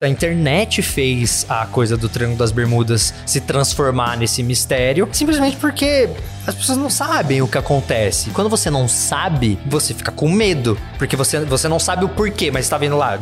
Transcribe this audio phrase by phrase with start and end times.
[0.00, 6.08] A internet fez a coisa do Triângulo das Bermudas se transformar nesse mistério, simplesmente porque
[6.46, 8.30] as pessoas não sabem o que acontece.
[8.30, 12.48] Quando você não sabe, você fica com medo, porque você, você não sabe o porquê,
[12.48, 13.18] mas está vendo lá,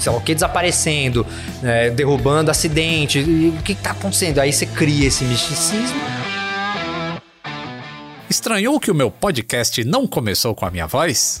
[0.00, 1.24] sei lá, o que desaparecendo,
[1.62, 4.40] é, derrubando acidente, e o que está acontecendo?
[4.40, 6.00] Aí você cria esse misticismo.
[8.28, 11.40] Estranhou que o meu podcast não começou com a minha voz?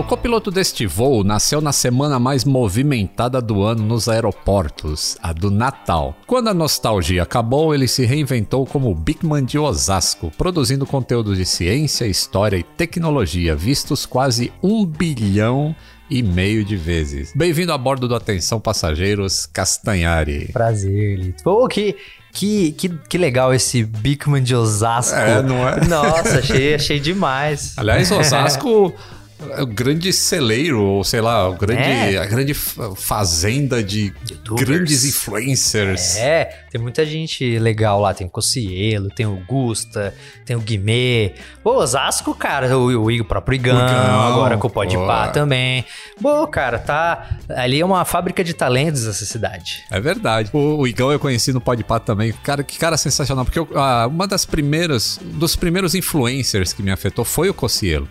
[0.00, 5.50] O copiloto deste voo nasceu na semana mais movimentada do ano nos aeroportos, a do
[5.50, 6.16] Natal.
[6.26, 12.06] Quando a nostalgia acabou, ele se reinventou como Bigman de Osasco, produzindo conteúdo de ciência,
[12.06, 15.76] história e tecnologia, vistos quase um bilhão
[16.08, 17.34] e meio de vezes.
[17.36, 20.48] Bem-vindo a bordo do Atenção Passageiros Castanhari.
[20.50, 21.44] Prazer, Lito.
[21.44, 21.94] Pô, que,
[22.32, 25.14] que, que, que legal esse Bigman de Osasco.
[25.14, 25.84] É, não é?
[25.84, 27.74] Nossa, achei, achei demais.
[27.76, 28.94] Aliás, Osasco
[29.62, 32.18] o grande celeiro, ou sei lá, o grande, É.
[32.18, 34.68] a grande fa- fazenda de Youtubers.
[34.68, 36.16] grandes influencers.
[36.16, 38.12] É, tem muita gente legal lá.
[38.14, 40.14] Tem o Cocielo, tem o Gusta,
[40.44, 41.32] tem o Guimê.
[41.62, 44.96] Pô, Osasco, cara, o, o, o próprio Igão, O Igão, agora com o Pode.
[44.96, 45.84] Pá também.
[46.20, 47.38] Pô, cara, tá.
[47.48, 49.82] Ali é uma fábrica de talentos essa cidade.
[49.90, 50.50] É verdade.
[50.52, 52.32] O, o Igão eu conheci no Podpah também.
[52.42, 53.44] Cara, que cara sensacional.
[53.44, 58.08] Porque eu- ah, uma das primeiras, dos primeiros influencers que me afetou foi o Cocielo.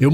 [0.00, 0.10] Eu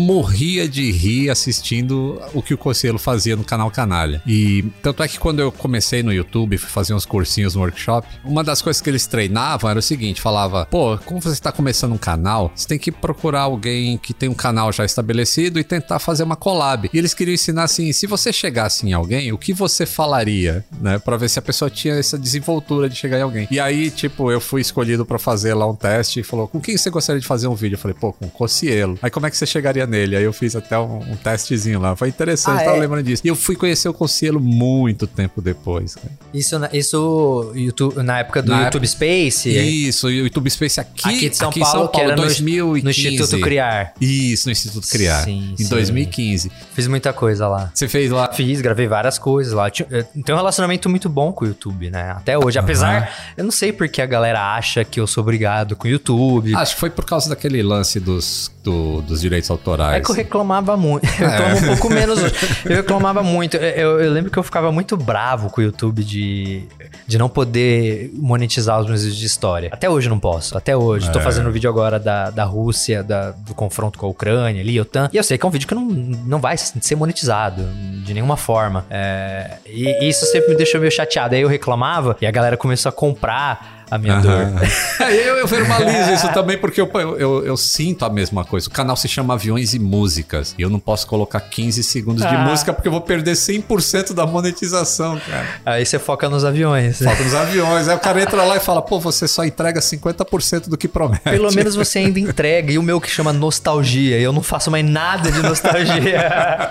[0.54, 4.22] morria de rir assistindo o que o Cocielo fazia no canal Canalha.
[4.24, 8.06] E tanto é que quando eu comecei no YouTube, fui fazer uns cursinhos no workshop,
[8.24, 11.92] uma das coisas que eles treinavam era o seguinte: falava, pô, como você está começando
[11.92, 15.98] um canal, você tem que procurar alguém que tem um canal já estabelecido e tentar
[15.98, 16.88] fazer uma collab.
[16.92, 20.98] E eles queriam ensinar assim: se você chegasse em alguém, o que você falaria, né?
[21.00, 23.48] Pra ver se a pessoa tinha essa desenvoltura de chegar em alguém.
[23.50, 26.76] E aí, tipo, eu fui escolhido pra fazer lá um teste e falou: com quem
[26.76, 27.74] você gostaria de fazer um vídeo?
[27.74, 28.98] Eu falei, pô, com o Cocielo.
[29.02, 30.16] Aí como é que você chegaria nele?
[30.16, 31.94] Aí eu fiz até um, um testezinho lá.
[31.96, 32.80] Foi interessante, Ah, tava é?
[32.80, 33.22] lembrando disso.
[33.24, 35.94] E eu fui conhecer o Cocielo muito tempo depois.
[35.94, 36.10] cara.
[36.32, 39.48] Isso, na- isso YouTube, na época do Na YouTube Space.
[39.48, 42.82] Isso, e o YouTube Space aqui, Aqui de São aqui Paulo, que era no- 2015.
[42.84, 43.94] no Instituto Criar.
[44.00, 45.24] Isso, no Instituto Criar.
[45.24, 45.68] Sim, em sim.
[45.68, 46.50] 2015.
[46.74, 47.70] Fiz muita coisa lá.
[47.72, 48.32] Você fez lá.
[48.32, 49.68] Fiz, gravei várias coisas lá.
[49.90, 52.10] Eu Tenho um relacionamento muito bom com o YouTube, né?
[52.10, 52.58] Até hoje.
[52.58, 56.54] Apesar, eu não sei porque a galera acha que eu sou obrigado com o YouTube.
[56.54, 59.96] Acho que foi por causa daquele lance dos, do- dos direitos autorais.
[59.96, 60.06] É que
[60.38, 61.06] reclamava muito.
[61.20, 62.34] Eu reclamo um pouco menos hoje.
[62.64, 63.56] Eu reclamava muito.
[63.56, 66.64] Eu, eu lembro que eu ficava muito bravo com o YouTube de,
[67.06, 69.68] de não poder monetizar os meus vídeos de história.
[69.72, 70.56] Até hoje não posso.
[70.58, 71.10] Até hoje.
[71.12, 71.22] Tô É.
[71.22, 75.08] fazendo um vídeo agora da, da Rússia, da- do confronto com a Ucrânia ali, OTAN.
[75.12, 77.62] E eu sei que é um vídeo que não, não vai ser monetizado
[78.04, 78.84] de nenhuma forma.
[78.90, 81.34] É, e isso sempre me deixou meio chateado.
[81.34, 84.46] Aí eu reclamava e a galera começou a comprar a minha dor.
[85.04, 88.68] É, eu, eu verbalizo isso também porque eu, eu, eu- eu sinto a mesma coisa.
[88.68, 90.54] O canal se chama Aviões e Músicas.
[90.58, 92.38] E eu não posso colocar 15 segundos de Ah.
[92.44, 95.46] música porque eu vou perder 100% da monetização, cara.
[95.66, 97.00] Aí você foca nos aviões.
[97.02, 97.88] Falta nos aviões.
[97.88, 101.22] Aí o cara entra lá e fala, pô, você só entrega 50% do que promete.
[101.24, 102.72] Pelo menos você ainda entrega.
[102.72, 104.18] E o meu que chama nostalgia.
[104.18, 106.30] Eu não faço mais nada de nostalgia.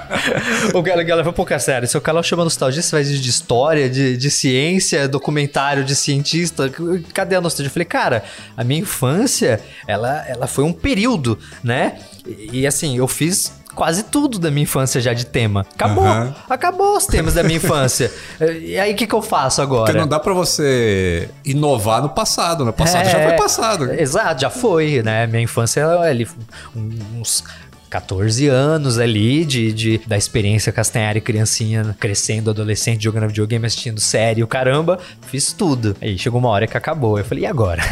[0.74, 3.90] o cara, galera fala, pô, cara, sério, seu canal chama nostalgia, você faz de história,
[3.90, 6.72] de, de ciência, documentário de cientista.
[7.14, 7.68] Cadê a nostalgia?
[7.70, 8.24] Eu falei, cara,
[8.58, 12.00] a minha infância, ela, ela foi um período, né?
[12.26, 13.62] E, e, assim, eu fiz.
[13.76, 15.66] Quase tudo da minha infância já de tema.
[15.74, 16.06] Acabou.
[16.06, 16.36] Aham.
[16.48, 18.12] Acabou os temas da minha infância.
[18.40, 19.86] E aí, o que, que eu faço agora?
[19.86, 22.64] Porque não dá pra você inovar no passado.
[22.64, 23.92] No passado já É, foi passado.
[23.92, 25.26] Exato, já foi, né?
[25.26, 26.28] Minha infância, ali,
[26.76, 27.44] uns
[27.94, 34.42] 14 anos ali de, de da experiência Castanhari criancinha crescendo, adolescente, jogando videogame, assistindo série,
[34.42, 34.98] o caramba,
[35.28, 35.96] fiz tudo.
[36.02, 37.20] Aí chegou uma hora que acabou.
[37.20, 37.84] Eu falei, e agora?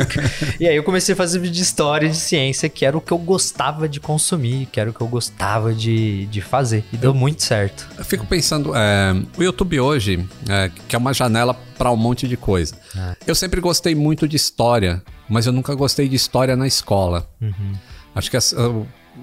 [0.60, 3.00] e aí eu comecei a fazer vídeo de história e de ciência, que era o
[3.00, 6.84] que eu gostava de consumir, que era o que eu gostava de, de fazer.
[6.92, 7.88] E deu muito certo.
[7.96, 12.28] Eu fico pensando, é, o YouTube hoje, é, que é uma janela para um monte
[12.28, 12.76] de coisa.
[12.94, 13.16] Ah.
[13.26, 17.26] Eu sempre gostei muito de história, mas eu nunca gostei de história na escola.
[17.40, 17.72] Uhum.
[18.14, 18.36] Acho que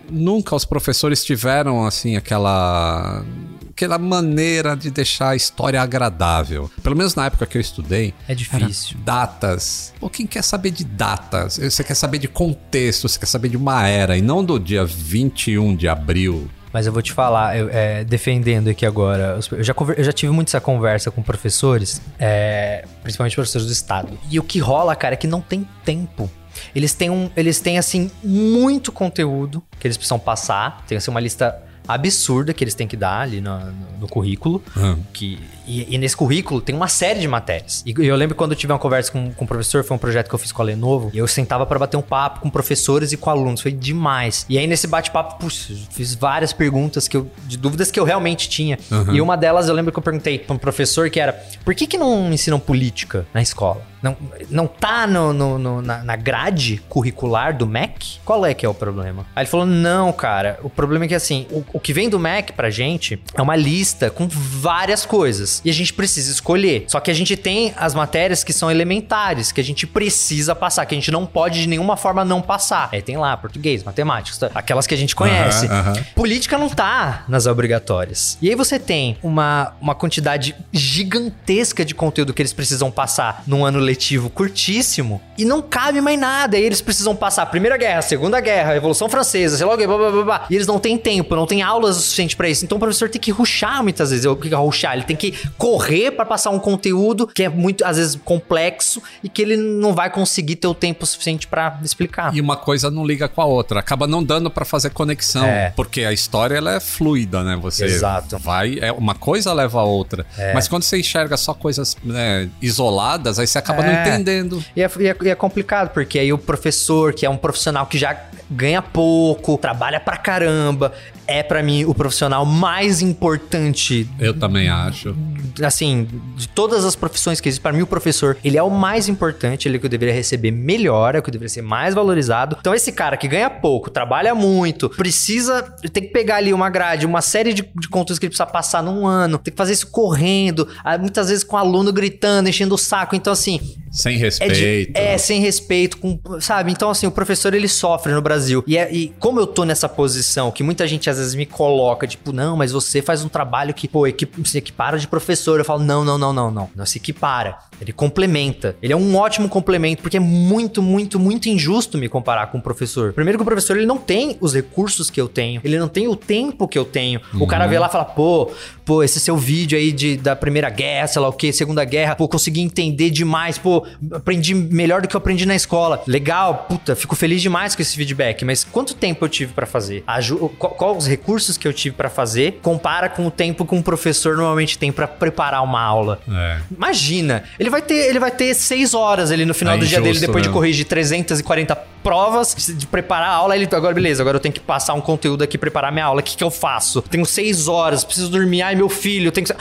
[0.09, 3.23] nunca os professores tiveram assim aquela
[3.69, 6.71] aquela maneira de deixar a história agradável.
[6.81, 8.97] Pelo menos na época que eu estudei, É difícil.
[9.03, 9.93] datas.
[9.99, 11.57] Pô, quem quer saber de datas?
[11.57, 14.85] Você quer saber de contexto, você quer saber de uma era e não do dia
[14.85, 16.49] 21 de abril.
[16.71, 20.31] Mas eu vou te falar, eu, é, defendendo aqui agora, eu já, eu já tive
[20.31, 24.17] muito essa conversa com professores, é, principalmente professores do estado.
[24.29, 26.29] E o que rola, cara, é que não tem tempo.
[26.75, 30.83] Eles têm, um, eles têm, assim, muito conteúdo que eles precisam passar.
[30.87, 31.55] Tem, assim, uma lista
[31.87, 34.61] absurda que eles têm que dar ali no, no- no currículo.
[34.75, 34.97] Hum.
[35.13, 37.83] Que, e, e nesse currículo tem uma série de matérias.
[37.85, 40.27] E eu lembro quando eu tive uma conversa com, com o professor, foi um projeto
[40.29, 43.11] que eu fiz com a Lenovo, e eu sentava pra bater um papo com professores
[43.11, 44.45] e com alunos, foi demais.
[44.49, 48.49] E aí nesse bate-papo, puxa, fiz várias perguntas que eu, de dúvidas que eu realmente
[48.49, 48.77] tinha.
[49.13, 51.33] E uma delas eu lembro que eu perguntei pra um professor que era,
[51.63, 53.81] por que que não ensinam política na escola?
[54.01, 54.15] Não,
[54.51, 58.19] não tá no, no- no- na, na grade curricular do MEC?
[58.23, 59.25] Qual é que é o problema?
[59.35, 62.19] Aí ele falou, não, cara, o problema é que assim, o, o que vem do
[62.19, 65.54] MEC pra gente é uma lista com várias coisas.
[65.63, 66.85] E a gente precisa escolher.
[66.87, 70.85] Só que a gente tem as matérias que são elementares, que a gente precisa passar,
[70.85, 72.89] que a gente não pode de nenhuma forma não passar.
[72.91, 75.67] Aí tem lá, português, matemática, aquelas que a gente conhece.
[75.67, 76.03] Aham, aham.
[76.15, 78.37] Política não tá nas obrigatórias.
[78.41, 83.65] E aí você tem uma, uma quantidade gigantesca de conteúdo que eles precisam passar num
[83.65, 86.57] ano letivo curtíssimo e não cabe mais nada.
[86.57, 89.73] E eles precisam passar a Primeira Guerra, a Segunda Guerra, a Revolução Francesa, sei lá
[89.73, 90.45] o que, blá, blá, blá, blá.
[90.49, 92.65] E eles não têm tempo, não têm aulas o suficiente pra isso.
[92.65, 94.25] Então o professor tem que ruxar muitas vezes.
[94.25, 94.93] O que é ruxar?
[94.93, 99.29] Ele tem que correr pra passar um conteúdo que é muito, às vezes, complexo e
[99.29, 102.35] que ele não vai conseguir ter o tempo suficiente pra explicar.
[102.35, 105.71] E uma coisa não liga com a outra, acaba não dando pra fazer conexão, É.
[105.75, 107.57] porque a história ela é fluida, né?
[107.61, 108.37] Você Exato.
[108.37, 110.25] vai, é uma coisa leva a outra.
[110.37, 110.53] É.
[110.53, 114.01] Mas quando você enxerga só coisas né, isoladas, aí você acaba não É.
[114.07, 114.63] entendendo.
[114.75, 117.85] E é, e é- e é complicado, porque aí o professor, que é um profissional
[117.85, 118.17] que já
[118.49, 120.93] ganha pouco, trabalha pra caramba,
[121.27, 125.15] é pra mim o profissional mais importante Eu também acho.
[125.63, 129.09] assim, de todas as profissões que existem, para mim o professor, ele é o mais
[129.09, 131.95] importante, ele é que eu deveria receber melhor, é o que eu deveria ser mais
[131.95, 132.57] valorizado.
[132.59, 135.61] Então esse cara que ganha pouco, trabalha muito, precisa,
[135.91, 138.83] tem que pegar ali uma grade, uma série de, de conteúdos que ele precisa passar
[138.83, 142.75] num ano, tem que fazer isso correndo, ah, muitas vezes com o aluno gritando, enchendo
[142.75, 143.15] o saco.
[143.15, 143.59] Então assim,
[143.95, 144.97] Sem é, de- respeito.
[144.97, 146.71] é, sem respeito, com, sabe?
[146.71, 148.63] Então, assim, o professor ele sofre no Brasil.
[148.67, 152.05] E, é- e como eu tô nessa posição, que muita gente às vezes me coloca,
[152.05, 155.59] tipo, não, mas você faz um trabalho que, pô, equi- se equipara de professor.
[155.59, 156.69] Eu falo, não, não, não, não, não.
[156.75, 157.57] Não se equipara.
[157.79, 158.75] Ele complementa.
[158.81, 162.61] Ele é um ótimo complemento, porque é muito, muito, muito injusto me comparar com o
[162.61, 163.13] professor.
[163.13, 166.07] Primeiro que o professor ele não tem os recursos que eu tenho, ele não tem
[166.07, 167.19] o tempo que eu tenho.
[167.33, 168.51] O cara vê lá e fala, pô,
[168.85, 172.15] pô, esse seu vídeo aí de, da Primeira Guerra, sei lá o que, Segunda Guerra,
[172.15, 176.03] pô, consegui entender demais, pô, aprendi melhor do que eu aprendi na escola.
[176.07, 180.03] Legal, puta, fico feliz demais com esse feedback, mas quanto tempo eu tive pra fazer?
[180.07, 182.59] Aju qual, qual os recursos que eu tive pra fazer?
[182.61, 186.19] Compara com o tempo que um professor normalmente tem pra preparar uma aula.
[186.29, 186.59] É.
[186.75, 190.01] Imagina, ele vai ter, ele vai ter seis horas ali no final É do dia
[190.01, 190.53] dele, depois de mesmo.
[190.53, 193.55] corrigir 340 provas, de preparar a aula.
[193.55, 196.21] Ele, agora, beleza, agora eu tenho que passar um conteúdo aqui, preparar minha aula.
[196.21, 197.01] O que, que eu faço?
[197.01, 198.61] Tenho seis horas, preciso dormir.
[198.61, 199.51] Ai, meu filho, tem que.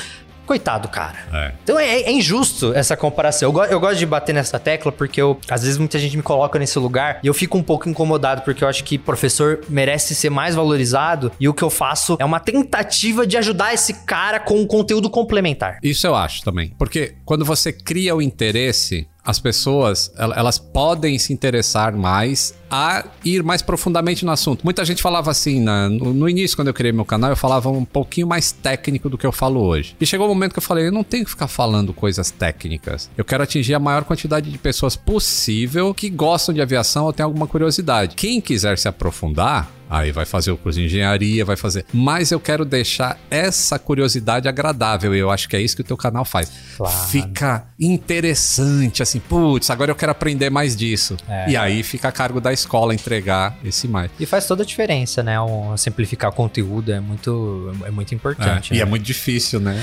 [0.47, 1.17] Coitado, cara.
[1.33, 1.53] É.
[1.63, 3.49] Então é, é injusto essa comparação.
[3.49, 6.23] Eu, go- eu gosto de bater nessa tecla porque eu, às vezes muita gente me
[6.23, 10.15] coloca nesse lugar e eu fico um pouco incomodado porque eu acho que professor merece
[10.15, 14.39] ser mais valorizado e o que eu faço é uma tentativa de ajudar esse cara
[14.39, 15.79] com um conteúdo complementar.
[15.83, 16.73] Isso eu acho também.
[16.79, 23.04] Porque quando você cria o interesse, as pessoas el- elas podem se interessar mais a
[23.25, 24.62] ir mais profundamente no assunto.
[24.64, 27.71] Muita gente falava assim, na- no, no início, quando eu criei meu canal, eu falava
[27.71, 29.97] um pouquinho mais técnico do que eu falo hoje.
[30.00, 33.09] E chegou um momento que eu falei, eu não tenho que ficar falando coisas técnicas.
[33.16, 37.25] Eu quero atingir a maior quantidade de pessoas possível que gostam de aviação ou têm
[37.25, 38.14] alguma curiosidade.
[38.16, 41.85] Quem quiser se aprofundar, Aí vai fazer o curso de engenharia, vai fazer.
[41.93, 45.15] Mas eu quero deixar essa curiosidade agradável.
[45.15, 46.51] E eu acho que é isso que o teu canal faz.
[46.77, 47.09] Claro.
[47.09, 51.17] Fica interessante, assim, putz, agora eu quero aprender mais disso.
[51.29, 51.51] É.
[51.51, 54.11] E aí fica a cargo da escola entregar esse mais.
[54.19, 55.41] E faz toda a diferença, né?
[55.41, 58.73] Um, simplificar conteúdo é muito, é muito importante.
[58.73, 58.83] É, E né?
[58.83, 59.81] é muito difícil, né?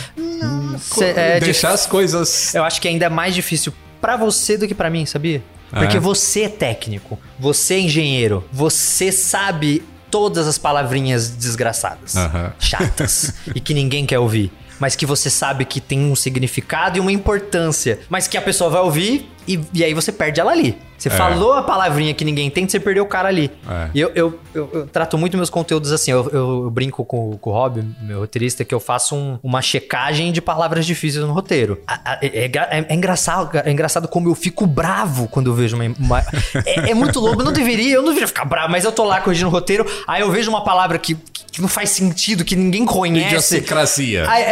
[0.80, 2.54] Cê- é Deixar as coisas.
[2.54, 5.42] Eu acho que ainda é mais difícil pra você do que pra mim, sabia?
[5.70, 6.00] Porque É.
[6.00, 12.54] você é técnico, você é engenheiro, você sabe todas as palavrinhas desgraçadas, Aham.
[12.60, 14.52] chatas e que ninguém quer ouvir.
[14.80, 18.00] Mas que você sabe que tem um significado e uma importância.
[18.10, 20.78] Mas que a pessoa vai ouvir e, e aí você perde ela ali.
[20.98, 21.12] Você É.
[21.14, 23.50] falou a palavrinha que ninguém entende, você perdeu o cara ali.
[23.68, 23.90] É.
[23.92, 26.12] E eu, eu, eu- eu trato muito meus conteúdos assim.
[26.12, 30.32] Eu, eu- brinco com, com o Rob, meu roteirista, que eu faço um- uma checagem
[30.32, 31.80] de palavras difíceis no roteiro.
[32.22, 35.86] É, é é- é engraçado, é engraçado como eu fico bravo quando eu vejo uma.
[36.00, 36.20] uma-
[36.68, 37.42] é, é muito louco.
[37.42, 39.84] Eu não deveria, eu não deveria ficar bravo, mas eu tô lá corrigindo o roteiro.
[40.08, 41.16] Aí eu vejo uma palavra que,
[41.52, 43.26] que não faz sentido, que ninguém conhece.
[43.56, 44.30] Idiosincrasia.
[44.30, 44.44] Aí,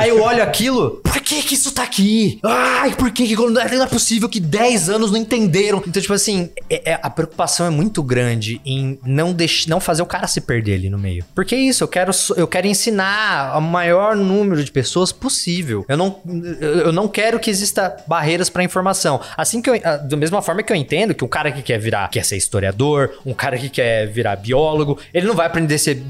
[0.00, 2.40] aí eu olho aquilo, por que que isso tá aqui?
[2.42, 5.80] Ai, por que que não é possível que 10 anos não entenderam?
[5.86, 10.02] Então, tipo assim, é- é- a preocupação é muito grande em não, deix, não fazer
[10.02, 11.24] o cara se perder ali no meio.
[11.32, 15.84] Porque é isso, eu quero, eu quero ensinar o maior número de pessoas possível.
[15.88, 16.20] Eu não,
[16.50, 19.20] eu não quero que exista barreiras pra informação.
[19.36, 22.08] Assim que eu, da mesma forma que eu entendo que um cara que quer virar,
[22.08, 26.02] quer ser historiador, um cara que quer virar biólogo, ele não vai aprender ser,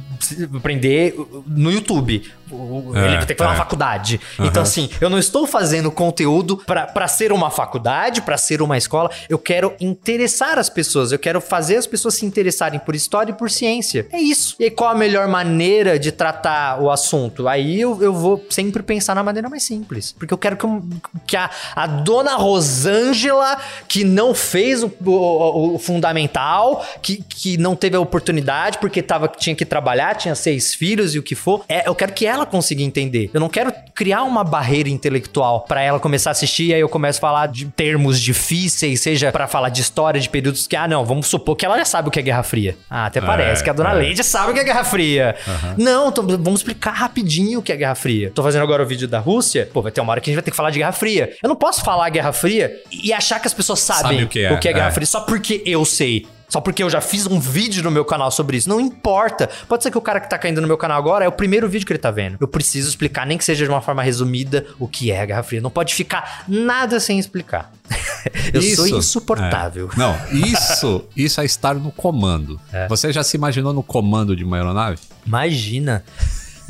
[0.57, 1.15] aprender
[1.47, 2.23] no YouTube.
[2.53, 3.59] É, ele vai ter que fazer uma é.
[3.59, 4.21] faculdade.
[4.39, 9.11] Então, assim, eu não estou fazendo conteúdo pra ser uma faculdade, pra ser uma escola.
[9.29, 11.13] Eu quero interessar as pessoas.
[11.13, 14.07] Eu quero fazer as pessoas se interessarem por história e por ciência.
[14.13, 14.55] É isso.
[14.59, 17.49] E qual a melhor maneira de tratar o assunto?
[17.49, 20.13] Aí eu, eu vou sempre pensar na maneira mais simples.
[20.19, 20.89] Porque eu quero que, um-
[21.27, 27.75] que a, a dona Rosângela, que não fez o, o- o fundamental, que, que não
[27.77, 31.65] teve a oportunidade porque tava, tinha que trabalhar, tinha seis filhos e o que for,
[31.69, 33.31] é, eu quero que ela consiga entender.
[33.33, 36.89] Eu não quero criar uma barreira intelectual pra ela começar a assistir e aí eu
[36.89, 40.89] começo a falar de termos difíceis, seja pra falar de história, de períodos que, ah,
[40.89, 42.79] não, vamos supor que ela já sabe o que é Guerra Fria.
[42.89, 43.97] Ah, até parece que a dona é.
[43.97, 45.37] Leide sabe o que é Guerra Fria.
[45.77, 48.33] Não, então vamos explicar rapidinho o que é Guerra Fria.
[48.35, 50.37] Tô fazendo agora o vídeo da Rússia, pô, vai ter uma hora que a gente
[50.37, 51.35] vai ter que falar de Guerra Fria.
[51.43, 54.69] Eu não posso falar Guerra Fria e achar que as pessoas sabem Sabe o que
[54.69, 54.93] é, Guerra é.
[54.93, 56.27] Fria só porque eu sei.
[56.51, 58.69] Só porque eu já fiz um vídeo no meu canal sobre isso.
[58.69, 59.49] Não importa.
[59.69, 61.69] Pode ser que o cara que tá caindo no meu canal agora é o primeiro
[61.69, 62.37] vídeo que ele tá vendo.
[62.41, 65.43] Eu preciso explicar, nem que seja de uma forma resumida, o que é a Guerra
[65.45, 65.61] Fria.
[65.61, 67.73] Não pode ficar nada sem explicar.
[68.53, 68.97] eu sou Isso.
[68.99, 69.89] insuportável.
[69.95, 69.99] É.
[69.99, 72.61] Não, isso, isso é estar no comando.
[72.73, 72.89] É.
[72.89, 74.99] Você já se imaginou no comando de uma aeronave?
[75.27, 76.05] Imagina.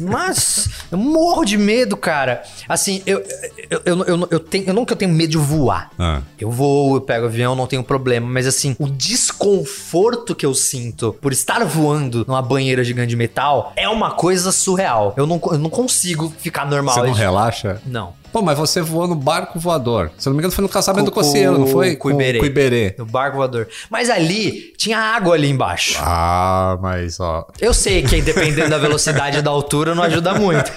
[0.00, 2.42] Mas eu morro de medo, cara.
[2.69, 3.23] Assim, eu,
[3.71, 5.90] eu, eu, eu, eu, tenho, eu nunca tenho medo de voar.
[5.99, 6.21] Ah.
[6.38, 8.26] Eu vou, eu pego avião, não tenho problema.
[8.28, 13.73] Mas assim, o desconforto que eu sinto por estar voando numa banheira gigante de metal
[13.76, 15.14] é uma coisa surreal.
[15.16, 16.95] Eu não, eu não consigo ficar normal.
[16.95, 17.80] Você não Eu- relaxa?
[17.87, 18.20] Não.
[18.33, 20.11] Pô, mas você voou no barco voador.
[20.17, 21.97] Se eu não me engano, foi no casamento do Com- Cossielo, não foi?
[21.97, 22.39] com Iberê.
[22.39, 22.95] Com Iberê.
[22.97, 23.69] No barco voador.
[23.91, 25.99] Mas ali tinha água ali embaixo.
[26.01, 27.47] Ah, mas ó.
[27.61, 30.71] Eu sei que dependendo da velocidade e da altura não ajuda muito.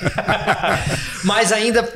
[1.23, 1.87] Mas ainda,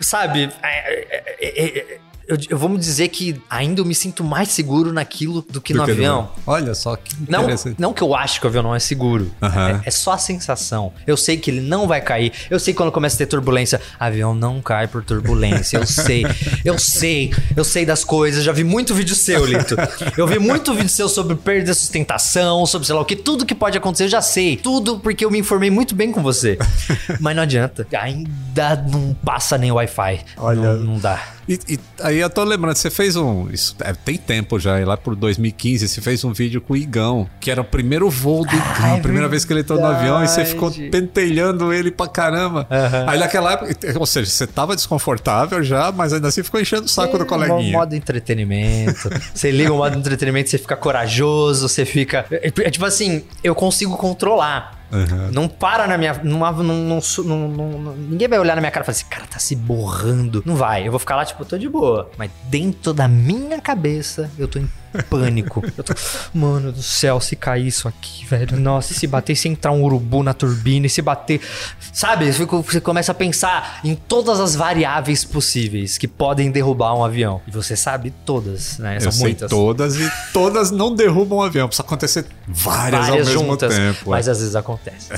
[0.00, 4.22] sabe, é, é, é, é, eu, eu vou me dizer que ainda eu me sinto
[4.24, 6.30] mais seguro naquilo do que no Porque avião.
[6.46, 7.46] Olha só que Não,
[7.78, 9.30] não que eu acho que o avião não é seguro.
[9.42, 9.80] Aham.
[9.84, 10.92] É, é só a sensação.
[11.06, 12.32] Eu sei que ele não vai cair.
[12.50, 15.76] Eu sei que quando começa a ter turbulência, avião não cai por turbulência.
[15.78, 16.24] Eu sei.
[16.64, 17.32] Eu sei.
[17.56, 18.44] Eu sei das coisas.
[18.44, 19.76] Já vi muito vídeo seu, Lito.
[20.16, 23.16] Eu vi muito vídeo seu sobre perda de sustentação, sobre sei lá o que.
[23.16, 24.56] Tudo que pode acontecer, eu já sei.
[24.56, 26.58] Tudo porque eu me informei muito bem com você.
[27.20, 27.86] Mas não adianta.
[28.00, 30.20] Ainda não passa nem Wi-Fi.
[30.36, 31.20] Olha- Não, não dá.
[31.48, 33.48] E, e aí eu tô lembrando, você fez um.
[33.50, 37.28] Isso é, tem tempo já, lá por 2015, você fez um vídeo com o Igão,
[37.40, 39.86] que era o primeiro voo do Igão, é a primeira vez que ele entrou no
[39.86, 40.90] avião, e você ficou verdade.
[40.90, 42.66] pentelhando ele pra caramba.
[42.70, 43.04] Aham.
[43.08, 46.88] Aí naquela época, ou seja, você tava desconfortável já, mas ainda assim ficou enchendo o
[46.88, 47.72] saco do É, coleguinha.
[47.78, 49.10] Modo entretenimento.
[49.34, 52.24] você liga o modo entretenimento, você fica corajoso, você fica.
[52.30, 54.81] É, é tipo assim, eu consigo controlar.
[54.92, 55.30] Uhum.
[55.32, 56.20] Não para na minha.
[56.22, 60.42] Não, não, ninguém vai olhar na minha cara e falar assim, cara, tá se borrando.
[60.44, 60.86] Não vai.
[60.86, 62.10] Eu vou ficar lá, tipo, tô de boa.
[62.18, 64.68] Mas dentro da minha cabeça, eu tô em
[65.08, 65.62] pânico.
[65.76, 65.94] Eu tô,
[66.34, 68.58] mano do céu, se cair isso aqui, velho.
[68.58, 71.40] Nossa, e se bater, se entrar um urubu na turbina, e se bater.
[71.92, 72.30] Sabe?
[72.30, 77.40] Você começa a pensar em todas as variáveis possíveis que podem derrubar um avião.
[77.46, 78.96] E você sabe todas, né?
[78.96, 79.50] Eu São sei muitas.
[79.50, 81.66] todas e todas não derrubam o avião.
[81.68, 83.74] Precisa acontecer várias, Várias ao mesmo juntas.
[83.74, 84.10] tempo.
[84.10, 84.30] Mas é.
[84.30, 85.08] às vezes acontece.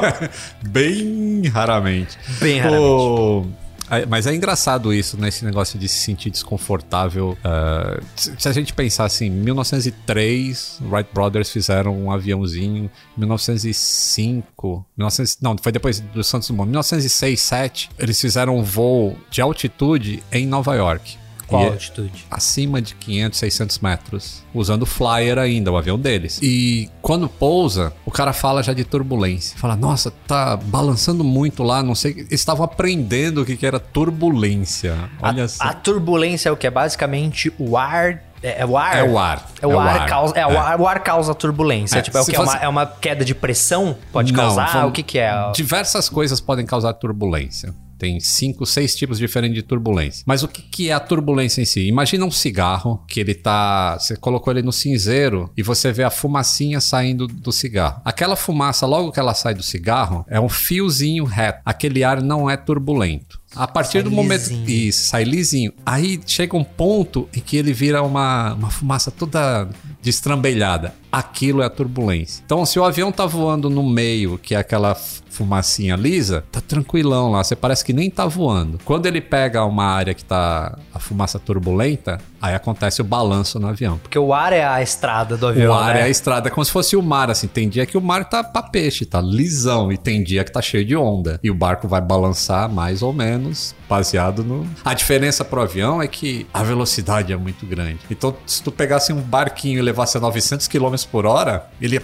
[0.62, 2.18] Bem raramente.
[2.40, 3.48] Bem raramente.
[3.60, 3.63] É,
[4.08, 5.28] Mas é engraçado isso, né?
[5.28, 7.36] Esse negócio de se sentir desconfortável.
[7.44, 12.90] Ah, se a gente pensar assim, em 1903, Wright Brothers fizeram um aviãozinho.
[13.16, 16.68] Em 1905, 1900, não, foi depois do Santos Dumont.
[16.68, 21.23] 1906, 7, eles fizeram um voo de altitude em Nova York.
[21.46, 22.26] Qual E- altitude?
[22.30, 26.38] acima de 500, 600 metros, usando o flyer ainda, o avião deles.
[26.42, 29.58] E quando pousa, o cara fala já de turbulência.
[29.58, 32.12] Fala, nossa, tá balançando muito lá, não sei.
[32.12, 34.96] Eles estavam aprendendo o que, que era turbulência.
[35.20, 36.66] Olha a, a turbulência é o que?
[36.66, 38.96] É basicamente o ar É, é o ar?
[38.98, 39.46] É o ar.
[39.62, 40.08] É o, É o ar, ar.
[40.08, 40.34] causa.
[40.36, 40.56] É, o É.
[40.58, 41.98] ar, o ar causa turbulência.
[41.98, 42.36] É, tipo, é o que?
[42.36, 43.96] É uma, fosse- é uma queda de pressão?
[44.12, 44.70] Pode Não, causar?
[44.72, 45.32] vamos- O que, que é?
[45.54, 47.74] Diversas coisas podem causar turbulência.
[48.04, 50.24] Tem cinco, seis tipos diferentes de turbulência.
[50.26, 51.86] Mas o que, que é a turbulência em si?
[51.86, 53.96] Imagina um cigarro que ele tá.
[53.98, 58.02] Você colocou ele no cinzeiro e você vê a fumacinha saindo do cigarro.
[58.04, 61.62] Aquela fumaça, logo que ela sai do cigarro, é um fiozinho reto.
[61.64, 63.42] Aquele ar não é turbulento.
[63.56, 64.48] A partir Sai do momento.
[64.48, 64.68] lisinho.
[64.68, 65.72] Isso, sai lisinho.
[65.86, 69.68] Aí chega um ponto em que ele vira uma, uma fumaça toda
[70.02, 70.92] destrambelhada.
[71.14, 72.42] Aquilo é a turbulência.
[72.44, 74.96] Então, se o avião tá voando no meio, que é aquela
[75.34, 77.42] fumacinha lisa, tá tranquilão lá.
[77.42, 78.78] Você parece que nem tá voando.
[78.84, 83.66] Quando ele pega uma área que tá a fumaça turbulenta, aí acontece o balanço no
[83.66, 83.98] avião.
[83.98, 85.72] Porque o ar é a estrada do avião.
[85.72, 86.02] o ar né?
[86.02, 87.48] é a estrada, é como se fosse o mar, assim.
[87.48, 89.90] Tem dia que o mar tá pra peixe, tá lisão.
[89.90, 91.40] E tem dia que tá cheio de onda.
[91.42, 94.66] E o barco vai balançar mais ou menos, baseado no...
[94.84, 97.98] A diferença pro avião é que a velocidade é muito grande.
[98.10, 101.98] Então, se tu pegasse um barquinho e levasse a 900 km por hora, ele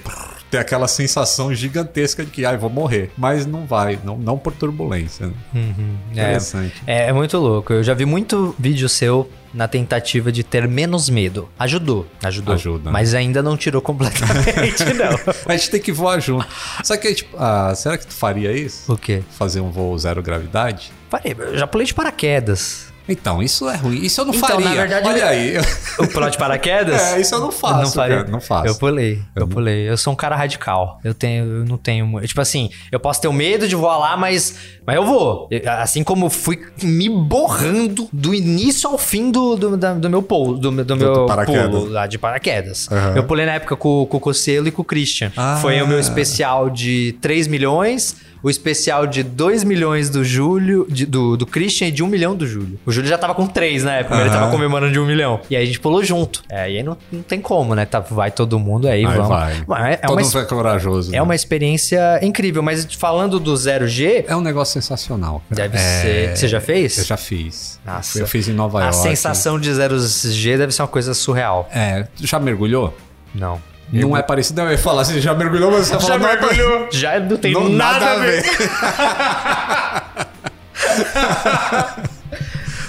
[0.50, 3.10] ter aquela sensação gigantesca de que, ai, vou morrer.
[3.16, 5.28] Mas não vai, não, não por turbulência.
[5.28, 5.32] né?
[5.54, 6.22] Uhum, é.
[6.22, 6.82] Interessante.
[6.86, 7.72] É, é muito louco.
[7.72, 11.48] Eu já vi muito vídeo seu na tentativa de ter menos medo.
[11.58, 12.54] Ajudou, ajudou.
[12.54, 12.90] Ajuda.
[12.90, 15.34] Mas ainda não tirou completamente, não.
[15.46, 16.46] A gente tem que voar junto.
[16.82, 18.92] Só que, tipo, ah, será que tu faria isso?
[18.92, 19.22] O quê?
[19.30, 20.92] Fazer um voo zero gravidade?
[21.08, 22.89] Parei, eu já pulei de paraquedas.
[23.08, 23.98] Então, isso é ruim.
[24.04, 24.68] Isso eu não Então, faria.
[24.68, 25.26] na verdade, Olha eu-
[25.60, 25.66] aí.
[25.98, 27.00] O pular de paraquedas?
[27.14, 28.16] É, isso eu não faço, não faria.
[28.18, 28.66] cara, não faço.
[28.68, 29.88] Eu pulei, eu pulei.
[29.88, 31.00] Eu sou um cara radical.
[31.02, 34.16] Eu tenho, eu não tenho, tipo assim, eu posso ter o medo de voar lá,
[34.16, 34.54] mas,
[34.86, 35.48] mas eu vou.
[35.50, 40.08] Eu- Assim como eu fui me borrando do início ao fim do, do, da- do
[40.10, 41.70] meu pulo, do, meu- do meu do paraquedas.
[41.70, 42.88] pulo lá de paraquedas.
[42.90, 43.14] Aham.
[43.16, 45.32] Eu pulei na época com, com o Cocelo e com o Christian.
[45.36, 45.58] Ah.
[45.60, 48.16] Foi o meu especial de 3 milhões.
[48.42, 52.34] O especial de 2 milhões do Júlio, de- do, do Christian e de 1 milhão
[52.34, 52.78] do Júlio.
[52.86, 54.38] O Júlio já tava com 3 na época, ele Aham.
[54.38, 55.40] tava comemorando de 1 milhão.
[55.50, 56.42] E aí a gente pulou junto.
[56.48, 57.84] É, e aí não, não tem como, né?
[57.84, 59.28] Tá, vai todo mundo aí, Aí vamos.
[59.28, 59.90] vai.
[59.90, 61.10] É, é Todo uma, mundo é corajoso.
[61.10, 61.22] é né?
[61.22, 65.42] uma experiência incrível, mas falando do 0G, É um negócio sensacional.
[65.50, 65.68] cara.
[65.68, 66.36] deve É, ser.
[66.36, 66.98] Você já fez?
[66.98, 67.78] Eu já fiz.
[67.84, 68.18] Nossa.
[68.18, 68.96] Eu fiz em Nova A York.
[68.96, 71.68] sensação de 0G deve ser uma coisa surreal.
[71.74, 72.96] É, já mergulhou?
[73.34, 73.60] Não.
[73.92, 74.60] Não é parecido.
[74.62, 76.88] Eu ia falar assim, já mergulhou, mas você Já fala, não é mergulhou.
[76.92, 78.42] Já não tem Não, nada, a ver.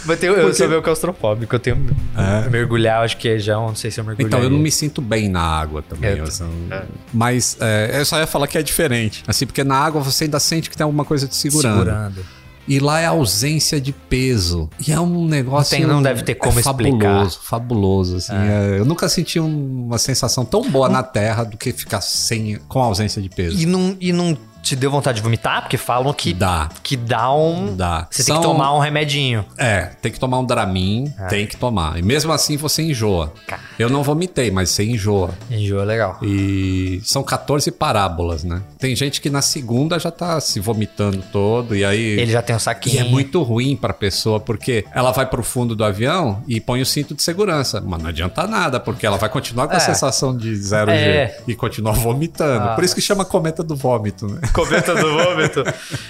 [0.04, 1.96] Mas tem- eu sou meio claustrofóbico, eu tenho.
[2.18, 2.50] É?
[2.50, 4.28] Mergulhar, acho que é já, não sei se eu mergulhei.
[4.28, 6.18] Então, eu não me sinto bem na água também.
[6.18, 6.70] Eu- assim,
[7.14, 9.24] Mas é, eu só ia falar que é diferente.
[9.28, 11.78] Assim, porque na água você ainda sente que tem alguma coisa te segurando.
[11.78, 12.26] segurando.
[12.68, 14.70] E lá é ausência de peso.
[14.88, 15.74] E é um negócio.
[15.80, 17.00] Não tem- não deve ter como é explicar.
[17.00, 18.16] Fabuloso, fabuloso.
[18.18, 22.02] Assim, é, eu nunca senti um- uma sensação tão boa na Terra do que ficar
[22.02, 23.60] sem, com ausência de peso.
[23.60, 25.62] E não, e não te deu vontade de vomitar?
[25.62, 26.70] Porque falam que Dá.
[26.84, 27.76] que dá um.
[27.76, 28.08] Dá.
[28.10, 29.44] Você tem São- que tomar um remedinho.
[29.58, 31.98] É, tem que tomar um Dramin, tem que tomar.
[31.98, 33.34] E mesmo assim você enjoa.
[33.48, 33.62] Cara.
[33.80, 35.32] Eu não vomitei, mas você enjoa.
[35.50, 36.18] Enjoa legal.
[36.22, 38.62] E são 14 parábolas, né?
[38.78, 42.56] Tem gente que na segunda já tá se vomitando todo e aí Ele já tem
[42.56, 43.00] um E saquinho.
[43.02, 46.86] é muito ruim pra pessoa, porque ela vai pro fundo do avião e põe o
[46.86, 47.82] cinto de segurança.
[47.82, 49.80] Mas não adianta nada, porque ela vai continuar com a É.
[49.80, 51.42] sensação de zero G É.
[51.48, 52.70] e continuar vomitando.
[52.70, 52.76] Ah.
[52.76, 54.40] Por isso que chama cometa do vômito, né?
[54.54, 55.64] Cometa do vômito.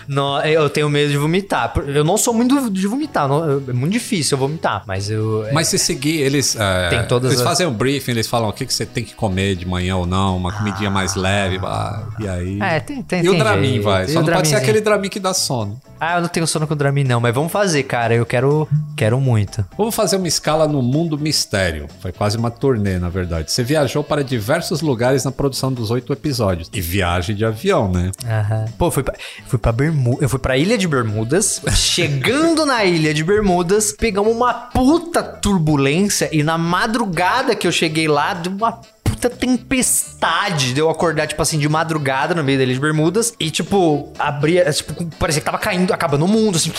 [0.07, 1.73] não, eu tenho medo de vomitar.
[1.87, 3.27] Eu não sou muito de vomitar.
[3.27, 4.83] não- é muito difícil eu vomitar.
[4.87, 5.45] Mas eu.
[5.53, 6.55] Mas se seguir, eles.
[6.59, 9.03] é, Tem todas eles as- fazem um briefing, eles falam o que, que você tem
[9.03, 11.57] que comer de manhã ou não, uma comidinha mais leve.
[11.59, 12.59] bah, e aí.
[12.61, 13.83] É, tem- tem- e o tem Dramin jeito.
[13.83, 14.07] vai.
[14.07, 15.79] Só o não pode ser aquele Dramin que dá sono.
[15.99, 17.19] Ah, eu não tenho sono com Dramin, não.
[17.19, 18.15] Mas vamos fazer, cara.
[18.15, 18.67] Eu quero.
[18.97, 19.63] Quero muito.
[19.77, 21.85] Vamos fazer uma escala no mundo mistério.
[21.99, 23.51] Foi quase uma turnê, na verdade.
[23.51, 26.69] Você viajou para diversos lugares na produção dos oito episódios.
[26.73, 28.11] E viagem de avião, né?
[28.31, 28.65] Aham.
[28.77, 29.13] Pô, fui pra,
[29.45, 29.73] fui pra.
[30.21, 31.61] Eu fui pra Ilha de Bermudas.
[31.75, 36.29] Chegando na Ilha de Bermudas, pegamos uma puta turbulência.
[36.31, 38.79] E na madrugada que eu cheguei lá, deu uma
[39.21, 43.33] puta tempestade de eu acordar, tipo assim, de madrugada no meio da Ilha de Bermudas.
[43.39, 44.71] E, tipo, abria.
[44.71, 46.71] Tipo, parecia que tava caindo, acabando o mundo, assim.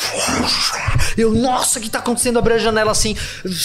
[1.16, 2.38] Eu, nossa, o que tá acontecendo?
[2.38, 3.14] Abri a janela assim,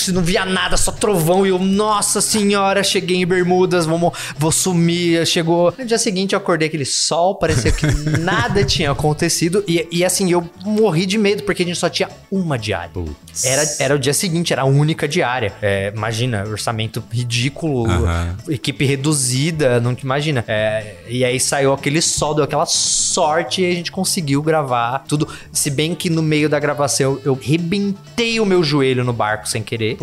[0.09, 1.45] não via nada, só trovão.
[1.45, 5.25] E eu, nossa senhora, cheguei em Bermudas, vamos, vou sumir.
[5.25, 5.73] Chegou.
[5.77, 7.85] No dia seguinte eu acordei aquele sol, parecia que
[8.19, 9.63] nada tinha acontecido.
[9.67, 12.91] E, e assim, eu morri de medo, porque a gente só tinha uma diária.
[12.93, 13.45] Putz.
[13.45, 15.53] Era, era o dia seguinte, era a única diária.
[15.61, 18.35] É, imagina, orçamento ridículo, Aham.
[18.67, 20.43] Equipe reduzida, não te imagina.
[20.47, 25.27] É, e aí saiu aquele sol, deu aquela sorte e a gente conseguiu gravar tudo.
[25.51, 29.63] Se bem que no meio da gravação eu rebentei o meu joelho no barco sem
[29.63, 29.97] querer.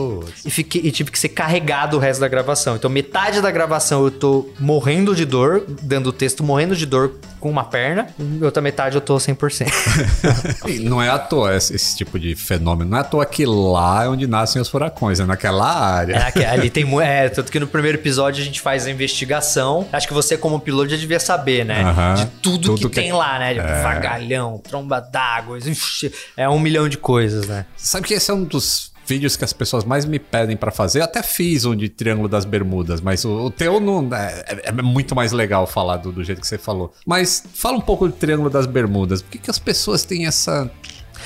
[0.45, 2.77] E, fiquei, e tive que ser carregado o resto da gravação.
[2.77, 7.15] Então, metade da gravação eu tô morrendo de dor, dando o texto morrendo de dor
[7.45, 9.69] com uma perna, e outra metade eu tô 100%.
[10.67, 12.91] E não é à toa esse, esse tipo de fenômeno.
[12.91, 16.33] Não é à toa que lá é onde nascem os furacões, é naquela área.
[16.35, 19.89] É, ali tem é, tanto que no primeiro episódio a gente faz a investigação.
[19.93, 21.83] Acho que você, como piloto, já devia saber, né?
[22.17, 23.55] De tudo, Tudo que, que- tem lá, né?
[23.55, 25.59] Tipo, Vagalhão, tromba d'água,
[26.37, 27.67] é um milhão de coisas, né?
[27.77, 31.01] Sabe que esse é um dos vídeos que as pessoas mais me pedem pra fazer?
[31.01, 34.09] Eu até fiz um de Triângulo das Bermudas, mas o, o teu não.
[34.15, 36.93] É, é muito mais legal falar do, do jeito que você falou.
[37.07, 39.21] Mas fala um pouco do Triângulo das Bermudas.
[39.23, 40.71] Por que, que as pessoas têm essa.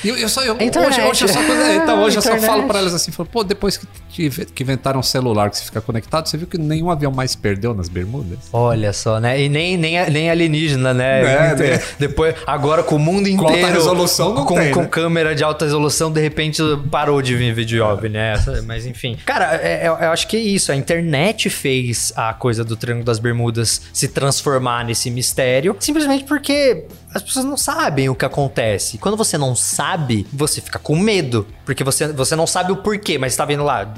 [0.04, 1.00] Eu, eu só, eu, hoje, Internet.
[1.02, 1.40] hoje eu só,
[1.74, 5.00] então, hoje eu só falo pra elas assim: falo, pô, depois que, tive- que inventaram
[5.00, 8.38] um celular que você fica conectado, você viu que nenhum avião mais perdeu nas Bermudas?
[8.52, 9.40] Olha só, né?
[9.40, 11.22] E nem, nem, nem alienígena, né?
[11.22, 11.82] É, Inte- né?
[11.98, 13.76] Depois, agora com o mundo Com alta inteiro.
[13.76, 14.86] resolução não com, tem, com né?
[14.88, 18.34] câmera de alta resolução, de repente parou de vir vídeo OVNI, né?
[18.66, 19.16] Mas enfim.
[19.26, 20.70] Cara, é- é- eu acho que é isso.
[20.72, 26.84] A internet fez a coisa do Triângulo das Bermudas se transformar nesse mistério, simplesmente porque
[27.12, 28.98] as pessoas não sabem o que acontece.
[28.98, 31.46] Quando você não sabe, você fica com medo.
[31.68, 33.92] Porque você, você não sabe o porquê, mas tá vendo lá,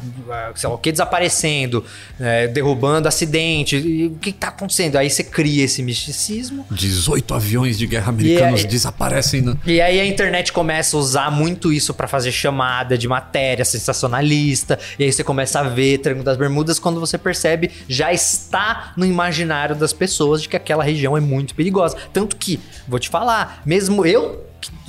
[0.57, 1.85] sei lá, o que desaparecendo,
[2.19, 3.77] é, derrubando acidente.
[3.77, 4.97] E o que tá acontecendo?
[4.97, 6.67] Aí você cria esse misticismo.
[6.69, 9.43] 18 aviões de guerra americanos desaparecem.
[9.43, 9.57] No...
[9.65, 14.77] E aí a internet começa a usar muito isso pra fazer chamada de matéria sensacionalista.
[14.99, 19.07] E aí você começa a ver Triângulo das Bermudas quando você percebe já está no
[19.07, 21.97] imaginário das pessoas de que aquela região é muito perigosa.
[22.13, 24.45] Tanto que, vou te falar, mesmo eu,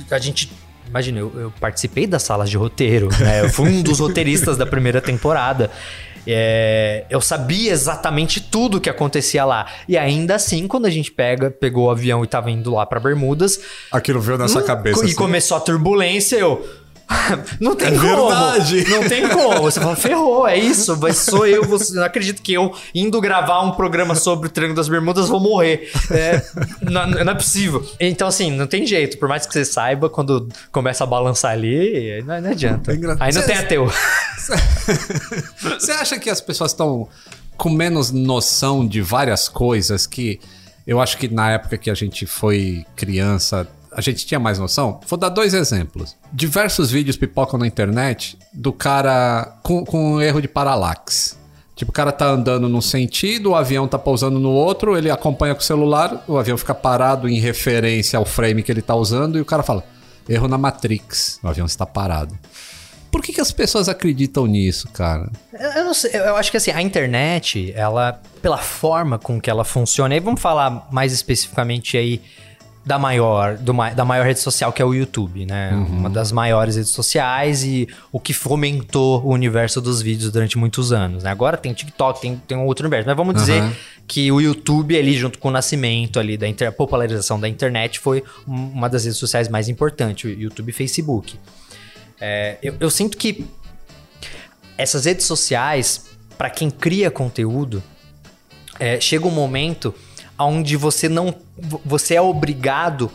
[0.08, 0.50] que a gente
[0.92, 3.40] Imagina, eu, eu participei das salas de roteiro, né?
[3.40, 5.70] Eu fui um dos roteiristas da primeira temporada.
[6.26, 9.66] É, eu sabia exatamente tudo que acontecia lá.
[9.88, 13.00] E ainda assim, quando a gente pega, pegou o avião e tava indo lá pra
[13.00, 13.58] Bermudas,
[13.90, 15.02] Aquilo veio na sua Hum, cabeça.
[15.02, 15.14] E assim.
[15.16, 16.64] começou a turbulência, eu.
[17.60, 18.28] Não tem É como.
[18.28, 18.88] verdade.
[18.88, 19.62] Não tem como.
[19.62, 20.96] Você fala, ferrou, é isso.
[21.00, 21.64] Mas sou eu.
[21.64, 25.38] Você, não acredito que eu, indo gravar um programa sobre o Triângulo das Bermudas, vou
[25.40, 25.90] morrer.
[26.10, 26.42] É,
[26.82, 27.84] não, não é possível.
[28.00, 29.18] Então, assim, não tem jeito.
[29.18, 32.92] Por mais que você saiba, quando começa a balançar ali, não, não adianta.
[32.92, 32.96] É.
[33.20, 33.92] Aí não Você- tem ateu.
[35.78, 37.08] Você acha que as pessoas estão
[37.56, 40.40] com menos noção de várias coisas que
[40.86, 45.00] eu acho que na época que a gente foi criança, a gente tinha mais noção?
[45.06, 46.16] Vou dar dois exemplos.
[46.32, 51.34] Diversos vídeos pipocam na internet do cara com, com erro de paralaxe.
[51.74, 55.54] Tipo, o cara tá andando num sentido, o avião tá pousando no outro, ele acompanha
[55.54, 59.38] com o celular, o avião fica parado em referência ao frame que ele tá usando,
[59.38, 59.82] e o cara fala:
[60.28, 62.38] erro na Matrix, o avião está parado.
[63.10, 65.30] Por que, que as pessoas acreditam nisso, cara?
[65.52, 69.64] Eu, não sei, eu acho que assim, a internet, ela, pela forma com que ela
[69.64, 72.22] funciona, aí vamos falar mais especificamente aí
[72.84, 75.70] da maior, do, da maior rede social, que é o YouTube, né?
[75.72, 80.92] Uma das maiores redes sociais e o que fomentou o universo dos vídeos durante muitos
[80.92, 81.30] anos, né?
[81.30, 83.72] Agora tem TikTok, tem, tem um outro universo, mas vamos dizer Aham.
[84.08, 88.24] que o YouTube ali, junto com o nascimento ali da inter- popularização da internet, foi
[88.48, 91.38] um- uma das redes sociais mais importantes, o YouTube e Facebook.
[92.20, 93.46] É, eu, eu sinto que
[94.76, 97.80] essas redes sociais, para quem cria conteúdo,
[98.80, 99.94] é, chega um momento
[100.38, 101.34] onde você não.
[101.84, 103.10] Você é obrigado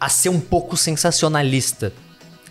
[0.00, 1.92] a ser um pouco sensacionalista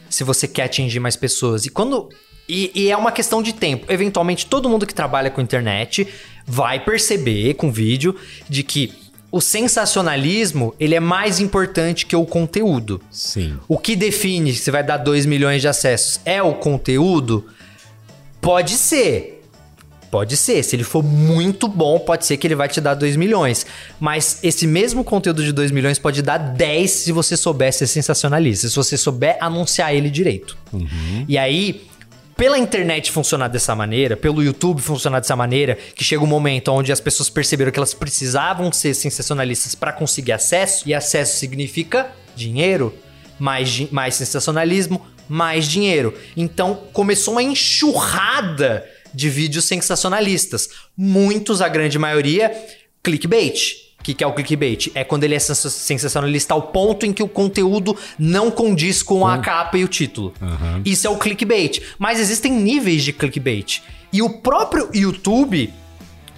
[0.09, 1.65] se você quer atingir mais pessoas.
[1.65, 2.09] E quando.
[2.47, 3.91] E, e é uma questão de tempo.
[3.91, 6.07] Eventualmente, todo mundo que trabalha com internet
[6.45, 8.15] vai perceber com vídeo
[8.49, 8.91] de que
[9.31, 13.01] o sensacionalismo ele é mais importante que o conteúdo.
[13.09, 13.57] Sim.
[13.67, 17.47] O que define se vai dar 2 milhões de acessos é o conteúdo?
[18.39, 19.42] Pode ser.
[20.13, 20.61] Pode ser.
[20.61, 23.65] Se ele for muito bom, pode ser que ele vai te dar 2 milhões.
[23.99, 28.69] Mas esse mesmo conteúdo de 2 milhões pode dar 10 se você souber ser sensacionalista.
[28.69, 30.55] Se você souber anunciar ele direito.
[31.27, 31.87] E aí,
[32.37, 36.91] pela internet funcionar dessa maneira, pelo YouTube funcionar dessa maneira, que chega um momento onde
[36.91, 42.93] as pessoas perceberam que elas precisavam ser sensacionalistas para conseguir acesso, e acesso significa dinheiro,
[43.39, 46.13] mais, mais sensacionalismo, mais dinheiro.
[46.37, 50.69] Então começou uma enxurrada de vídeos sensacionalistas.
[50.97, 52.51] Muitos, a grande maioria,
[53.03, 53.83] clickbait.
[53.99, 54.91] O que, que é o clickbait?
[54.95, 59.25] É quando ele é sens- sensacionalista ao ponto em que o conteúdo não condiz com
[59.25, 60.33] a capa e o título.
[60.83, 61.81] Isso é o clickbait.
[61.97, 63.81] Mas existem níveis de clickbait.
[64.11, 65.73] E o próprio YouTube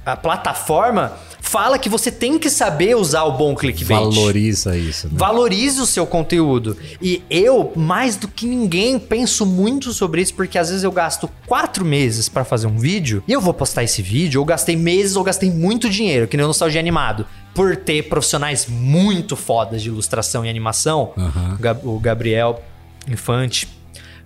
[0.06, 4.00] a plataforma fala que você tem que saber usar o bom clickbait.
[4.04, 5.08] Valoriza isso.
[5.08, 5.14] Né?
[5.16, 6.76] Valorize o seu conteúdo.
[7.02, 11.30] E eu, mais do que ninguém, penso muito sobre isso, porque às vezes eu gasto
[11.46, 15.16] quatro meses pra fazer um vídeo e eu vou postar esse vídeo, ou gastei meses
[15.16, 19.90] ou gastei muito dinheiro, que nem o Nostalgia Animado, por ter profissionais muito fodas de
[19.90, 21.14] ilustração e animação.
[21.60, 22.62] Gab- O Gabriel
[23.08, 23.68] Infante,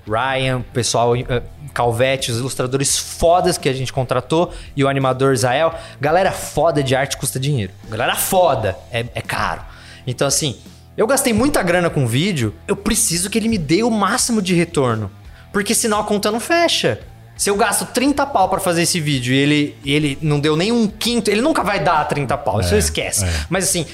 [0.10, 1.41] Ryan, o pessoal eh,
[1.74, 5.74] Calvete, os ilustradores fodas que a gente contratou e o animador Israel.
[6.02, 7.72] Galera foda de arte custa dinheiro.
[7.89, 9.62] Galera foda, é, é caro.
[10.08, 10.58] Então, assim,
[10.98, 14.41] eu gastei muita grana com o vídeo, eu preciso que ele me dê o máximo
[14.41, 15.12] de retorno.
[15.54, 17.00] Porque senão a conta não fecha.
[17.38, 20.74] Se eu gasto 30 pau pra fazer esse vídeo e ele, ele não deu nem
[20.74, 23.24] um quinto, ele nunca vai dar 30 pau, isso É, esquece.
[23.24, 23.30] é.
[23.50, 23.86] Mas assim,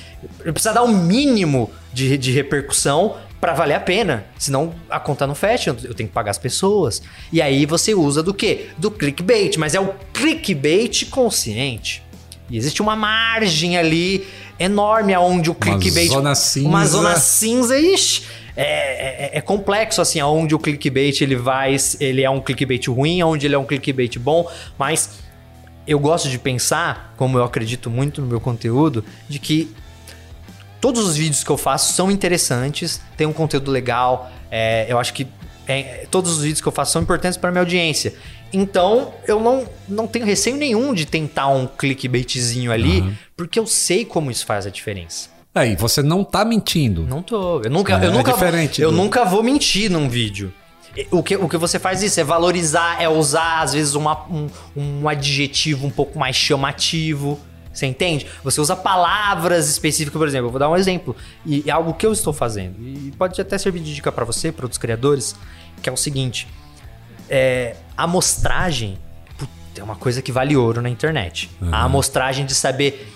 [0.43, 4.25] eu preciso dar o mínimo de, de repercussão pra valer a pena.
[4.37, 7.01] Senão a conta não fecha, eu tenho que pagar as pessoas.
[7.31, 8.67] E aí você usa do quê?
[8.77, 12.03] Do clickbait, mas é o clickbait consciente.
[12.49, 14.25] E existe uma margem ali
[14.59, 16.07] enorme aonde o clickbait.
[16.09, 16.85] zona Uma cinza.
[16.85, 18.23] zona cinza, ixi.
[18.57, 21.75] É, é- é complexo, assim, aonde o clickbait ele vai.
[21.99, 25.09] Ele é um clickbait ruim, aonde ele é um clickbait bom, mas
[25.85, 29.69] eu gosto de pensar, como eu acredito muito no meu conteúdo, de que
[30.85, 34.29] todos os vídeos que eu faço são interessantes, tem um conteúdo legal.
[34.51, 35.25] é, eu acho que
[35.67, 38.13] é, todos os vídeos que eu faço são importantes para minha audiência.
[38.53, 43.03] Então, eu não, não tenho receio nenhum de tentar um clickbaitzinho ali,
[43.35, 45.29] porque eu sei como isso faz a diferença.
[45.55, 47.01] É, e você não tá mentindo.
[47.01, 47.61] Não tô.
[47.63, 50.53] Eu nunca, É, eu nunca, é diferente eu do- nunca vou mentir num vídeo.
[51.09, 54.47] O que, o que você faz isso é valorizar, é usar, às vezes, uma- um,
[54.77, 57.39] um adjetivo um pouco mais chamativo.
[57.75, 58.25] Você entende?
[58.43, 60.47] Você usa palavras específicas, por exemplo.
[60.47, 61.15] Eu vou dar um exemplo.
[61.45, 62.75] E é algo que eu estou fazendo.
[62.79, 65.35] E pode até servir de dica para você, para outros criadores,
[65.81, 66.47] que é o seguinte.
[67.29, 68.97] É, a amostragem
[69.75, 71.49] é uma coisa que vale ouro na internet.
[71.71, 73.11] A amostragem de saber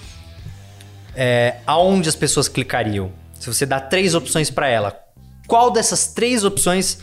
[1.16, 3.12] é, aonde as pessoas clicariam.
[3.40, 5.00] Se você dá três opções para ela,
[5.48, 7.00] qual dessas três opções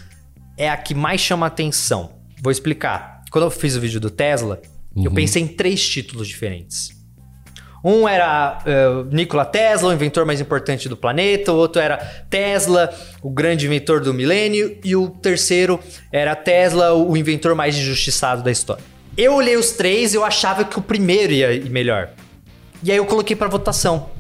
[0.56, 2.12] é a que mais chama atenção?
[2.42, 3.22] Vou explicar.
[3.30, 4.60] Quando eu fiz o vídeo do Tesla,
[4.94, 6.95] eu pensei em três títulos diferentes.
[7.88, 11.52] Um era eh, Nikola Tesla, o inventor mais importante do planeta.
[11.52, 14.76] O outro era Tesla, o grande inventor do milênio.
[14.82, 15.78] E o terceiro
[16.10, 18.82] era Tesla, o inventor mais injustiçado da história.
[19.16, 22.08] Eu olhei os três e eu achava que o primeiro ia ir melhor.
[22.82, 24.10] E aí eu coloquei pra votação.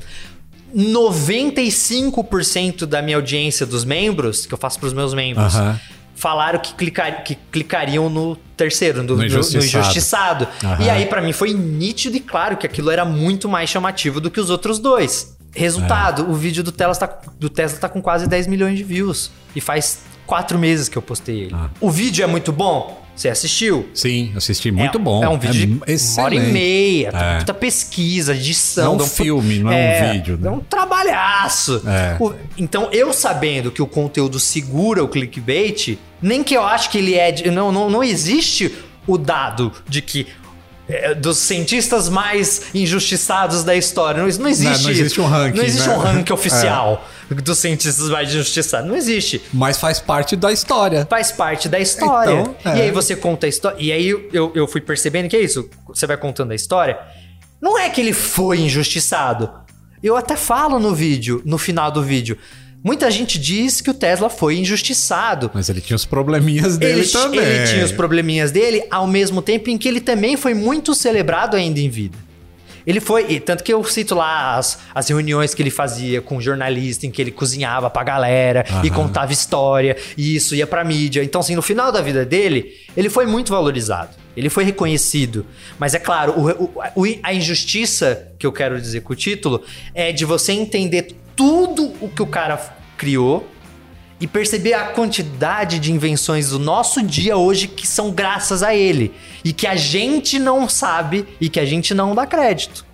[0.72, 5.80] 95% da minha audiência dos membros, que eu faço pros meus membros, Aham.
[6.16, 9.64] Falaram que, clicar, que clicariam no terceiro, no, no- no injustiçado.
[9.64, 10.48] injustiçado.
[10.64, 10.82] Aham.
[10.84, 14.30] E aí, pra mim, foi nítido e claro que aquilo era muito mais chamativo do
[14.30, 15.36] que os outros dois.
[15.54, 16.24] Resultado, É.
[16.26, 19.30] o vídeo do Tesla, tá, do Tesla tá com quase 10 milhões de views.
[19.54, 21.54] E faz quatro meses que eu postei ele.
[21.54, 21.70] Ah.
[21.80, 23.05] O vídeo é muito bom?
[23.16, 23.88] Você assistiu?
[23.94, 24.70] Sim, assisti.
[24.70, 25.24] Muito é, bom.
[25.24, 26.52] É um vídeo de uma hora e excelente.
[26.52, 27.08] meia.
[27.08, 27.36] É.
[27.36, 28.92] Muita pesquisa, edição.
[28.92, 29.74] É um filme, não é
[30.08, 30.48] um vídeo, né?
[30.48, 31.82] É um trabalhaço.
[31.86, 32.16] É.
[32.20, 36.98] O- então, eu sabendo que o conteúdo segura o clickbait, nem que eu acho que
[36.98, 37.32] ele é.
[37.32, 38.72] de- não, não, não existe
[39.06, 40.26] o dado de que.
[40.88, 44.22] É, dos cientistas mais injustiçados da história.
[44.22, 44.84] Não, não existe.
[44.84, 45.96] não existe um ranking, Não existe né?
[45.96, 48.88] um ranking oficial dos cientistas mais injustiçados.
[48.88, 51.06] Não existe Mas faz parte da história.
[51.10, 52.40] faz parte da história.
[52.40, 52.78] Então, é.
[52.78, 53.76] E aí você conta a história.
[53.80, 55.68] E aí eu, eu fui percebendo que é isso.
[55.88, 56.98] Você vai contando a história.
[57.60, 59.50] Não é que ele foi injustiçado.
[60.02, 62.38] Eu até falo no vídeo, no final do vídeo.
[62.86, 65.50] Muita gente diz que o Tesla foi injustiçado.
[65.52, 67.40] Mas ele tinha os probleminhas dele Ele, também.
[67.40, 71.56] ele tinha os probleminhas dele, ao mesmo tempo em que ele também foi muito celebrado
[71.56, 72.16] ainda em vida.
[72.86, 77.04] Ele foi, tanto que eu cito lá as, as reuniões que ele fazia com jornalista,
[77.04, 81.24] em que ele cozinhava pra galera e contava história, e isso ia pra mídia.
[81.24, 84.10] Então, assim, no final da vida dele, ele foi muito valorizado.
[84.36, 85.44] Ele foi reconhecido.
[85.80, 90.12] Mas é claro, o- o- a injustiça que eu quero dizer com o título é
[90.12, 92.56] de você entender tudo o que o cara
[92.96, 93.48] criou
[94.20, 99.12] e perceber a quantidade de invenções do nosso dia hoje que são graças a ele
[99.44, 102.84] e que a gente não sabe e que a gente não dá crédito.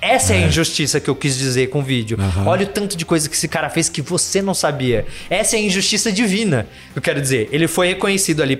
[0.00, 2.16] Essa é, a injustiça que eu quis dizer com o vídeo.
[2.18, 2.46] Aham.
[2.46, 5.06] Olha o tanto de coisa que esse cara fez que você não sabia.
[5.28, 6.66] Essa é a injustiça divina.
[6.94, 8.58] Eu quero dizer, ele foi reconhecido ali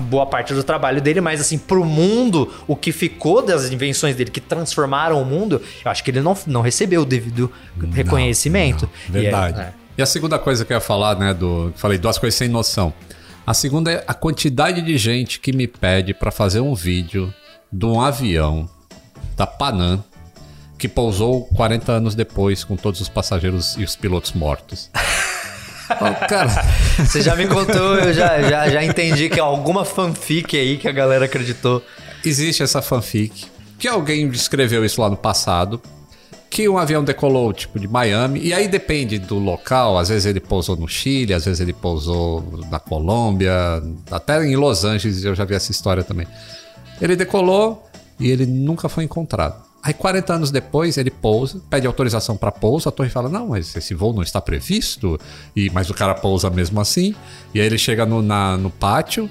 [0.00, 4.30] boa parte do trabalho dele, mas assim, pro mundo, o que ficou das invenções dele
[4.30, 7.50] que transformaram o mundo, eu acho que ele não, não recebeu o devido
[7.92, 8.88] reconhecimento.
[9.08, 9.58] Não, verdade.
[9.58, 9.72] E é- é.
[9.98, 11.72] E a segunda coisa que eu ia falar, né, do.
[11.76, 12.92] Falei duas coisas sem noção.
[13.46, 17.32] A segunda é a quantidade de gente que me pede pra fazer um vídeo
[17.70, 18.68] de um avião
[19.36, 20.02] da Panam
[20.78, 24.90] que pousou 40 anos depois com todos os passageiros e os pilotos mortos.
[26.00, 26.64] Ô, cara,
[26.98, 30.88] Você já me contou, eu já, já, já entendi que é alguma fanfic aí que
[30.88, 31.82] a galera acreditou.
[32.24, 33.46] existe essa fanfic.
[33.78, 35.80] que alguém escreveu isso lá no passado,
[36.50, 40.40] que um avião decolou, tipo, de Miami, e aí depende do local, às vezes ele
[40.40, 43.52] pousou no Chile, às vezes ele pousou na Colômbia,
[44.10, 46.26] até em Los Angeles eu já vi essa história também.
[47.00, 49.69] Ele decolou e ele nunca foi encontrado.
[49.82, 53.74] Aí 40 anos depois ele pousa, pede autorização para pouso, a torre fala: "Não, mas
[53.74, 55.18] esse voo não está previsto".
[55.56, 57.14] E mas o cara pousa mesmo assim.
[57.54, 59.28] E aí ele chega no, na, no pátio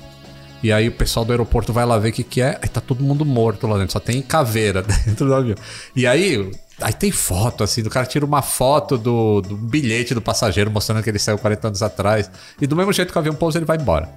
[0.61, 2.59] e aí o pessoal do aeroporto vai lá ver o que que é.
[2.61, 5.55] Aí tá todo mundo morto lá dentro, só tem caveira dentro do avião.
[5.95, 10.21] E aí Aí tem foto, assim, do cara tira uma foto do, do bilhete do
[10.21, 12.31] passageiro mostrando que ele saiu 40 anos atrás.
[12.61, 14.07] E do mesmo jeito que o avião pousa, ele vai embora.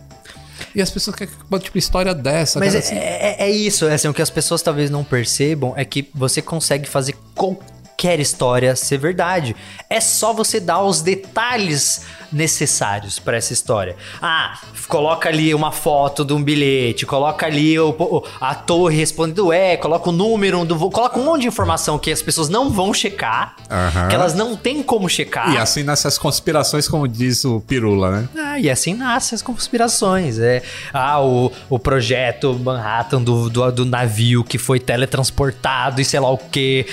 [0.74, 2.58] E as pessoas querem uma tipo, história dessa.
[2.58, 2.96] Mas cara, é, assim.
[2.96, 6.40] é, é isso, é assim, o que as pessoas talvez não percebam é que você
[6.42, 9.54] consegue fazer qualquer história ser verdade.
[9.88, 13.96] É só você dar os detalhes necessários para essa história.
[14.20, 19.52] Ah, coloca ali uma foto de um bilhete, coloca ali o, o- a torre respondendo
[19.52, 22.92] é, coloca o número do coloca um monte de informação que as pessoas não vão
[22.92, 24.08] checar, Aham.
[24.08, 25.52] que elas não têm como checar.
[25.52, 28.28] E assim nessas conspirações, como diz o Pirula, né?
[28.36, 30.38] Ah, e assim nascem as conspirações.
[30.38, 36.20] É, ah, o, o projeto Manhattan do, do, do navio que foi teletransportado e sei
[36.20, 36.86] lá o quê.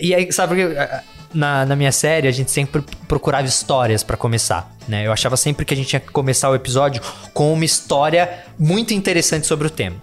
[0.00, 0.62] E aí, sabe,
[1.36, 4.72] na, na minha série a gente sempre procurava histórias pra começar.
[4.88, 5.06] Né?
[5.06, 7.02] Eu achava sempre que a gente tinha que começar o episódio
[7.34, 9.96] com uma história muito interessante sobre o tema.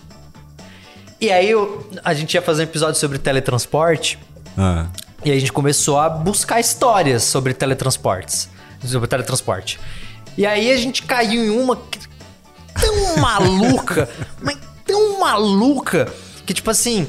[1.19, 4.19] E aí eu- a gente ia fazer um episódio sobre teletransporte.
[4.57, 4.87] Ah.
[5.23, 8.49] E aí a gente começou a buscar histórias sobre teletransportes.
[8.85, 9.79] Sobre teletransporte.
[10.37, 11.77] E aí a gente caiu em uma
[12.79, 14.09] tão maluca,
[14.41, 16.11] mas tão maluca,
[16.45, 17.07] que tipo assim.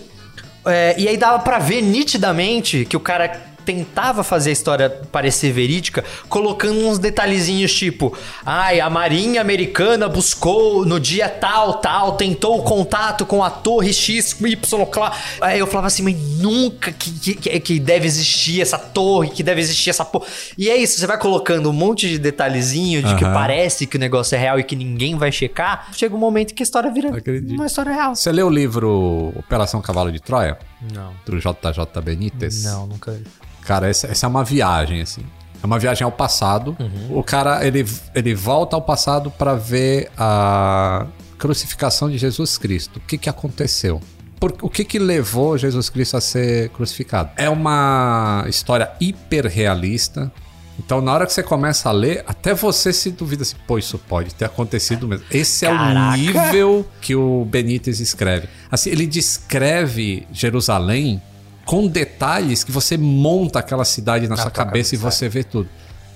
[0.65, 5.53] é, e aí dava pra ver nitidamente que o cara tentava fazer a história parecer
[5.53, 12.59] verídica, colocando uns detalhezinhos tipo, ai, a Marinha Americana buscou no dia tal, tal, tentou
[12.59, 15.13] o contato com a torre X, Y, Clá.
[15.41, 19.61] Aí eu falava assim, mas nunca que, que, que deve existir essa torre, que deve
[19.61, 20.27] existir essa porra.
[20.57, 23.35] E é isso, você vai colocando um monte de detalhezinho de que Aham.
[23.35, 25.89] parece que o negócio é real e que ninguém vai checar.
[25.93, 27.53] Chega um momento que a história vira Acredito.
[27.55, 28.15] uma história real.
[28.15, 30.59] Você leu o livro Operação Cavalo de Troia?
[30.93, 31.13] Não.
[31.25, 32.65] Do JJ Benítez?
[32.65, 33.19] Não, nunca.
[33.67, 35.23] Cara, essa, essa é uma viagem, assim.
[35.63, 36.77] É uma viagem ao passado.
[36.79, 37.19] Uhum.
[37.19, 41.07] O cara, ele, ele volta ao passado para ver a
[41.39, 42.99] crucificação de Jesus Cristo.
[42.99, 44.01] O que que aconteceu?
[44.39, 47.31] Por, o que que levou Jesus Cristo a ser crucificado?
[47.37, 50.31] É uma história hiperrealista.
[50.79, 53.97] Então, na hora que você começa a ler, até você se duvida assim, pô, isso
[53.97, 55.25] pode ter acontecido mesmo.
[55.31, 56.17] Esse é o Caraca!
[56.17, 58.49] nível que o Benítez escreve.
[58.71, 61.23] Assim, ele descreve Jerusalém
[61.65, 65.29] com detalhes que você monta aquela cidade na Na sua tua cabeça, e cabeça, você
[65.29, 65.69] vê tudo.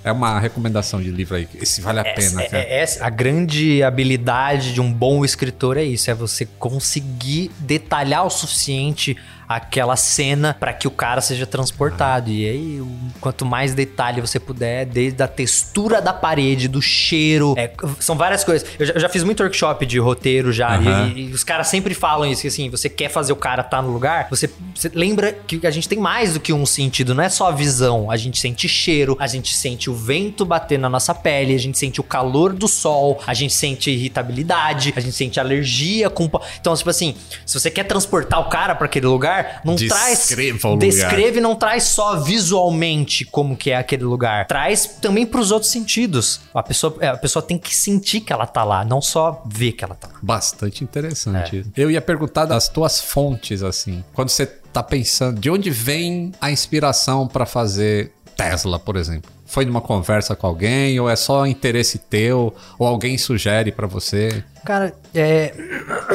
[0.04, 1.48] É uma recomendação de livro aí.
[1.60, 2.62] Esse vale a pena, Essa, cara.
[2.62, 8.24] é, essa- a grande habilidade de um bom escritor é isso, é você conseguir detalhar
[8.24, 9.16] o suficiente
[9.48, 12.30] aquela cena para que o cara seja transportado.
[12.30, 12.82] E aí,
[13.20, 18.44] quanto mais detalhe você puder, desde a textura da parede, do cheiro, é, são várias
[18.44, 18.68] coisas.
[18.78, 21.12] Eu já, eu já fiz muito workshop de roteiro já, Aham.
[21.14, 23.82] e, e os caras sempre falam isso, que assim, você quer fazer o cara estar
[23.82, 27.22] no lugar, você, você lembra que a gente tem mais do que um sentido, não
[27.22, 30.88] é só a visão, a gente sente cheiro, a gente sente o vento bater na
[30.88, 35.14] nossa pele, a gente sente o calor do sol, a gente sente irritabilidade, a gente
[35.14, 36.30] sente alergia com...
[36.60, 37.14] Então, tipo assim,
[37.46, 40.18] se você quer transportar o cara pra aquele lugar, não traz...
[40.18, 40.86] Descreva o lugar.
[40.88, 44.46] Descreve e não traz só visualmente como que é aquele lugar.
[44.46, 46.40] Traz também pros outros sentidos.
[46.54, 49.72] A pessoa, é, a pessoa tem que sentir que ela tá lá, não só ver
[49.72, 50.18] que ela tá lá.
[50.22, 51.64] Bastante interessante.
[51.76, 51.80] É.
[51.80, 54.04] Eu ia perguntar das tuas fontes, assim.
[54.12, 59.30] Quando você tá pensando, de onde vem a inspiração pra fazer Tesla, por exemplo?
[59.44, 64.44] Foi numa conversa com alguém, ou é só interesse teu, ou alguém sugere pra você?
[64.64, 65.52] Cara, é.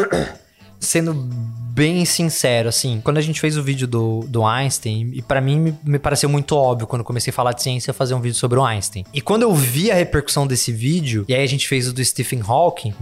[0.80, 1.30] Sendo
[1.74, 5.60] bem sincero, assim, quando a gente fez o vídeo do, do Einstein, e pra mim
[5.60, 8.38] me, me pareceu muito óbvio quando eu comecei a falar de ciência fazer um vídeo
[8.38, 9.04] sobre o Einstein.
[9.12, 12.04] E quando eu vi a repercussão desse vídeo, e aí a gente fez o do
[12.06, 12.94] Stephen Hawking,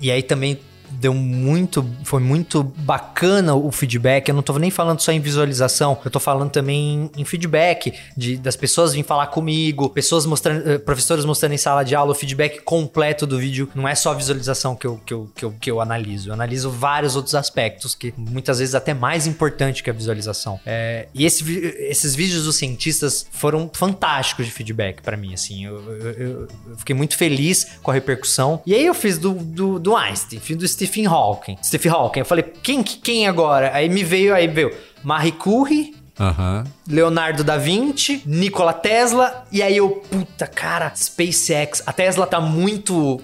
[0.00, 0.58] e aí também
[1.00, 4.28] deu muito, foi muito bacana o feedback.
[4.28, 8.36] Eu não tô nem falando só em visualização, eu tô falando também em feedback de
[8.36, 12.14] das pessoas virem falar comigo, pessoas mostrando, eh, professores mostrando em sala de aula o
[12.14, 13.68] feedback completo do vídeo.
[13.74, 16.34] Não é só a visualização que eu, que eu, que eu, que eu analiso, eu
[16.34, 20.60] analiso vários outros aspectos que muitas vezes até mais importante que a visualização.
[20.66, 21.40] É, e esse
[21.88, 25.64] esses vídeos dos cientistas foram fantásticos de feedback pra mim, assim.
[25.64, 28.62] Eu, eu- eu- fiquei muito feliz com a repercussão.
[28.66, 31.56] E aí eu fiz do, do, do Einstein, fiz do Stephen Hawking.
[31.62, 33.70] Stephen Hawking, eu falei, quem, quem agora?
[33.72, 34.74] Aí me veio, aí veio
[35.04, 36.64] Marie Curie, Aham.
[36.88, 41.82] Leonardo da Vinci, Nikola Tesla, e aí eu, puta, cara, SpaceX.
[41.86, 43.20] A Tesla tá muito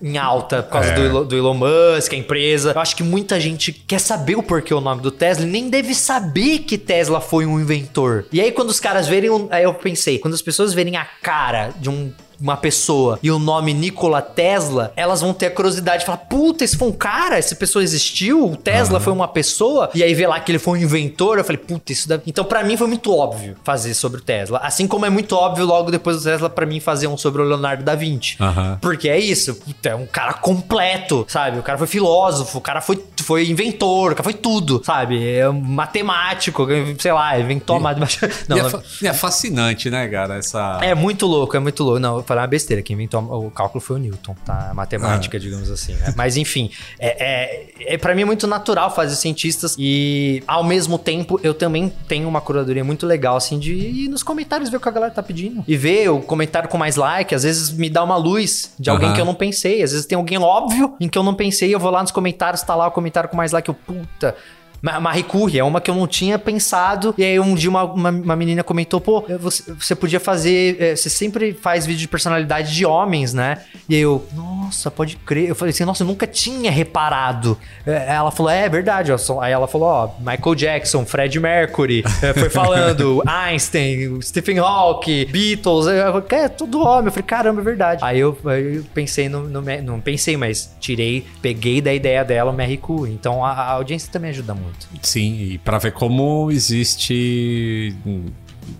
[0.00, 0.94] em- alta por causa É.
[0.94, 2.72] do, Elon, do Elon Musk, a empresa.
[2.74, 5.68] Eu acho que muita gente quer saber o porquê o nome do Tesla e nem
[5.68, 8.26] deve saber que Tesla foi um inventor.
[8.32, 9.30] E aí, quando os caras verem.
[9.50, 13.38] Aí eu pensei, quando as pessoas verem a cara de um uma pessoa e o
[13.38, 17.38] nome Nikola Tesla, elas vão ter a curiosidade de falar: puta, esse foi um cara,
[17.38, 20.78] essa pessoa existiu, o Tesla foi uma pessoa, e aí ver lá que ele foi
[20.78, 21.38] um inventor.
[21.38, 22.22] Eu falei: puta, isso deve.
[22.26, 24.58] Então, pra mim, foi muito óbvio fazer sobre o Tesla.
[24.58, 27.44] Assim como é muito óbvio logo depois do Tesla, pra mim, fazer um sobre o
[27.44, 28.36] Leonardo da Vinci.
[28.40, 28.78] Aham.
[28.80, 31.58] Porque é isso, puta, é um cara completo, sabe?
[31.58, 32.96] O cara foi filósofo, o cara foi,
[33.28, 35.22] foi inventor, foi tudo, sabe?
[35.22, 36.66] É matemático,
[36.98, 38.30] sei lá, inventou a matemática.
[38.48, 40.36] Não, e é, fa- e é fascinante, né, cara?
[40.38, 40.78] Essa.
[40.80, 41.98] é muito louco, é muito louco.
[41.98, 42.80] Não, eu falei uma besteira.
[42.82, 44.68] Quem inventou o cálculo foi o Newton, tá?
[44.70, 46.14] A matemática, digamos assim, né?
[46.16, 50.98] Mas enfim, é, é, é, para mim é muito natural fazer cientistas e ao mesmo
[50.98, 54.80] tempo eu também tenho uma curadoria muito legal, assim, de ir nos comentários ver o
[54.80, 55.62] que a galera tá pedindo.
[55.68, 59.08] E ver o comentário com mais like, às vezes me dá uma luz de alguém
[59.08, 59.14] Aham.
[59.16, 59.82] que eu não pensei.
[59.82, 62.62] Às vezes tem alguém óbvio em que eu não pensei, eu vou lá nos comentários,
[62.62, 64.36] tá lá o comentário com mais like, eu, puta.
[64.80, 67.14] Ma- Marie Curie é uma que eu não tinha pensado.
[67.18, 70.76] E aí um dia uma, uma, uma menina comentou: pô, você, você podia fazer.
[70.80, 73.58] eh, Você sempre faz vídeo de personalidade de homens, né?
[73.88, 75.48] E aí eu, nossa, pode crer.
[75.48, 77.58] Eu falei assim, nossa, eu nunca tinha reparado.
[77.86, 79.10] Eh, Ela falou: é, é verdade.
[79.12, 85.26] ó, Aí ela falou: ó, Michael Jackson, Fred Mercury, eh, foi falando, Einstein, Stephen Hawking,
[85.26, 85.86] Beatles.
[85.86, 87.06] Eu falei, é, tudo homem.
[87.06, 88.04] Eu falei, caramba, é verdade.
[88.04, 89.60] Aí eu, eu pensei no, no.
[89.82, 93.12] Não pensei, mas tirei, peguei da ideia dela o Marie Curie.
[93.12, 94.67] Então a, a audiência também ajuda muito.
[95.02, 97.94] Sim, e pra ver como existe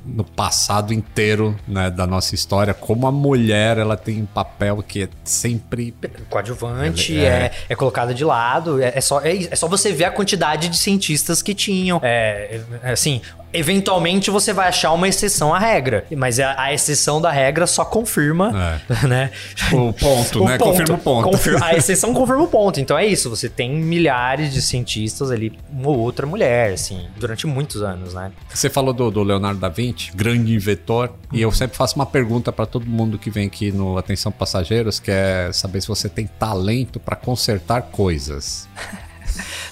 [0.04, 5.04] no passado inteiro né, da nossa história, como a mulher ela tem um papel que
[5.04, 5.94] é sempre.
[6.28, 7.52] coadjuvante, é, é.
[7.68, 8.82] é colocada de lado.
[8.82, 12.00] É, é só, é, é só você ver a quantidade de cientistas que tinham.
[12.02, 13.20] É, é, assim,
[13.52, 16.04] eventualmente você vai achar uma exceção à regra.
[16.16, 19.30] Mas a, a exceção da regra só confirma, né?
[19.72, 20.58] O ponto, né?
[20.58, 21.30] Confirma o ponto.
[21.30, 22.80] Confirma- a exceção confirma o ponto.
[22.80, 23.30] Então é isso.
[23.30, 28.32] Você tem milhares de cientistas ali, uma ou outra mulher, assim, durante muitos anos, né?
[28.48, 32.52] Você falou do, do Leonardo da Vinci, grande inventor, e eu sempre faço uma pergunta
[32.52, 36.26] pra todo mundo que vem aqui no Atenção Passageiros, que é saber se você tem
[36.38, 38.68] talento pra consertar coisas.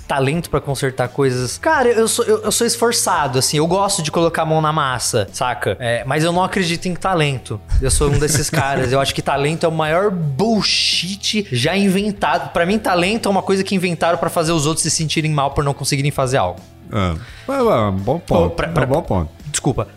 [0.06, 1.58] Talento pra consertar coisas.
[1.58, 4.72] Cara, eu sou, eu, eu sou esforçado, assim, eu gosto de colocar a mão na
[4.72, 5.76] massa, saca?
[5.80, 7.60] É, mas eu não acredito em talento.
[7.82, 8.92] Eu sou um desses caras.
[8.92, 12.52] Eu acho que talento é o maior bullshit já inventado.
[12.52, 15.50] Pra mim, talento é uma coisa que inventaram pra fazer os outros se sentirem mal
[15.52, 16.60] por não conseguirem fazer algo.
[16.92, 17.14] Ah,
[17.48, 18.54] é, é, um bom ponto.
[18.54, 19.30] Pra- pra- é um bom ponto.
[19.50, 19.88] Desculpa.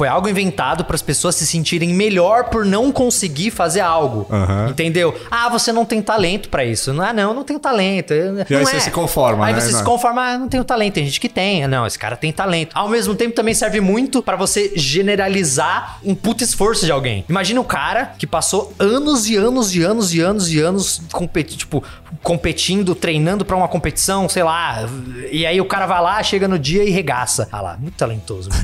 [0.00, 4.26] Foi algo inventado para as pessoas se sentirem melhor por não conseguir fazer algo.
[4.30, 4.70] Aham.
[4.70, 5.14] Entendeu?
[5.30, 6.94] Ah, você não tem talento para isso.
[6.94, 8.14] Não, ah, não, eu não tenho talento.
[8.14, 8.80] E aí não você é.
[8.80, 9.60] se conforma, Aí né?
[9.60, 9.84] você se Não.
[9.84, 10.94] conforma, ah, não tenho talento.
[10.94, 11.68] Tem gente que tem.
[11.68, 12.70] Não, esse cara tem talento.
[12.74, 17.22] Ao mesmo tempo, também serve muito para você generalizar um puto esforço de alguém.
[17.28, 21.58] Imagina o cara que passou anos e anos e anos e anos e anos competi
[21.58, 21.84] tipo,
[22.22, 24.88] competindo, treinando para uma competição, sei lá.
[25.30, 27.50] E aí o cara vai lá, chega no dia e regaça.
[27.52, 28.48] Ah lá, muito talentoso.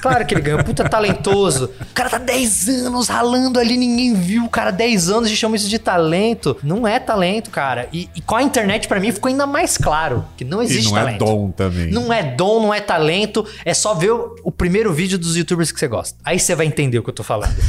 [0.00, 1.70] Claro que ele ganhou, puta talentoso.
[1.80, 4.44] O cara tá 10 anos ralando ali, ninguém viu.
[4.44, 6.56] O cara, 10 anos, a gente chama isso de talento.
[6.62, 7.88] Não é talento, cara.
[7.92, 10.90] E, e com a internet, pra mim, ficou ainda mais claro que não E existe
[10.90, 11.24] não é talento.
[11.24, 11.90] dom também.
[11.90, 13.44] Não é dom, não é talento.
[13.64, 16.18] É só ver o, o primeiro vídeo dos youtubers que você gosta.
[16.24, 17.52] Aí você vai entender o que eu tô falando.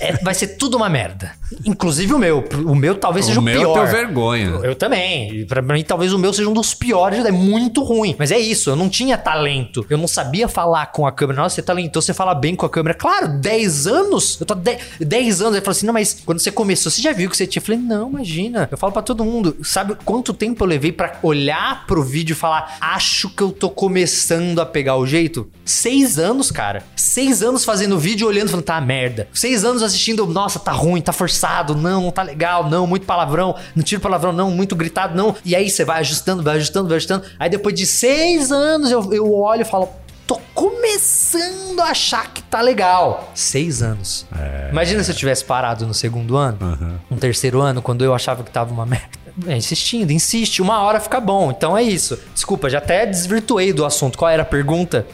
[0.00, 1.32] É, vai ser tudo uma merda.
[1.64, 2.44] Inclusive o meu.
[2.66, 3.68] O meu talvez seja o o meu pior.
[3.70, 4.46] eu tenho vergonha.
[4.62, 5.32] Eu também.
[5.40, 7.24] E Pra mim, talvez o meu seja um dos piores.
[7.24, 8.14] É muito ruim.
[8.18, 8.70] Mas é isso.
[8.70, 9.84] Eu não tinha talento.
[9.90, 11.42] Eu não sabia falar com a câmera.
[11.42, 12.94] Nossa, você é talentoso, você fala bem com a câmera.
[12.94, 14.40] Claro, 10 anos.
[14.40, 15.54] Eu tô 10, 10 anos.
[15.54, 17.60] Ele falou assim: não, mas quando você começou, você já viu que você tinha?
[17.60, 18.68] Eu falei: não, imagina.
[18.70, 19.56] Eu falo pra todo mundo.
[19.62, 23.68] Sabe quanto tempo eu levei pra olhar pro vídeo e falar: acho que eu tô
[23.68, 25.48] começando a pegar o jeito?
[25.64, 26.82] Seis anos, cara.
[26.96, 29.28] Seis anos fazendo vídeo, olhando, falando: tá merda.
[29.32, 33.54] Seis anos assistindo, nossa, tá ruim, tá forçado, não, não tá legal, não, muito palavrão,
[33.74, 35.36] não tiro palavrão, não, muito gritado, não.
[35.44, 37.24] E aí você vai ajustando, vai ajustando, vai ajustando.
[37.38, 39.88] Aí depois de seis anos eu, eu olho e falo.
[40.28, 43.32] Tô começando a achar que tá legal.
[43.34, 44.26] Seis anos.
[44.70, 48.50] Imagina se eu tivesse parado no segundo ano, no terceiro ano, quando eu achava que
[48.50, 49.08] tava uma merda.
[49.46, 51.50] É, insistindo, insiste, uma hora fica bom.
[51.50, 52.18] Então é isso.
[52.34, 54.18] Desculpa, já até desvirtuei do assunto.
[54.18, 55.06] Qual era a pergunta?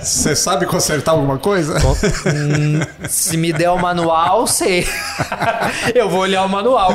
[0.00, 1.78] Você sabe consertar alguma coisa?
[1.78, 4.86] Hum, se me der o manual, sei.
[5.94, 6.94] eu vou olhar o manual.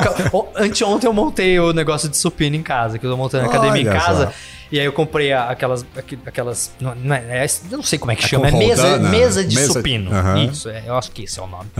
[0.56, 3.82] Anteontem eu montei o negócio de supino em casa, que eu tô montando a academia
[3.82, 4.26] em casa.
[4.26, 4.32] só.
[4.70, 5.82] E aí eu comprei a- aquelas.
[5.96, 8.48] aqu- aquelas não, não é, é- eu não sei como é que É chama.
[8.48, 10.12] É mesa, mesa de Mesa- supino.
[10.14, 10.44] Aham.
[10.44, 11.70] Isso, é, eu acho que esse é o nome.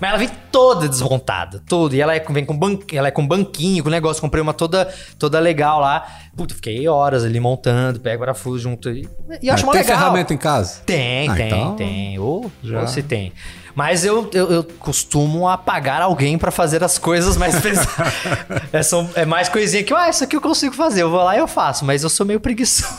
[0.00, 1.94] Mas ela vem toda desmontada, toda.
[1.94, 4.20] E ela é, vem com ban, ela é com banquinho, com negócio.
[4.22, 6.06] Comprei uma toda, toda legal lá.
[6.36, 8.88] Puta, fiquei horas ali montando, pego parafuso junto.
[8.90, 9.08] E,
[9.42, 9.98] e acho Ah, mó tem legal.
[9.98, 10.80] ferramenta em casa?
[10.86, 12.18] Tem, Ah, tem, então, tem.
[12.18, 12.86] Ou já.
[12.86, 13.32] se tem.
[13.78, 18.12] Mas eu, eu, eu costumo apagar alguém pra fazer as coisas mais pesadas.
[18.72, 21.02] é, são- é mais coisinha que, ah, isso aqui eu consigo fazer.
[21.02, 22.92] Eu vou lá e eu faço, mas eu sou meio preguiçoso.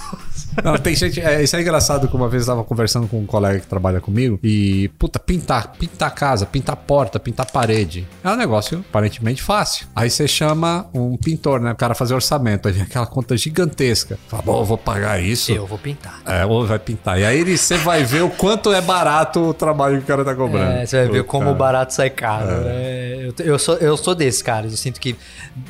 [0.64, 1.20] Não, tem gente.
[1.22, 4.02] É, isso é engraçado que uma vez eu tava conversando com um colega que trabalha
[4.02, 8.08] comigo e, puta, pintar, pintar casa, pintar porta, pintar parede.
[8.24, 9.88] É um negócio aparentemente fácil.
[9.96, 11.72] Aí você chama um pintor, né?
[11.72, 12.68] O cara fazer orçamento.
[12.68, 14.18] Aí vem aquela conta gigantesca.
[14.28, 15.52] Fala, bom, eu vou pagar isso.
[15.52, 16.22] Eu vou pintar.
[16.26, 17.20] É, ou vai pintar.
[17.20, 20.26] E aí ele- você vai ver o quanto é barato o trabalho que o cara
[20.26, 20.72] tá cobrando.
[20.74, 22.48] É, você vai ver como o barato sai caro.
[22.66, 24.72] É, eu, eu sou, eu sou desses caras.
[24.72, 25.16] Eu sinto que.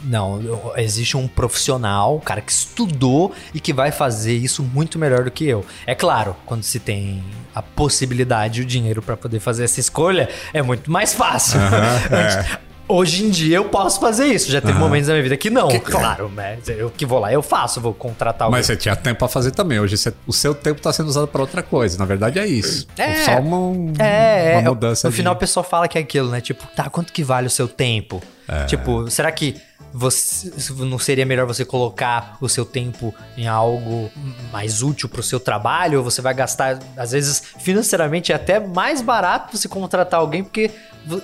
[0.03, 0.39] Não,
[0.77, 5.32] existe um profissional, um cara que estudou e que vai fazer isso muito melhor do
[5.32, 5.65] que eu.
[5.86, 10.30] É claro, quando se tem a possibilidade e o dinheiro pra poder fazer essa escolha,
[10.53, 11.59] é muito mais fácil.
[11.59, 12.57] Antes-
[12.91, 14.51] Hoje em dia eu posso fazer isso.
[14.51, 15.67] Já teve momentos da minha vida que não.
[15.80, 18.57] claro, mas eu que vou lá, eu faço, vou contratar alguém.
[18.57, 19.80] Mas você tinha tempo pra fazer também.
[19.80, 21.99] Hoje você- o seu tempo tá sendo usado pra outra coisa.
[21.99, 22.88] Na verdade é isso.
[22.97, 23.26] É.
[23.26, 25.07] Só uma, É, uma é, mudança.
[25.07, 26.41] no de- final o pessoal fala que é aquilo, né?
[26.41, 28.24] Tipo, tá, quanto que vale o seu tempo?
[28.47, 28.65] É.
[28.65, 29.55] Tipo, será que
[29.93, 34.09] você não seria melhor você colocar o seu tempo em algo
[34.51, 35.99] mais útil pro seu trabalho?
[35.99, 40.71] Ou você vai gastar, às vezes, financeiramente é até mais barato você contratar alguém, porque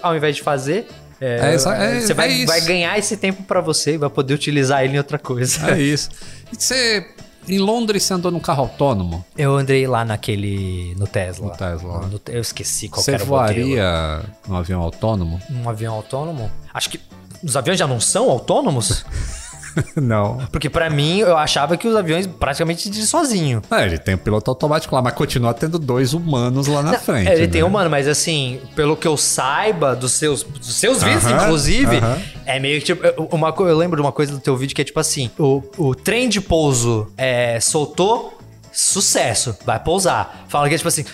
[0.01, 0.88] ao invés de fazer.
[1.22, 1.57] é, É, é-
[2.01, 4.97] você vai, é vai ganhar esse tempo pra você e vai poder utilizar ele em
[4.97, 5.72] outra coisa.
[5.72, 6.09] É isso.
[6.51, 7.07] E você.
[7.47, 9.24] Em Londres você andou num carro autônomo?
[9.38, 10.95] Eu andei lá naquele.
[10.97, 11.49] no Tesla.
[11.51, 12.07] No Tesla.
[12.07, 13.68] No- eu esqueci qual Você era o modelo.
[13.68, 15.39] voaria num avião autônomo?
[15.51, 16.49] Um avião autônomo?
[16.74, 16.99] Acho que
[17.46, 19.06] os aviões já não são autônomos?
[19.96, 20.38] Não.
[20.54, 23.62] Porque pra mim eu achava que os aviões praticamente dirigem sozinho.
[23.70, 27.00] É, ele tem o piloto automático lá, mas continua tendo dois humanos lá na Não,
[27.00, 27.30] frente.
[27.30, 27.48] ele né?
[27.48, 31.98] tem humano, mas assim, pelo que eu saiba dos seus, dos seus vídeos, Aham, inclusive,
[31.98, 32.18] aham.
[32.46, 33.04] é meio que tipo.
[33.36, 35.93] Uma, eu lembro de uma coisa do teu vídeo que é tipo assim: o, o
[35.93, 38.35] trem de pouso é, soltou.
[38.76, 40.45] Sucesso, vai pousar.
[40.49, 41.05] Fala que é tipo assim: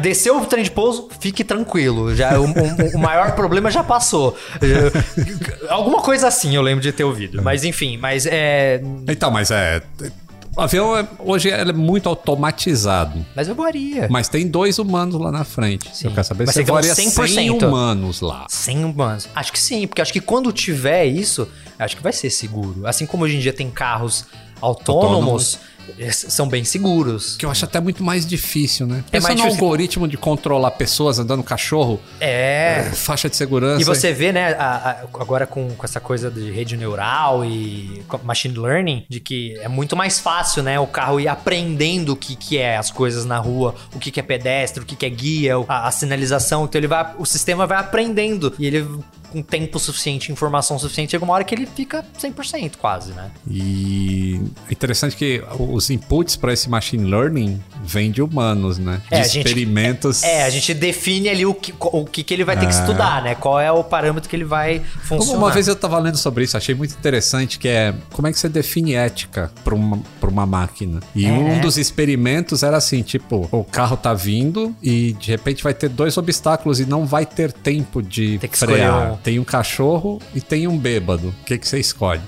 [0.00, 2.14] desceu o trem de pouso, fique tranquilo.
[2.14, 4.36] Já, o, o- o maior problema já passou.
[5.68, 7.42] Alguma coisa assim eu lembro de ter ouvido.
[7.42, 8.80] Mas enfim, mas é.
[9.08, 9.82] Então, mas é.
[10.56, 13.24] O avião é- hoje é muito automatizado.
[13.36, 14.08] Mas eu voaria.
[14.10, 15.88] Mas tem dois humanos lá na frente.
[15.94, 16.08] Sim.
[16.08, 17.66] Eu quero saber Mas se voaria quer um 100 100%.
[17.68, 18.46] humanos lá.
[18.48, 19.28] 100 humanos.
[19.34, 21.48] Acho que sim, porque acho que quando tiver isso,
[21.78, 22.84] acho que vai ser seguro.
[22.86, 24.24] Assim como hoje em dia tem carros
[24.60, 25.58] autônomos, es-
[26.12, 27.36] são bem seguros.
[27.36, 29.04] Que eu acho até muito mais difícil, né?
[29.08, 29.64] É Pensa mais no difícil.
[29.64, 32.90] algoritmo de controlar pessoas andando cachorro, É.
[32.94, 33.80] faixa de segurança.
[33.80, 38.02] E você vê, né, a- a- agora com, com essa coisa de rede neural e
[38.22, 42.36] machine learning, de que é muito mais fácil, né, o carro ir aprendendo o que,
[42.36, 45.10] que é as coisas na rua, o que, que é pedestre, o que, que é
[45.10, 46.64] guia, a, a sinalização.
[46.64, 48.86] Então ele vai, o sistema vai aprendendo e ele
[49.30, 53.30] com tempo suficiente, informação suficiente, chega uma hora que ele fica 100% quase, né?
[53.48, 59.00] E é interessante que os inputs para esse machine learning vêm de humanos, né?
[59.08, 60.22] De É, a gente- experimentos.
[60.22, 62.80] É, a gente define ali o que, o que, que ele vai ter que Ah.
[62.80, 63.34] estudar, né?
[63.34, 65.38] Qual é o parâmetro que ele vai funcionar.
[65.38, 68.38] Uma vez eu tava lendo sobre isso, achei muito interessante, que é como é que
[68.38, 71.00] você define ética para uma, pra uma máquina.
[71.14, 71.30] E É.
[71.32, 75.88] um dos experimentos era assim, tipo, o carro tá vindo e de repente vai ter
[75.88, 79.18] dois obstáculos e não vai ter tempo de frear.
[79.22, 81.28] Tem um cachorro e tem um bêbado.
[81.28, 82.20] O que, que você escolhe?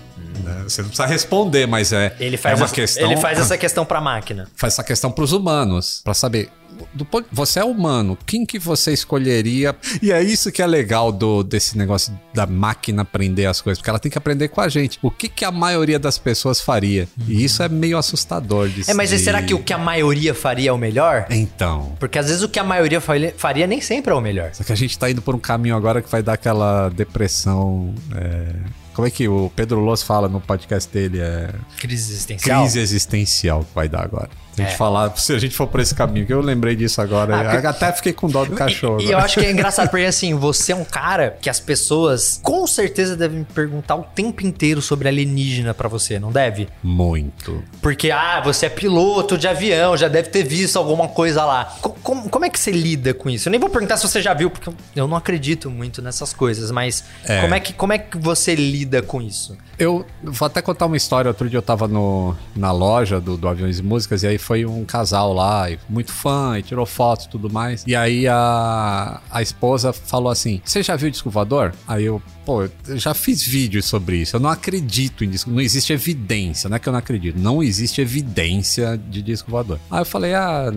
[0.44, 0.62] Né?
[0.64, 3.10] Você não precisa responder, mas é, Ele faz, é uma essa, questão.
[3.10, 4.48] ele faz essa questão pra máquina.
[4.56, 6.50] faz essa questão pros humanos, pra saber.
[6.92, 9.74] Do você é humano, quem que você escolheria?
[10.00, 13.90] E é isso que é legal do desse negócio da máquina aprender as coisas, porque
[13.90, 14.98] ela tem que aprender com a gente.
[15.02, 17.08] O que que a maioria das pessoas faria?
[17.28, 20.70] E isso é meio assustador de É, mas será que o que a maioria faria
[20.70, 21.26] é o melhor?
[21.30, 24.50] Então, Porque às vezes o que a maioria faria, faria nem sempre é o melhor.
[24.52, 27.94] só que a gente tá indo por um caminho agora que vai dar aquela depressão.
[28.16, 31.20] é, Como é que o Pedro Loss fala no podcast dele?
[31.20, 32.62] É Crise existencial.
[32.62, 34.28] crise existencial que vai dar agora.
[34.52, 34.76] A gente É.
[34.76, 37.40] falar, se a gente for por esse caminho, que eu lembrei disso agora.
[37.52, 39.00] Ah, que- Até fiquei com dó do cachorro.
[39.00, 41.58] E, e eu acho que é engraçado, porque assim, você é um cara que as
[41.58, 46.68] pessoas com certeza devem perguntar o tempo inteiro sobre alienígena pra você, não deve?
[46.82, 47.64] Muito.
[47.80, 51.74] Porque, ah, você é piloto de avião, já deve ter visto alguma coisa lá.
[51.80, 53.48] Co- Como, como é que você lida com isso?
[53.48, 56.70] Eu nem vou perguntar se você já viu, porque eu não acredito muito nessas coisas,
[56.70, 57.40] mas É.
[57.40, 59.56] como, é que, como é que você lida com isso?
[59.78, 61.28] Eu vou até contar uma história.
[61.28, 64.64] Outro dia eu tava no, na loja do, do Aviões e Músicas e aí foi
[64.64, 67.84] um casal lá, muito fã, e tirou fotos e tudo mais.
[67.86, 71.72] E aí a, a esposa falou assim: Você já viu disco voador?
[71.86, 74.36] Aí eu, pô, eu já fiz vídeos sobre isso.
[74.36, 75.50] Eu não acredito em disco.
[75.50, 77.38] Não existe evidência, não é que eu não acredito.
[77.38, 79.78] Não existe evidência de disco voador.
[79.90, 80.70] Aí eu falei: Ah,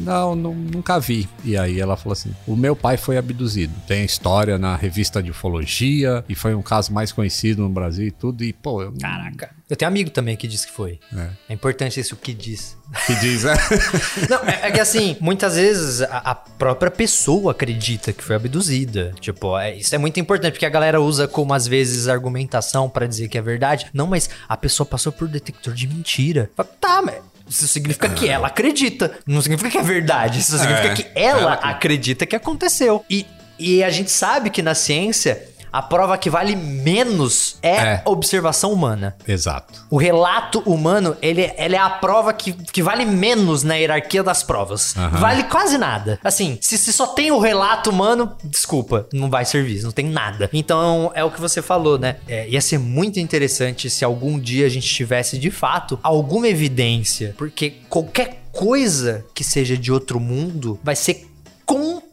[0.00, 1.28] não, não, nunca vi.
[1.44, 3.72] E aí ela falou assim: o meu pai foi abduzido.
[3.86, 8.10] Tem história na revista de ufologia e foi um caso mais conhecido no Brasil e
[8.10, 8.42] tudo.
[8.44, 8.92] E, pô, eu.
[9.00, 9.50] Caraca.
[9.68, 10.98] Eu tenho amigo também que diz que foi.
[11.14, 11.28] É.
[11.50, 12.76] É importante isso que diz.
[13.06, 13.54] Que diz, né?
[14.30, 19.14] Não, é, é que assim, muitas vezes a, a própria pessoa acredita que foi abduzida.
[19.20, 23.06] Tipo, é- isso é muito importante, porque a galera usa como às vezes argumentação pra
[23.06, 23.86] dizer que é verdade.
[23.92, 26.50] Não, mas a pessoa passou por detector de mentira.
[26.56, 27.16] Fala, Tá, mas.
[27.48, 29.10] Isso significa que ela acredita.
[29.26, 30.38] Não significa que é verdade.
[30.40, 31.68] Isso significa É, que ela ela acredita.
[31.76, 33.02] acredita que aconteceu.
[33.08, 33.24] E,
[33.58, 35.42] e a gente sabe que na ciência,
[35.72, 38.02] a prova que vale menos é, É.
[38.04, 39.16] a observação humana.
[39.26, 39.86] Exato.
[39.90, 44.42] O relato humano, ele, ele é a prova que, que vale menos na hierarquia das
[44.42, 44.96] provas.
[44.96, 45.18] Aham.
[45.18, 46.18] Vale quase nada.
[46.24, 50.48] Assim, se, se só tem o relato humano, desculpa, não vai servir, não tem nada.
[50.52, 52.16] Então, é o que você falou, né?
[52.26, 57.34] É, ia ser muito interessante se algum dia a gente tivesse, de fato, alguma evidência.
[57.36, 61.26] Porque qualquer coisa que seja de outro mundo vai ser
[61.64, 62.07] completamente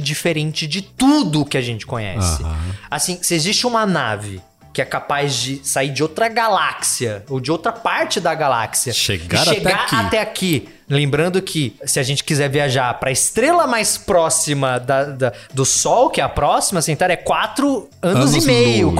[0.00, 2.42] diferente de tudo que a gente conhece.
[2.42, 2.74] Aham.
[2.90, 4.40] Assim, se existe uma nave
[4.72, 9.42] que é capaz de sair de outra galáxia ou de outra parte da galáxia Chegar
[9.42, 9.96] e chegar até aqui.
[9.96, 10.68] até aqui.
[10.90, 15.64] Lembrando que se a gente quiser viajar para a estrela mais próxima da- da- do
[15.64, 18.92] Sol, que é a próxima, Centauro, é quatro anos, Anos e meio.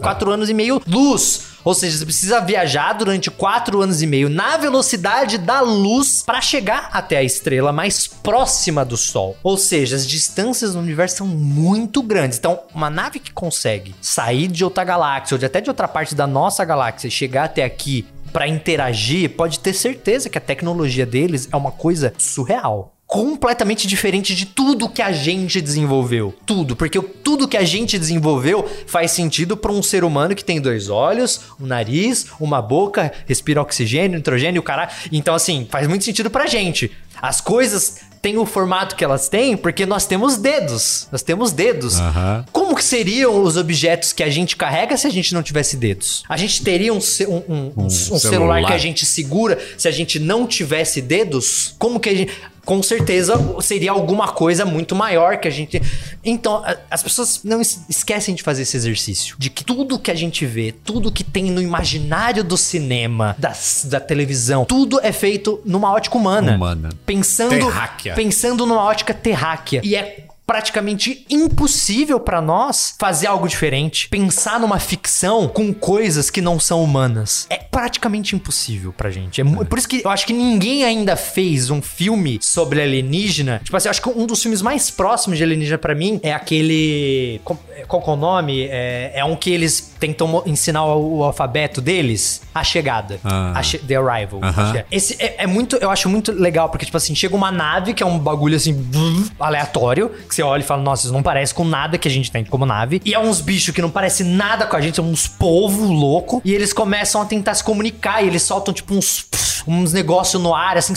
[0.00, 1.50] quatro anos e meio luz.
[1.64, 6.40] Ou seja, você precisa viajar durante quatro anos e meio na velocidade da luz para
[6.40, 9.36] chegar até a estrela mais próxima do Sol.
[9.44, 12.38] Ou seja, as distâncias no universo são muito grandes.
[12.38, 16.16] Então, uma nave que consegue sair de outra galáxia ou de até de outra parte
[16.16, 21.04] da nossa galáxia e chegar até aqui para interagir, pode ter certeza que a tecnologia
[21.06, 22.94] deles é uma coisa surreal.
[23.06, 26.34] Completamente diferente de tudo que a gente desenvolveu.
[26.46, 26.74] Tudo.
[26.74, 30.58] Porque o- tudo que a gente desenvolveu faz sentido para um ser humano que tem
[30.58, 34.90] dois olhos, um nariz, uma boca, respira oxigênio, nitrogênio, caralho.
[35.12, 36.90] Então, assim, faz muito sentido pra gente.
[37.20, 41.08] As coisas têm o formato que elas têm porque nós temos dedos.
[41.10, 41.98] Nós temos dedos.
[41.98, 42.44] Aham.
[42.52, 46.22] Como que seriam os objetos que a gente carrega se a gente não tivesse dedos?
[46.28, 48.20] A gente teria um, um- um- um- um celular.
[48.20, 48.66] celular.
[48.68, 51.74] que a gente segura se a gente não tivesse dedos?
[51.78, 52.32] Como que a gente.
[52.64, 55.82] Com certeza seria alguma coisa muito maior que a gente.
[56.24, 59.34] Então, as pessoas não es- esquecem de fazer esse exercício.
[59.38, 63.84] De que tudo que a gente vê, tudo que tem no imaginário do cinema, das-
[63.88, 66.54] da televisão, tudo é feito numa ótica humana.
[66.54, 66.90] Humana.
[67.04, 68.14] Pensando, Terráquea.
[68.14, 69.80] pensando numa ótica terráquea.
[69.82, 76.42] E é praticamente impossível pra nós fazer algo diferente, pensar numa ficção com coisas que
[76.42, 77.46] não são humanas.
[77.48, 79.40] É praticamente impossível pra gente.
[79.40, 83.62] É mu- por isso que eu acho que ninguém ainda fez um filme sobre alienígena.
[83.64, 86.34] Tipo assim, eu acho que um dos filmes mais próximos de alienígena pra mim é
[86.34, 88.66] aquele qual, qual que é o nome?
[88.70, 93.52] É, é um que eles tentam ensinar o, o alfabeto deles, A Chegada, Ah.
[93.54, 94.40] A Che- The Arrival.
[94.42, 94.86] Acho que é.
[94.90, 98.02] Esse é, é muito, eu acho muito legal, porque, tipo assim, chega uma nave que
[98.02, 98.74] é um bagulho assim,
[99.38, 102.30] aleatório, que você olha e fala, nossa, isso não parece com nada que a gente
[102.30, 103.00] tem como nave.
[103.04, 106.42] E é uns bichos que não parece nada com a gente, são uns polvo louco.
[106.44, 109.26] E eles começam a tentar se comunicar, e eles soltam, tipo, uns,
[109.66, 110.94] uns negócios no ar, assim.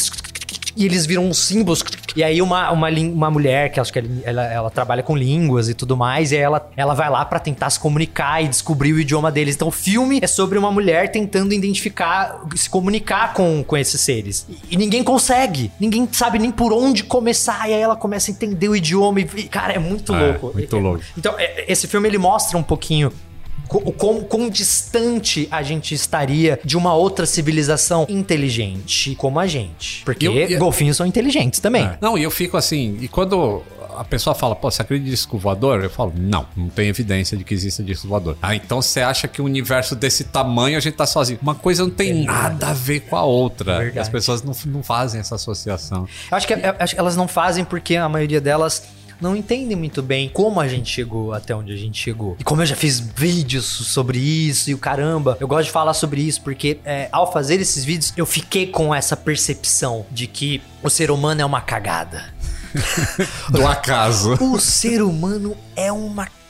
[0.76, 1.84] E eles viram uns símbolos.
[2.15, 5.73] E aí uma, uma, uma mulher, que acho que ela, ela trabalha com línguas e
[5.73, 8.99] tudo mais, e aí ela, ela vai lá pra tentar se comunicar e descobrir o
[8.99, 9.55] idioma deles.
[9.55, 14.45] Então o filme é sobre uma mulher tentando identificar, se comunicar com, com esses seres.
[14.49, 15.71] E, e ninguém consegue.
[15.80, 17.69] Ninguém sabe nem por onde começar.
[17.69, 19.19] E aí ela começa a entender o idioma.
[19.21, 20.51] E, cara, é muito É, louco.
[20.53, 21.01] muito É- é- louco.
[21.17, 23.11] Então, é- esse filme ele mostra um pouquinho
[23.70, 30.03] o quão, quão distante a gente estaria de uma outra civilização inteligente como a gente.
[30.05, 31.84] Porque eu- e- golfinhos são inteligentes também.
[31.86, 31.97] É.
[32.01, 33.61] Não, e eu fico assim, e quando
[33.97, 35.82] a pessoa fala, pô, você acredita em disco voador?
[35.84, 38.38] Eu falo, não, não tem evidência de que exista disco voador.
[38.41, 41.39] Ah, então você acha que um universo desse tamanho a gente tá sozinho.
[41.41, 43.78] Uma coisa não tem nada a ver com a outra.
[43.78, 43.99] Verdade.
[43.99, 46.07] As pessoas não, não fazem essa associação.
[46.30, 48.84] Eu acho que, eu acho que elas não fazem porque a maioria delas
[49.20, 52.36] não entendem muito bem como a gente chegou até onde a gente chegou.
[52.39, 55.93] E como eu já fiz vídeos sobre isso e o caramba, eu gosto de falar
[55.93, 60.61] sobre isso porque é, ao fazer esses vídeos eu fiquei com essa percepção de que
[60.82, 62.34] o ser humano é uma cagada.
[63.49, 64.34] Do acaso.
[64.43, 66.45] O ser humano é uma cagada.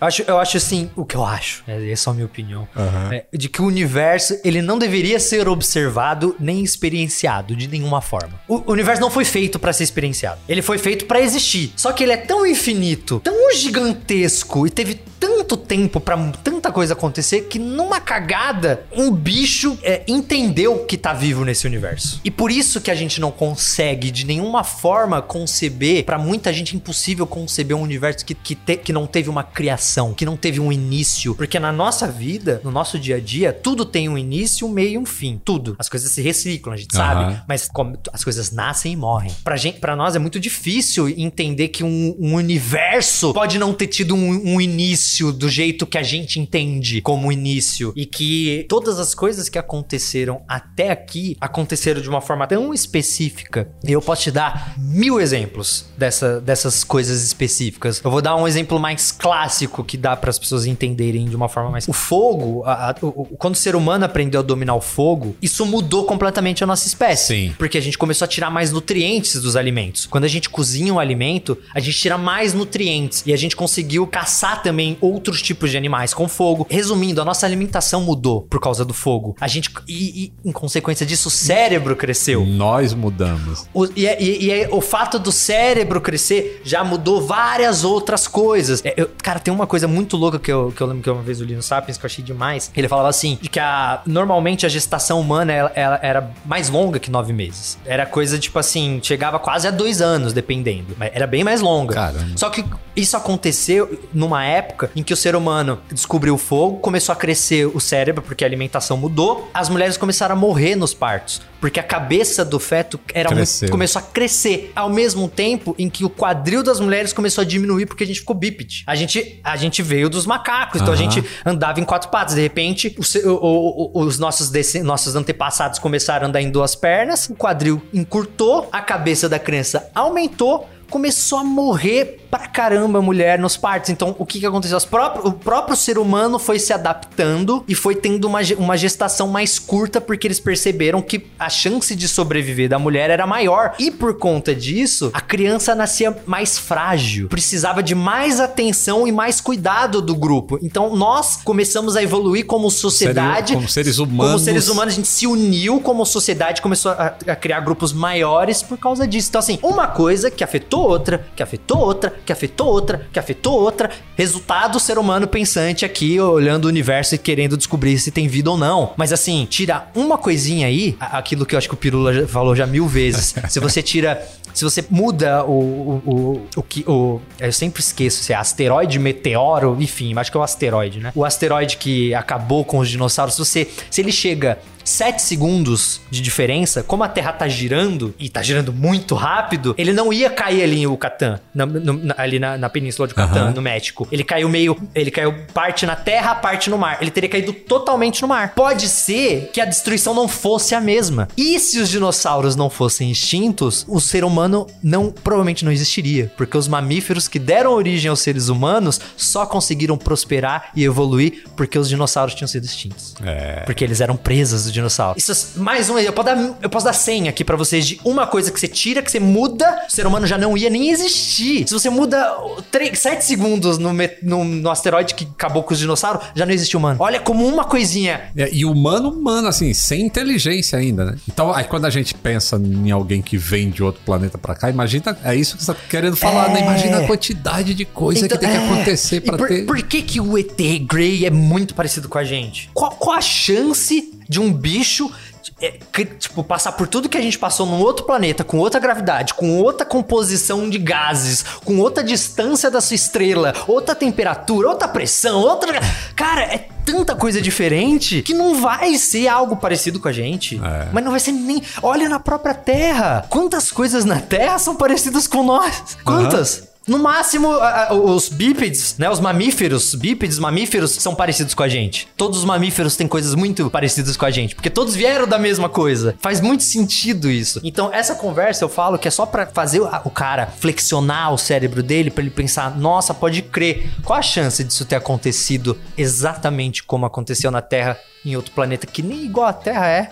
[0.00, 2.66] Eu acho, eu acho assim, o que eu acho, é, essa é a minha opinião,
[3.12, 8.40] é, de que o universo, ele não deveria ser observado nem experienciado de nenhuma forma.
[8.48, 10.40] O, o universo não foi feito pra ser experienciado.
[10.48, 11.72] Ele foi feito pra existir.
[11.76, 16.94] Só que ele é tão infinito, tão gigantesco e teve tanto tempo pra tanta coisa
[16.94, 22.20] acontecer que numa cagada um bicho é, entendeu que tá vivo nesse universo.
[22.24, 26.74] E por isso que a gente não consegue de nenhuma forma conceber, pra muita gente
[26.74, 30.36] é impossível conceber um universo que, que, te- que não teve uma criação, que não
[30.36, 31.34] teve um início.
[31.34, 34.92] Porque na nossa vida, no nosso dia a dia, tudo tem um início, um meio
[34.92, 35.40] e um fim.
[35.44, 35.76] Tudo.
[35.78, 37.04] As coisas se reciclam, a gente Aham.
[37.30, 37.42] sabe.
[37.48, 39.30] Mas como- as coisas nascem e morrem.
[39.44, 43.86] Pra, gente, pra nós é muito difícil entender que um, um universo pode não ter
[43.88, 47.92] tido um, um início do jeito que a gente entende como início.
[47.94, 53.68] E que todas as coisas que aconteceram até aqui aconteceram de uma forma tão específica.
[53.86, 58.00] E eu posso te dar mil exemplos dessa, dessas coisas específicas.
[58.02, 61.48] Eu vou dar um exemplo mais clássico que dá para as pessoas entenderem de uma
[61.48, 61.88] forma mais.
[61.88, 65.64] O fogo, a- a- o- quando o ser humano aprendeu a dominar o fogo, isso
[65.66, 67.26] mudou completamente a nossa espécie.
[67.26, 67.54] Sim.
[67.58, 70.06] Porque a gente começou a tirar mais nutrientes dos alimentos.
[70.06, 73.22] Quando a gente cozinha um alimento, a gente tira mais nutrientes.
[73.26, 76.66] E a gente conseguiu caçar também outros tipos de animais com fogo.
[76.68, 79.34] Resumindo, a nossa alimentação mudou por causa do fogo.
[79.40, 79.70] A gente.
[79.88, 82.44] E, e, em consequência disso, o cérebro cresceu.
[82.44, 83.66] Nós mudamos.
[83.72, 88.26] O- e, é- e- e é- o fato do cérebro crescer já mudou várias outras
[88.28, 88.82] coisas.
[88.96, 91.22] É, eu- cara, tem uma coisa muito louca que eu, que eu lembro que uma
[91.22, 92.70] vez eu li no Sapiens que eu achei demais.
[92.76, 96.98] Ele falava assim: de que a, normalmente a gestação humana ela, ela era mais longa
[96.98, 97.78] que nove meses.
[97.84, 100.94] Era coisa tipo assim, chegava quase a dois anos, dependendo.
[100.98, 101.94] Mas era bem mais longa.
[101.94, 102.36] Caramba.
[102.36, 102.64] Só que
[102.94, 107.66] isso aconteceu numa época em que o ser humano descobriu o fogo, começou a crescer
[107.66, 109.50] o cérebro, porque a alimentação mudou.
[109.54, 113.28] As mulheres começaram a morrer nos partos, porque a cabeça do feto era
[113.62, 114.72] muito, começou a crescer.
[114.74, 118.18] Ao mesmo tempo em que o quadril das mulheres começou a diminuir, porque a gente
[118.18, 118.82] ficou bípede.
[118.84, 122.34] A gente, a gente veio dos macacos, então a gente andava em quatro patas.
[122.34, 124.50] De repente, o se- o- o- o- os nossos,
[124.82, 129.88] nossos antepassados começaram a andar em duas pernas, o quadril encurtou, a cabeça da criança
[129.94, 133.90] aumentou, começou a morrer pra caramba a mulher nos partos.
[133.90, 134.78] Então, o que que aconteceu?
[135.22, 140.00] O próprio ser humano foi se adaptando e foi tendo uma, uma gestação mais curta
[140.00, 143.74] porque eles perceberam que a chance de sobreviver da mulher era maior.
[143.78, 149.38] E por conta disso, a criança nascia mais frágil, precisava de mais atenção e mais
[149.38, 150.58] cuidado do grupo.
[150.62, 153.52] Então, nós começamos a evoluir como sociedade.
[153.52, 154.42] como seres Como humanos.
[154.42, 158.78] seres humanos, a gente se uniu como sociedade, começou a, a criar grupos maiores por
[158.78, 159.28] causa disso.
[159.28, 163.54] Então, assim, uma coisa que afetou outra, que afetou outra, que afetou outra, que afetou
[163.54, 163.90] outra.
[164.16, 168.56] Resultado, ser humano pensante aqui, olhando o universo e querendo descobrir se tem vida ou
[168.56, 168.92] não.
[168.96, 172.66] Mas, assim, tira uma coisinha aí, aquilo que eu acho que o Pirula falou já
[172.66, 173.34] mil vezes.
[173.48, 174.22] se você tira.
[174.54, 176.84] Se você muda o, o, o, o que.
[176.86, 181.10] O, eu sempre esqueço se é asteroide, meteoro, enfim, acho que é o asteroide, né?
[181.14, 183.68] O asteroide que acabou com os dinossauros, se você.
[183.90, 188.72] Se ele chega 7 segundos de diferença, como a Terra tá girando, e tá girando
[188.72, 192.68] muito rápido, ele não ia cair ali em Yucatán, na- no- na- ali na, na
[192.68, 193.50] península de Yucatán, Aham.
[193.52, 194.06] no México.
[194.10, 194.76] Ele caiu meio.
[194.94, 196.98] Ele caiu parte na Terra, parte no mar.
[197.00, 198.54] Ele teria caído totalmente no mar.
[198.54, 201.28] Pode ser que a destruição não fosse a mesma.
[201.36, 206.30] E se os dinossauros não fossem extintos, o ser humano não provavelmente não existiria.
[206.36, 211.78] Porque os mamíferos que deram origem aos seres humanos só conseguiram prosperar e evoluir porque
[211.78, 213.14] os dinossauros tinham sido extintos.
[213.24, 213.60] É.
[213.64, 215.18] Porque eles eram presas do dinossauro.
[215.18, 215.98] Isso é mais um.
[215.98, 218.68] Eu posso dar, eu posso dar 100 aqui pra vocês de uma coisa que você
[218.68, 221.66] tira, que você muda, o ser humano já não ia nem existir.
[221.68, 222.34] Se você muda
[222.70, 223.90] 3, 7 segundos no,
[224.22, 226.96] no, no asteroide que acabou com os dinossauros, já não existe humano.
[227.00, 228.30] Olha como uma coisinha.
[228.36, 231.16] É, E humano, humano, assim, sem inteligência ainda, né?
[231.28, 234.70] Então, aí quando a gente pensa em alguém que vem de outro planeta pra cá,
[234.70, 236.60] imagina, é isso que você tá querendo falar, né?
[236.60, 236.62] É.
[236.62, 238.64] Imagina a quantidade de coisa que tem que é.
[238.64, 239.66] acontecer E pra por, ter.
[239.66, 240.56] por que que o ET
[240.88, 242.70] Grey é muito parecido com a gente?
[242.72, 245.12] Qual, qual a chance de um bicho
[245.60, 248.80] é, que, tipo, passar por tudo que a gente passou num outro planeta, com outra
[248.80, 254.88] gravidade, com outra composição de gases, com outra distância da sua estrela, outra temperatura, outra
[254.88, 255.80] pressão, outra.
[256.16, 260.60] Cara, é tanta coisa diferente que não vai ser algo parecido com a gente.
[260.62, 260.88] É.
[260.92, 261.62] Mas não vai ser nem.
[261.82, 263.26] Olha na própria Terra.
[263.28, 265.96] Quantas coisas na Terra são parecidas com nós?
[266.04, 266.71] Quantas?
[266.86, 267.48] No máximo,
[267.92, 269.08] os bípedes, né?
[269.08, 272.08] Os mamíferos, bípedes, mamíferos são parecidos com a gente.
[272.16, 275.68] Todos os mamíferos têm coisas muito parecidas com a gente, porque todos vieram da mesma
[275.68, 276.14] coisa.
[276.20, 277.60] Faz muito sentido isso.
[277.62, 281.82] Então, essa conversa eu falo que é só pra fazer o cara flexionar o cérebro
[281.82, 283.90] dele, pra ele pensar: nossa, pode crer.
[284.04, 289.02] Qual a chance disso ter acontecido exatamente como aconteceu na Terra em outro planeta que
[289.02, 290.10] nem igual a Terra é?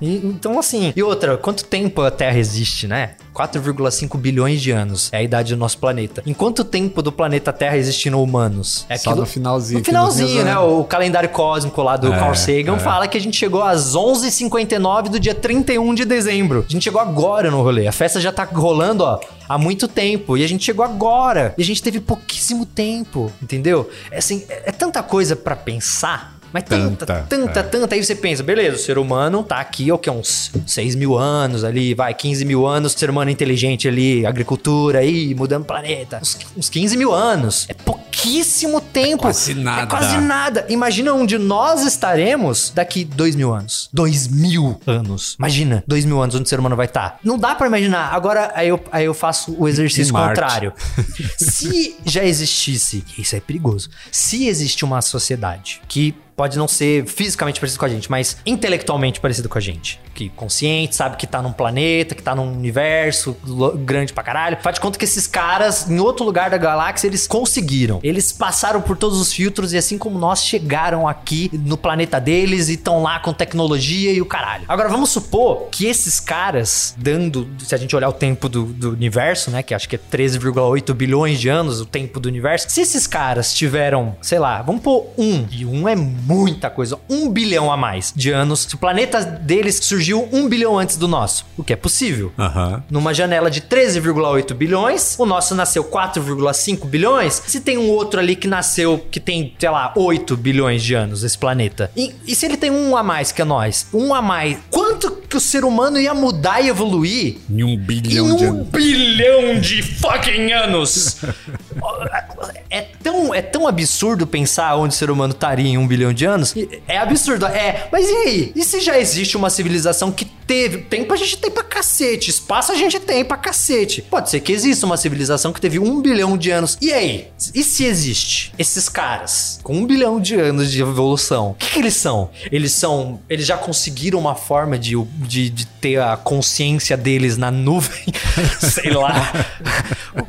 [0.00, 0.92] E, então, assim.
[0.94, 3.14] E outra, quanto tempo a Terra existe, né?
[3.34, 6.22] 4,5 bilhões de anos é a idade do nosso planeta.
[6.26, 8.86] Em quanto tempo do planeta Terra existiram humanos?
[8.88, 10.58] É Só no finalzinho, No finalzinho, né?
[10.58, 12.78] O calendário cósmico lá do É, Carl Sagan é.
[12.78, 16.64] fala que a gente chegou às 11h59 do dia 31 de dezembro.
[16.66, 17.86] A gente chegou agora no rolê.
[17.86, 20.36] A festa já tá rolando, ó, há muito tempo.
[20.36, 21.54] E a gente chegou agora.
[21.58, 23.90] E a gente teve pouquíssimo tempo, entendeu?
[24.10, 27.62] É, assim, é, é tanta coisa pra pensar Mas tanta, Tanta, tanta, é.
[27.62, 27.94] tanta.
[27.94, 30.10] Aí você pensa, beleza, o ser humano tá aqui, o que?
[30.10, 35.34] Uns 6 mil anos ali, vai, 15 mil anos, ser humano inteligente ali, agricultura aí,
[35.34, 36.18] mudando o planeta.
[36.22, 37.66] Uns, uns 15 mil anos.
[37.68, 39.22] É pouquíssimo tempo.
[39.22, 39.82] quase nada.
[39.82, 40.66] É quase nada.
[40.68, 43.88] Imagina onde nós estaremos daqui 2 mil anos.
[43.92, 45.36] 2 mil anos.
[45.38, 47.18] Imagina, 2 mil anos onde o ser humano vai estar.
[47.22, 48.14] Não dá pra imaginar.
[48.14, 50.72] Agora, aí eu, aí eu faço o exercício contrário.
[51.36, 53.88] Se já existisse, isso é perigoso.
[54.10, 59.18] Se existe uma sociedade que pode não ser fisicamente parecido com a gente, mas intelectualmente
[59.18, 63.34] parecido com a gente, que consciente, sabe que tá num planeta, que tá num universo
[63.78, 64.58] grande pra caralho.
[64.60, 68.00] Faz de conta que esses caras, em outro lugar da galáxia, eles conseguiram.
[68.02, 72.68] Eles passaram por todos os filtros e assim como nós chegaram aqui no planeta deles
[72.68, 74.64] e estão lá com tecnologia e o caralho.
[74.68, 78.90] Agora vamos supor que esses caras, dando, se a gente olhar o tempo do, do
[78.90, 82.80] universo, né, que acho que é 13,8 bilhões de anos o tempo do universo, se
[82.80, 87.70] esses caras tiveram, sei lá, vamos pôr um, e um é muita coisa, um bilhão
[87.72, 91.62] a mais de anos, se o planeta deles surgiu um bilhão antes do nosso, o
[91.64, 92.32] que é possível.
[92.38, 92.82] Aham.
[92.90, 97.42] Numa janela de 13,8 bilhões, o nosso nasceu 4,5 bilhões.
[97.46, 101.22] Se tem um outro ali que nasceu, que tem, sei lá, 8 bilhões de anos,
[101.22, 101.90] esse planeta.
[101.96, 103.86] E, e se ele tem um a mais que nós?
[103.92, 104.58] Um a mais.
[104.70, 108.48] Quanto que o ser humano ia mudar e evoluir Em um em bilhão de um
[108.50, 108.68] anos.
[108.68, 111.18] bilhão de fucking anos.
[112.70, 116.15] é, tão, é tão absurdo pensar onde o ser humano estaria em um bilhão de
[116.24, 116.54] anos.
[116.54, 117.46] E É absurdo.
[117.46, 118.52] É, mas e aí?
[118.54, 120.78] E se já existe uma civilização que teve.
[120.78, 122.30] Tempo a gente tem pra cacete.
[122.30, 124.02] Espaço a gente tem pra cacete.
[124.02, 126.78] Pode ser que exista uma civilização que teve um bilhão de anos.
[126.80, 127.28] E aí?
[127.54, 128.52] E se existe?
[128.58, 132.30] Esses caras com um bilhão de anos de evolução, o que, que eles são?
[132.50, 133.20] Eles são.
[133.28, 138.06] Eles já conseguiram uma forma de, de, de ter a consciência deles na nuvem?
[138.60, 139.32] Sei lá.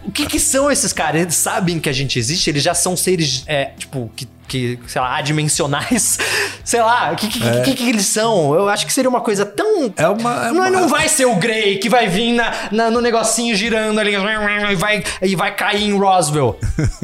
[0.03, 1.21] O que que são esses caras?
[1.21, 2.49] Eles sabem que a gente existe?
[2.49, 6.17] Eles já são seres, é, tipo, que, que sei lá, adimensionais?
[6.63, 8.53] sei lá, o que, que, que, que eles são?
[8.53, 9.93] Eu acho que seria uma coisa tão...
[9.95, 10.47] É uma.
[10.47, 10.69] É Não, uma...
[10.69, 14.75] não vai ser o Grey que vai vir na, na- no negocinho girando ali e
[14.75, 16.57] vai, e vai cair em Roswell.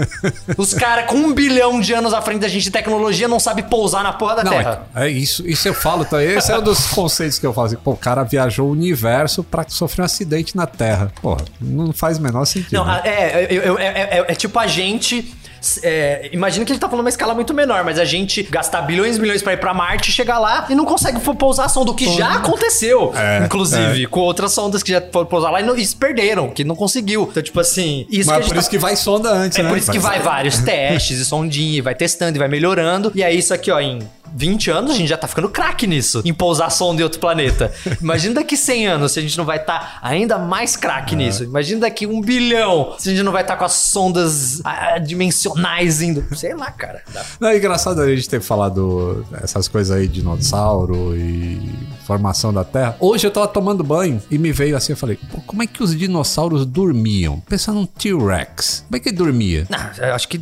[0.57, 3.63] Os caras com um bilhão de anos à frente da gente de tecnologia não sabe
[3.63, 4.87] pousar na porra da Não, Terra.
[4.95, 6.29] é, é isso, isso eu falo também.
[6.29, 7.67] Esse é um dos conceitos que eu falo.
[7.67, 11.11] Assim, pô, o cara viajou o universo pra sofrer um acidente na Terra.
[11.21, 12.73] Porra, não faz o menor sentido.
[12.73, 13.01] Não, né?
[13.03, 15.33] é, é, é- é- é tipo a gente.
[15.81, 19.17] É, imagina que gente tá falando uma escala muito menor, mas a gente gastar bilhões
[19.17, 21.95] e milhões pra ir pra Marte, chegar lá e não consegue pousar a sonda, o
[21.95, 25.75] que já aconteceu, É, inclusive, com outras sondas que já foram pousar lá e, não,
[25.75, 27.27] e se perderam, que não conseguiu.
[27.31, 29.63] Então, tipo assim, isso que Mas gente por tá isso que vai sonda antes, é
[29.63, 29.69] né?
[29.69, 33.11] por isso que vai vários testes e sondinha, e vai testando e vai melhorando.
[33.15, 33.99] E aí, isso aqui, ó, em
[34.33, 37.71] 20 anos, a gente já tá ficando craque nisso, em pousar sonda em outro planeta.
[38.01, 41.43] Imagina daqui 100 anos se a gente não vai estar ainda mais craque nisso.
[41.43, 46.01] Imagina daqui um bilhão se a gente não vai estar com as sondas ah, dimensionais
[46.01, 46.25] indo.
[46.35, 47.01] Sei lá, cara.
[47.39, 51.61] Não, é engraçado a gente ter falado essas coisas aí, dinossauro e
[52.05, 52.95] formação da Terra.
[52.99, 55.81] Hoje eu tava tomando banho e me veio assim, eu falei, pô, como é que
[55.81, 57.39] os dinossauros dormiam?
[57.41, 58.85] Pensando num T-Rex.
[58.87, 59.67] Como é que ele dormia?
[59.71, 60.37] Ah, eu acho que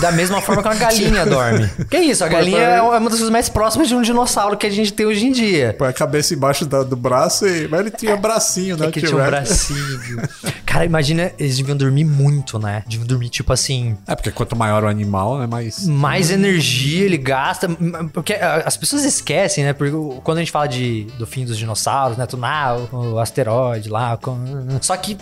[0.00, 1.68] da mesma forma que uma galinha dorme.
[1.90, 2.24] Que isso?
[2.24, 5.06] A galinha é uma das coisas mais próximas de um dinossauro que a gente tem
[5.06, 5.74] hoje em dia.
[5.78, 7.68] Põe a cabeça embaixo da- do braço e.
[7.68, 8.86] Mas ele tinha bracinho, né?
[8.86, 10.20] É que tinha um bracinho.
[10.64, 12.82] Cara, imagina, eles deviam dormir muito, né?
[12.86, 15.86] Deviam dormir, tipo assim, É, porque quanto maior o animal, é mais.
[15.86, 17.68] mais energia ele gasta.
[18.12, 19.72] Porque as pessoas esquecem, né?
[19.72, 22.26] Porque quando a gente fala de, do fim dos dinossauros, né?
[22.26, 24.16] Tu, ah, o, o asteroide lá.
[24.16, 25.16] com- Só que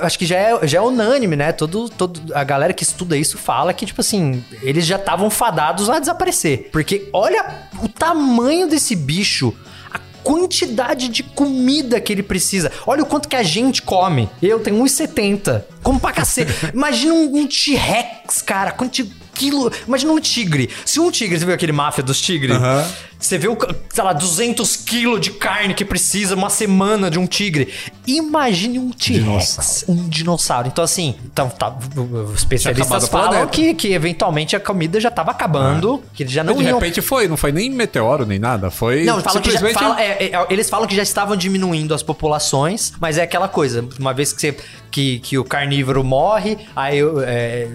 [0.00, 1.52] acho que já é, já é unânime, né?
[1.52, 5.88] Todo, todo, a galera que estuda isso fala que, tipo assim, eles já estavam fadados
[5.88, 6.68] a desaparecer.
[6.72, 7.44] Porque olha
[7.82, 9.54] o tamanho desse bicho.
[9.92, 12.72] a Quantidade de comida que ele precisa.
[12.86, 14.28] Olha o quanto que a gente come.
[14.42, 15.62] Eu tenho 1,70.
[15.82, 16.52] Como pra cacete.
[16.74, 18.72] Imagina um, um T-Rex, cara.
[18.72, 19.70] Quanto quilo.
[19.86, 20.68] Imagina um tigre.
[20.84, 22.56] Se um tigre, você viu aquele máfia dos tigres?
[22.56, 22.88] Aham.
[23.18, 23.56] Você vê, o,
[23.88, 27.72] sei lá, 200 quilos de carne que precisa uma semana de um tigre.
[28.06, 30.68] Imagine um T-Rex, um dinossauro.
[30.68, 36.02] Então, assim, então, tá, os especialistas falam que, que eventualmente a comida já tava acabando,
[36.14, 36.78] que eles já não Mas de iam...
[36.78, 38.70] repente foi, não foi nem meteoro nem nada.
[38.70, 39.04] Foi.
[39.04, 39.82] Não, falam que já, simplesmente.
[39.82, 43.88] fala- é, é, eles falam que já estavam diminuindo as populações, mas é aquela coisa,
[43.98, 44.56] uma vez que, você,
[44.90, 47.68] que, que o carnívoro morre, aí é,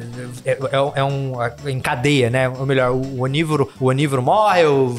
[0.46, 0.58] é, é,
[0.96, 1.34] é um
[1.68, 2.50] em cadeia, né?
[2.50, 4.96] Ou melhor, o onívoro, o onívoro morre, o,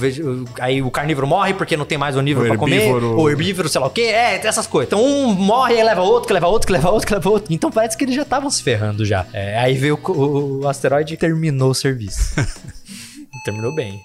[0.60, 3.68] aí o carnívoro morre porque não tem mais onívoro O pra comer, herbívoro- o herbívoro,
[3.68, 4.88] sei lá o quê, é, essas coisas.
[4.92, 7.52] Então um morre e leva outro, que leva outro, que leva outro, que leva outro.
[7.52, 9.26] Então parece que eles já estavam se ferrando já.
[9.32, 12.34] É, aí veio o, o, o asteroide e terminou o serviço.
[13.44, 14.00] terminou bem.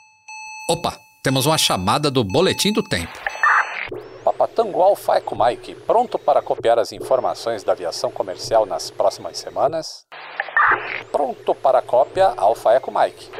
[0.69, 3.11] Opa, temos uma chamada do Boletim do Tempo.
[4.37, 10.05] Papatango Alfa Eco Mike, pronto para copiar as informações da aviação comercial nas próximas semanas?
[11.11, 13.31] Pronto para cópia Alfa Eco Mike.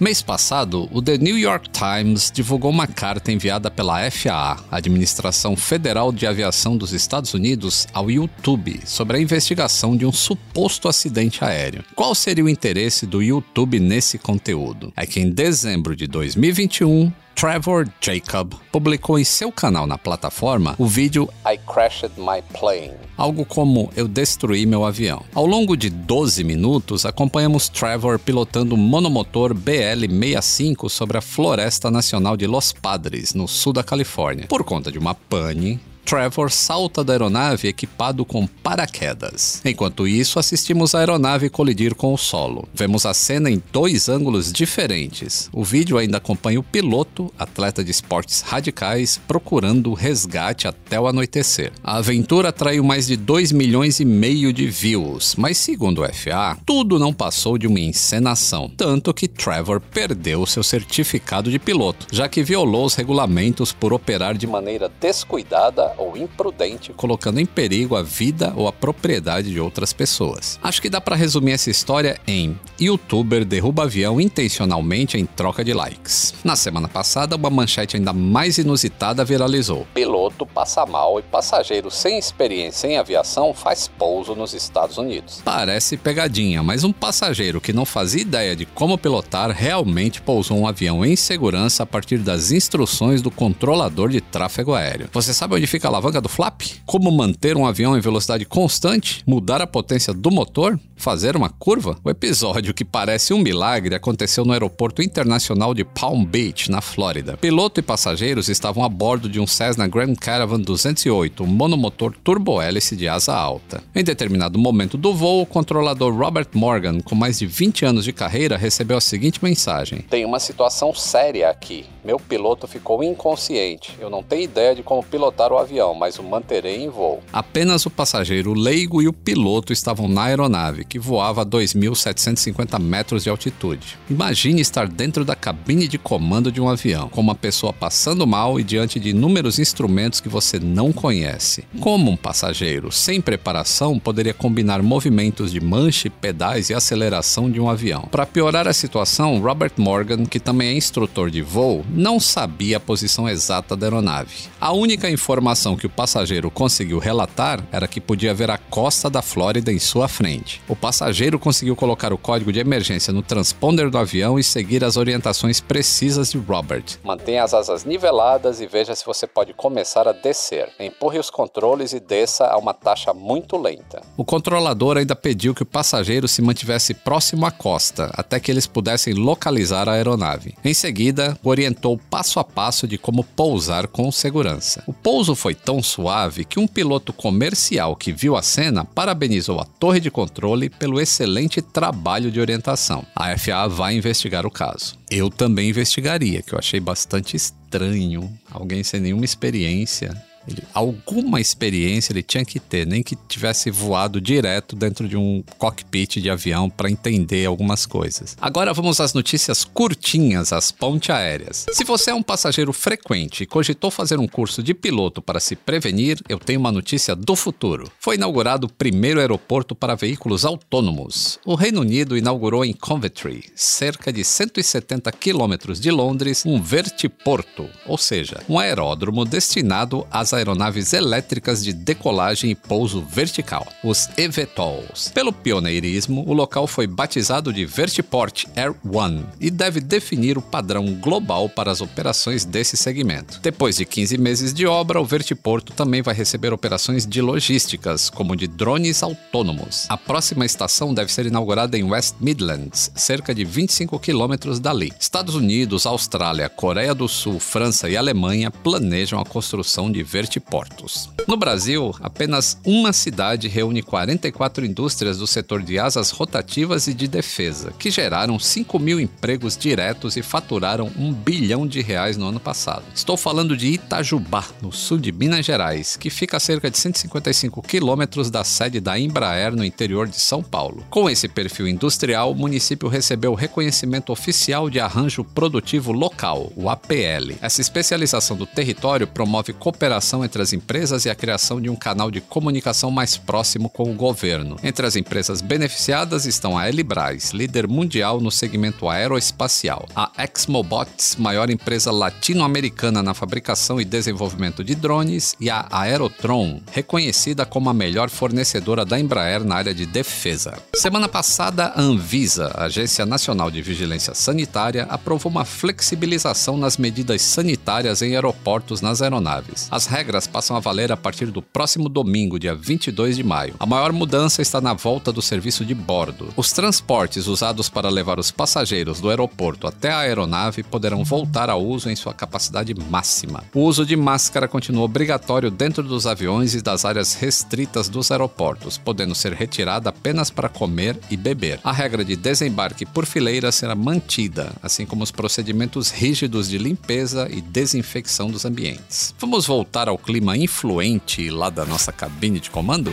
[0.00, 6.10] Mês passado, o The New York Times divulgou uma carta enviada pela FAA, Administração Federal
[6.10, 11.84] de Aviação dos Estados Unidos, ao YouTube sobre a investigação de um suposto acidente aéreo.
[11.94, 14.92] Qual seria o interesse do YouTube nesse conteúdo?
[14.96, 20.86] É que em dezembro de 2021, Trevor Jacob publicou em seu canal na plataforma o
[20.86, 22.92] vídeo I crashed my plane.
[23.16, 25.22] algo como Eu destruí meu avião.
[25.34, 32.36] Ao longo de 12 minutos, acompanhamos Trevor pilotando um monomotor BL-65 sobre a Floresta Nacional
[32.36, 34.46] de Los Padres, no sul da Califórnia.
[34.48, 39.60] Por conta de uma pane, Trevor salta da aeronave equipado com paraquedas.
[39.64, 42.68] Enquanto isso, assistimos a aeronave colidir com o solo.
[42.74, 45.48] Vemos a cena em dois ângulos diferentes.
[45.52, 51.72] O vídeo ainda acompanha o piloto, atleta de esportes radicais, procurando resgate até o anoitecer.
[51.82, 56.58] A aventura atraiu mais de 2 milhões e meio de views, mas segundo o FA,
[56.66, 62.28] tudo não passou de uma encenação, tanto que Trevor perdeu seu certificado de piloto, já
[62.28, 68.02] que violou os regulamentos por operar De maneira descuidada ou imprudente, colocando em perigo a
[68.02, 70.58] vida ou a propriedade de outras pessoas.
[70.62, 75.72] Acho que dá pra resumir essa história em YouTuber derruba avião intencionalmente em troca de
[75.72, 76.34] likes.
[76.44, 79.86] Na semana passada, uma manchete ainda mais inusitada viralizou.
[79.94, 85.40] piloto passa mal e passageiro sem experiência em aviação faz pouso nos Estados Unidos.
[85.44, 90.66] Parece pegadinha, mas um passageiro que não fazia ideia de como pilotar realmente pousou um
[90.66, 95.08] avião em segurança a partir das instruções do controlador de tráfego aéreo.
[95.12, 96.62] Você sabe onde fica a alavanca do flap?
[96.86, 99.22] Como manter um avião em velocidade constante?
[99.26, 100.78] Mudar a potência do motor?
[100.96, 101.98] Fazer uma curva?
[102.04, 107.36] O episódio que parece um milagre aconteceu no aeroporto internacional de Palm Beach, na Flórida.
[107.36, 112.94] Piloto e passageiros estavam a bordo de um Cessna Grand Caravan 208, um monomotor turbo-hélice
[112.94, 113.82] de asa alta.
[113.94, 118.12] Em determinado momento do voo, o controlador Robert Morgan, com mais de 20 anos de
[118.12, 121.86] carreira, recebeu a seguinte mensagem: Tem uma situação séria aqui.
[122.04, 123.96] Meu piloto ficou inconsciente.
[123.98, 127.22] Eu não tenho ideia de como pilotar o avião, mas o manterei em voo.
[127.32, 133.24] Apenas o passageiro leigo e o piloto estavam na aeronave, que voava a 2.750 metros
[133.24, 133.98] de altitude.
[134.10, 138.58] Imagine estar dentro da cabine de comando de um avião, com uma pessoa passando mal
[138.58, 141.64] e diante de inúmeros instrumentos que você não conhece.
[141.80, 147.68] Como um passageiro sem preparação poderia combinar movimentos de manche, pedais e aceleração de um
[147.68, 148.08] avião?
[148.10, 152.80] Para piorar a situação, Robert Morgan, que também é instrutor de voo, não sabia a
[152.80, 154.48] posição exata da aeronave.
[154.60, 159.22] A única informação que o passageiro conseguiu relatar era que podia ver a costa da
[159.22, 160.60] Flórida em sua frente.
[160.68, 164.96] O passageiro conseguiu colocar o código de emergência no transponder do avião e seguir as
[164.96, 166.84] orientações precisas de Robert.
[167.04, 170.68] Mantenha as asas niveladas e veja se você pode começar a descer.
[170.80, 174.02] Empurre os controles e desça a uma taxa muito lenta.
[174.16, 178.66] O controlador ainda pediu que o passageiro se mantivesse próximo à costa, até que eles
[178.66, 180.54] pudessem localizar a aeronave.
[180.64, 184.82] Em seguida, orientou passo a passo de como pousar com segurança.
[184.86, 189.64] O pouso foi tão suave que um piloto comercial que viu a cena parabenizou a
[189.64, 193.04] torre de controle pelo excelente trabalho de orientação.
[193.14, 194.98] A FAA vai investigar o caso.
[195.10, 198.32] Eu também investigaria, que eu achei bastante estranho.
[198.50, 200.14] Alguém sem nenhuma experiência
[200.46, 205.42] ele, alguma experiência ele tinha que ter, nem que tivesse voado direto dentro de um
[205.58, 208.36] cockpit de avião para entender algumas coisas.
[208.40, 211.66] Agora vamos às notícias curtinhas, as ponte aéreas.
[211.72, 215.54] Se você é um passageiro frequente e cogitou fazer um curso de piloto para se
[215.54, 217.90] prevenir, eu tenho uma notícia do futuro.
[217.98, 221.38] Foi inaugurado o primeiro aeroporto para veículos autônomos.
[221.44, 227.98] O Reino Unido inaugurou em Coventry, cerca de 170 quilômetros de Londres, um vertiporto, ou
[227.98, 235.10] seja, um aeródromo destinado às aeronaves elétricas de decolagem e pouso vertical, os eVTOLs.
[235.14, 240.94] Pelo pioneirismo, o local foi batizado de Vertiport Air One e deve definir o padrão
[240.94, 243.40] global para as operações desse segmento.
[243.42, 248.36] Depois de 15 meses de obra, o Vertiporto também vai receber operações de logísticas, como
[248.36, 249.86] de drones autônomos.
[249.88, 254.92] A próxima estação deve ser inaugurada em West Midlands, cerca de 25 quilômetros dali.
[254.98, 261.10] Estados Unidos, Austrália, Coreia do Sul, França e Alemanha planejam a construção de vertiportos.
[261.26, 267.08] No Brasil, apenas uma cidade reúne 44 indústrias do setor de asas rotativas e de
[267.08, 272.38] defesa, que geraram 5 mil empregos diretos e faturaram um bilhão de reais no ano
[272.38, 272.84] passado.
[272.94, 277.62] Estou falando de Itajubá, no sul de Minas Gerais, que fica a cerca de 155
[277.62, 280.84] quilômetros da sede da Embraer no interior de São Paulo.
[280.88, 286.68] Com esse perfil industrial, o município recebeu o reconhecimento oficial de arranjo produtivo local, o
[286.68, 287.32] APL.
[287.40, 291.76] Essa especialização do território promove cooperação comunicação entre as empresas e a criação de um
[291.76, 294.56] canal de comunicação mais próximo com o governo.
[294.62, 301.48] Entre as empresas beneficiadas estão a Elibras, líder mundial no segmento aeroespacial, a Exmobots, maior
[301.48, 308.10] empresa latino-americana na fabricação e desenvolvimento de drones, e a Aerotron, reconhecida como a melhor
[308.10, 310.58] fornecedora da Embraer na área de defesa.
[310.74, 318.02] Semana passada, a Anvisa, Agência Nacional de Vigilância Sanitária, aprovou uma flexibilização nas medidas sanitárias
[318.02, 319.68] em aeroportos nas aeronaves.
[319.70, 323.54] As regras passam a valer a partir do próximo domingo, dia 22 de maio.
[323.58, 326.28] A maior mudança está na volta do serviço de bordo.
[326.36, 331.64] Os transportes usados para levar os passageiros do aeroporto até a aeronave poderão voltar ao
[331.64, 333.44] uso em sua capacidade máxima.
[333.54, 338.78] O uso de máscara continua obrigatório dentro dos aviões e das áreas restritas dos aeroportos,
[338.78, 341.60] podendo ser retirada apenas para comer e beber.
[341.62, 347.28] A regra de desembarque por fileira será mantida, assim como os procedimentos rígidos de limpeza
[347.30, 349.14] e desinfecção dos ambientes.
[349.18, 352.92] Vamos voltar ao clima influente lá da nossa cabine de comando?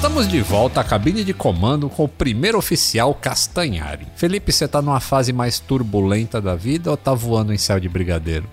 [0.00, 4.06] Estamos de volta à cabine de comando com o primeiro oficial Castanhari.
[4.16, 7.88] Felipe, você tá numa fase mais turbulenta da vida ou tá voando em céu de
[7.88, 8.48] brigadeiro?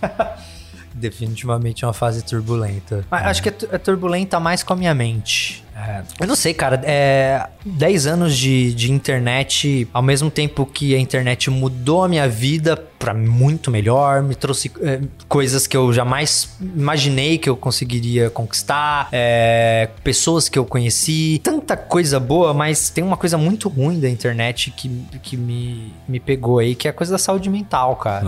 [0.94, 3.04] Definitivamente é uma fase turbulenta.
[3.10, 5.62] Mas acho que é, é turbulenta mais com a minha mente.
[5.78, 6.80] É, eu não sei, cara.
[6.84, 12.28] É, 10 anos de, de internet, ao mesmo tempo que a internet mudou a minha
[12.28, 18.28] vida pra muito melhor, me trouxe é, coisas que eu jamais imaginei que eu conseguiria
[18.28, 24.00] conquistar, é, pessoas que eu conheci, tanta coisa boa, mas tem uma coisa muito ruim
[24.00, 24.88] da internet que,
[25.22, 28.26] que me, me pegou aí, que é a coisa da saúde mental, cara.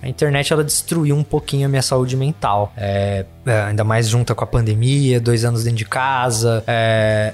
[0.00, 2.72] A internet ela destruiu um pouquinho a minha saúde mental.
[2.74, 6.64] É, é, ainda mais junta com a pandemia, dois anos dentro de casa.
[6.66, 6.85] é,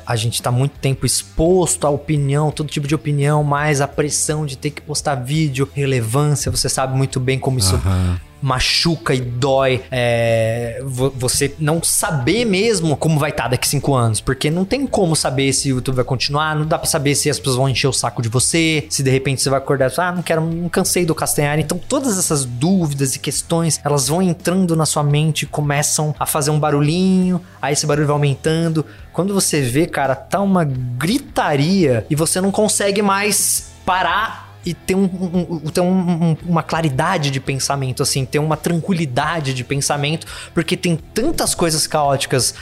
[0.06, 4.46] a gente tá muito tempo exposto à opinião, todo tipo de opinião, mais a pressão
[4.46, 6.50] de ter que postar vídeo, relevância.
[6.50, 7.80] Você sabe muito bem como isso
[8.42, 14.20] machuca e dói é, vo- você não saber mesmo como vai estar daqui cinco anos,
[14.20, 17.30] porque não tem como saber se o YouTube vai continuar, não dá pra saber se
[17.30, 19.94] as pessoas vão encher o saco de você, se de repente você vai acordar e
[20.00, 21.62] ah, não quero, não cansei do Castanhari.
[21.62, 26.50] Então todas essas dúvidas e questões, elas vão entrando na sua mente, começam a fazer
[26.50, 28.84] um barulhinho, aí esse barulho vai aumentando.
[29.12, 34.94] Quando você vê, cara, tá uma gritaria e você não consegue mais parar e ter,
[34.94, 40.26] um, um- ter um- um- uma claridade de pensamento, assim, ter uma tranquilidade de pensamento,
[40.54, 42.54] porque tem tantas coisas caóticas.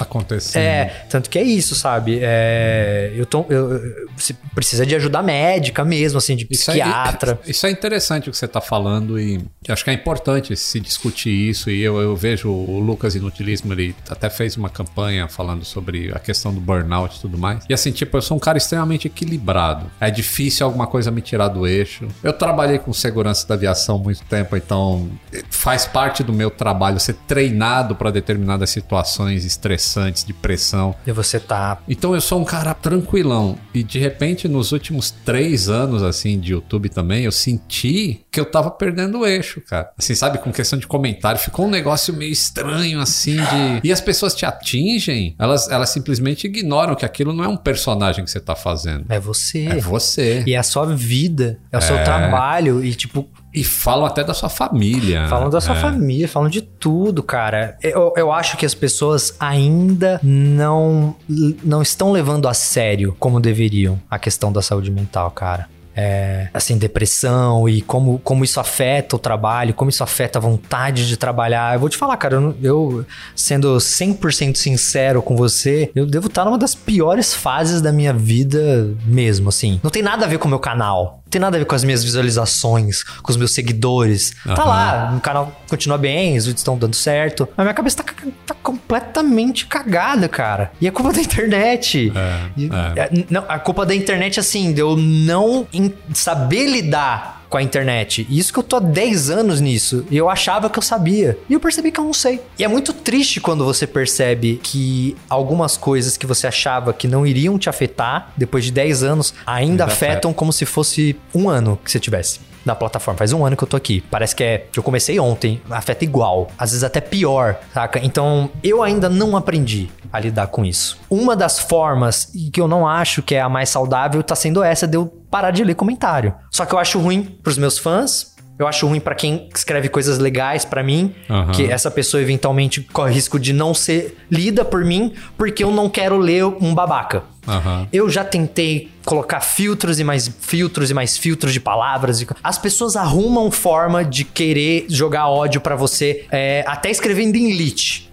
[0.00, 0.62] Acontecendo.
[0.62, 2.18] É, tanto que é isso, sabe?
[2.22, 3.44] É, eu tô.
[3.48, 3.80] Eu,
[4.16, 7.40] você precisa de ajuda médica mesmo, assim, de Isso é- psiquiatra.
[7.46, 11.30] isso é interessante o que você está falando e acho que é importante se discutir
[11.30, 11.70] isso.
[11.70, 16.18] E eu, eu vejo o Lucas Inutilismo, ele até fez uma campanha falando sobre a
[16.18, 17.64] questão do burnout e tudo mais.
[17.68, 19.90] E assim, tipo, eu sou um cara extremamente equilibrado.
[20.00, 22.08] É difícil alguma coisa me tirar do eixo.
[22.22, 25.10] Eu trabalhei com segurança da aviação há muito tempo, então
[25.50, 29.77] faz parte do meu trabalho ser treinado para determinadas situações estressantes,
[30.26, 30.94] de pressão.
[31.06, 31.78] E você tá.
[31.88, 33.58] Então eu sou um cara tranquilão.
[33.72, 38.44] E de repente, nos últimos três anos, assim, de YouTube também, eu senti que eu
[38.44, 39.90] tava perdendo o eixo, cara.
[39.98, 43.68] Assim, sabe, com questão de comentário, ficou um negócio meio estranho, assim, de.
[43.88, 48.24] E as pessoas te atingem, elas, elas simplesmente ignoram que aquilo não é um personagem
[48.24, 49.06] que você tá fazendo.
[49.08, 49.66] É você.
[49.66, 50.42] É você.
[50.46, 52.84] E é a sua vida, é o seu trabalho.
[52.84, 55.26] E, tipo, E falam até da sua família.
[55.28, 55.80] Falam da sua É.
[55.80, 57.76] família, falam de tudo, cara.
[57.82, 61.16] Eu, eu acho que as pessoas ainda não,
[61.64, 65.68] não estão levando a sério como deveriam a questão da saúde mental, cara.
[66.00, 71.08] É, assim, depressão e como, como isso afeta o trabalho, como isso afeta a vontade
[71.08, 71.74] de trabalhar.
[71.74, 76.44] Eu vou te falar, cara, eu, eu sendo 100% sincero com você, eu devo estar
[76.44, 79.80] numa das piores fases da minha vida mesmo, assim.
[79.82, 81.20] Não tem nada a ver com o meu canal.
[81.24, 84.32] Não tem nada a ver com as minhas visualizações, com os meus seguidores.
[84.46, 84.64] Tá Aham.
[84.64, 87.46] lá, o canal continua bem, os vídeos estão dando certo.
[87.56, 88.04] Mas minha cabeça tá,
[88.46, 90.72] tá completamente cagada, cara.
[90.80, 92.10] E é culpa da internet.
[92.14, 93.00] É, E- é.
[93.00, 95.66] é, não, a culpa da internet, assim, de eu não
[96.14, 98.26] saber lidar com a internet.
[98.28, 100.04] E isso que eu tô há 10 anos nisso.
[100.10, 101.38] E eu achava que eu sabia.
[101.48, 102.40] E eu percebi que eu não sei.
[102.58, 107.26] E é muito triste quando você percebe que algumas coisas que você achava que não
[107.26, 111.78] iriam te afetar, depois de 10 anos, ainda, Ainda afetam como se fosse um ano
[111.84, 112.40] que você tivesse.
[112.64, 114.02] Na plataforma, faz um ano que eu tô aqui.
[114.10, 118.00] Parece que é que eu comecei ontem, afeta igual, às vezes até pior, saca?
[118.02, 120.98] Então eu ainda não aprendi a lidar com isso.
[121.08, 124.62] Uma das formas, e que eu não acho que é a mais saudável, tá sendo
[124.62, 126.34] essa de eu parar de ler comentário.
[126.50, 130.18] Só que eu acho ruim pros meus fãs, Eu acho ruim pra quem escreve coisas
[130.18, 131.52] legais pra mim, Aham.
[131.52, 135.88] que essa pessoa eventualmente corre risco de não ser lida por mim, porque eu não
[135.88, 137.22] quero ler um babaca.
[137.46, 137.86] Aham.
[137.92, 142.26] Eu já tentei colocar filtros e mais filtros e mais filtros de palavras.
[142.42, 148.08] As pessoas arrumam forma de querer jogar ódio pra você, é, até escrevendo em lit.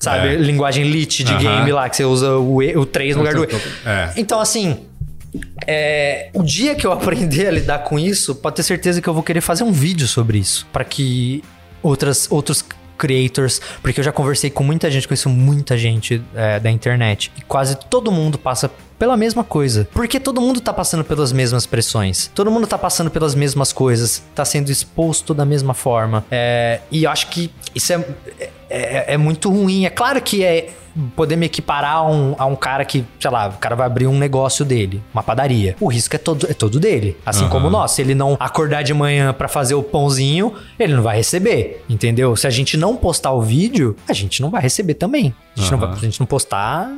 [0.00, 0.34] Sabe?
[0.34, 0.36] É.
[0.36, 1.38] Linguagem lit de Aham.
[1.40, 3.56] game lá, que você usa o, e, o 3 no lugar do E.
[3.86, 4.12] É.
[4.16, 4.76] Então, assim,
[5.66, 9.14] é, o dia que eu aprender a lidar com isso, pode ter certeza que eu
[9.14, 10.66] vou querer fazer um vídeo sobre isso.
[10.72, 11.42] Pra que
[11.82, 12.64] outras, outros
[12.96, 17.32] creators, porque eu já conversei com muita gente, conheço muita gente é, da internet.
[17.36, 19.88] E quase todo mundo passa pela mesma coisa.
[19.92, 22.30] Porque todo mundo tá passando pelas mesmas pressões.
[22.34, 24.22] Todo mundo tá passando pelas mesmas coisas.
[24.34, 26.24] Tá sendo exposto da mesma forma.
[26.30, 28.04] É, e eu acho que isso é,
[28.70, 29.84] é, é muito ruim.
[29.84, 30.70] É claro que é
[31.16, 34.06] poder me equiparar a um, a um cara que, sei lá, o cara vai abrir
[34.06, 35.76] um negócio dele, uma padaria.
[35.80, 37.16] O risco é todo, é todo dele.
[37.24, 37.50] Assim Aham.
[37.50, 37.92] como nós.
[37.92, 41.84] Se ele não acordar de manhã pra fazer o pãozinho, ele não vai receber.
[41.88, 42.36] Entendeu?
[42.36, 45.34] Se a gente não postar o vídeo, a gente não vai receber também.
[45.56, 46.90] A gente, não, vai, a gente não postar.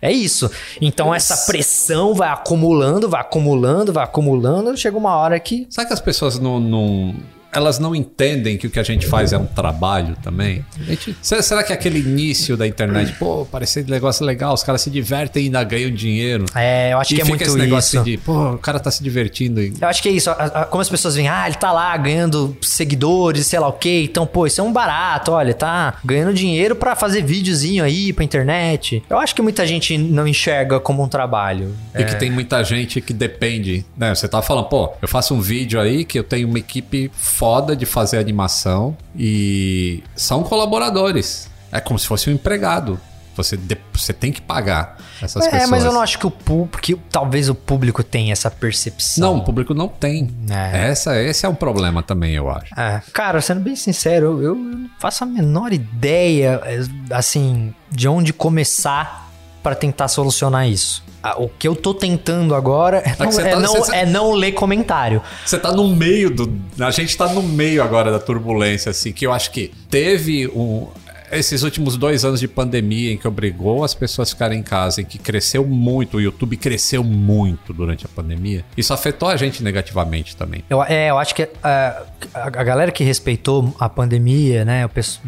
[0.00, 0.50] É isso.
[0.80, 4.76] Então essa pressão vai acumulando, vai acumulando, vai acumulando.
[4.76, 5.66] Chega uma hora que.
[5.70, 7.14] Sabe que as pessoas não, não-
[7.52, 10.64] Elas não entendem que o que a gente faz é um trabalho também?
[10.86, 14.88] Gente- será, que aquele início da internet, pô, parecia um negócio legal, os caras se
[14.90, 16.46] divertem e ainda ganham dinheiro.
[16.54, 18.04] É, eu acho e que é muito esse negócio isso.
[18.04, 19.60] de, pô, o cara tá se divertindo.
[19.60, 20.30] e- Eu acho que é isso.
[20.70, 24.02] Como as pessoas veem, ah, ele tá lá ganhando seguidores, sei lá o quê.
[24.04, 25.32] Então, pô, isso é um barato.
[25.32, 29.02] Olha, tá ganhando dinheiro pra fazer videozinho aí pra internet.
[29.08, 31.74] Eu acho que muita gente não enxerga como um trabalho.
[31.94, 34.14] E que tem muita gente que depende, né?
[34.14, 37.10] Você tá falando, pô, eu faço um vídeo aí que eu tenho uma equipe
[37.42, 41.50] foda de fazer animação e são colaboradores.
[41.72, 43.00] É como se fosse um empregado.
[43.34, 43.58] Você,
[43.92, 45.70] você tem que pagar essas É, pessoas.
[45.70, 49.32] mas eu não acho que o público, talvez o público tenha essa percepção.
[49.32, 50.30] Não, o público não tem.
[50.48, 50.90] É.
[50.90, 52.78] Essa, esse é um problema também, eu acho.
[52.78, 56.80] É, cara, sendo bem sincero, eu, eu não faço a menor ideia, é,
[57.12, 59.31] assim, de onde começar
[59.62, 61.02] pra tentar solucionar isso.
[61.22, 64.32] Ah, O que eu tô tentando agora é não, é tá- não- você- é não
[64.32, 65.22] ler comentário.
[65.46, 66.52] Você tá no meio do.
[66.80, 70.88] A gente tá no meio agora da turbulência, assim, que eu acho que teve um.
[71.30, 75.00] Esses últimos dois anos de pandemia em que obrigou as pessoas a ficarem em casa,
[75.00, 79.62] em que cresceu muito, o YouTube cresceu muito durante a pandemia, isso afetou a gente
[79.62, 80.62] negativamente também.
[80.68, 82.02] Eu, é, eu acho que ah,
[82.34, 84.84] a, a galera que respeitou a pandemia, né?
[84.84, 85.22] Eu penso,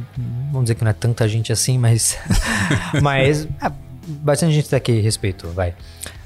[0.53, 2.19] vamos dizer que não é tanta gente assim, mas.
[3.01, 3.49] mas.
[4.07, 5.75] bastante gente daqui respeitou, vai.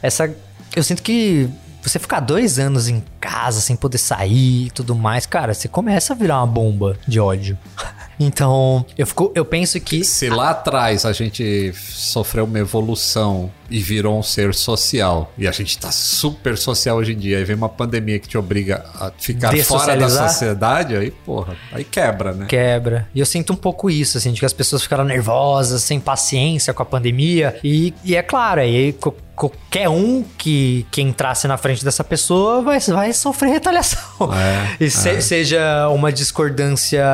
[0.02, 0.34] Essa.
[0.76, 1.48] Eu sinto que
[1.82, 6.12] você ficar dois anos em casa sem poder sair e tudo mais, cara, você começa
[6.12, 7.58] a virar uma bomba de ódio.
[8.20, 10.02] Então, eu, fico, eu penso que.
[10.02, 15.52] Se lá atrás a gente sofreu uma evolução e virou um ser social, e a
[15.52, 19.10] gente tá super social hoje em dia, aí vem uma pandemia que te obriga a
[19.18, 22.46] ficar fora da sociedade, aí, porra, aí quebra, né?
[22.46, 23.08] Quebra.
[23.14, 26.72] E eu sinto um pouco isso, assim, de que as pessoas ficaram nervosas, sem paciência
[26.72, 27.58] com a pandemia.
[27.62, 28.94] E, e é claro, aí
[29.38, 34.32] qualquer um que, que entrasse na frente dessa pessoa vai, vai sofrer retaliação.
[34.34, 37.04] É, e se- seja uma discordância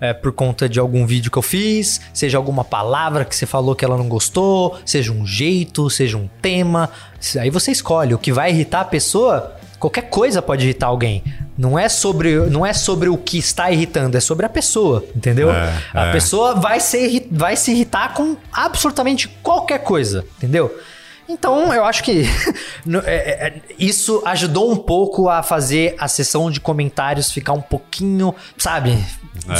[0.00, 3.74] é, por conta de algum vídeo que eu fiz, seja alguma palavra que você falou
[3.74, 6.90] que ela não gostou, seja um jeito, seja um tema.
[7.40, 8.14] Aí você escolhe.
[8.14, 11.24] O que vai irritar a pessoa Qualquer coisa pode irritar alguém.
[11.58, 15.50] Não é sobre, não é sobre o que está irritando, é sobre a pessoa, entendeu?
[15.50, 16.12] É, a é.
[16.12, 20.72] pessoa vai, irri- vai se irritar com absolutamente qualquer coisa, entendeu?
[21.28, 22.22] Então, eu acho que
[23.04, 27.60] é- é- é- isso ajudou um pouco a fazer a sessão de comentários ficar um
[27.60, 28.96] pouquinho, sabe,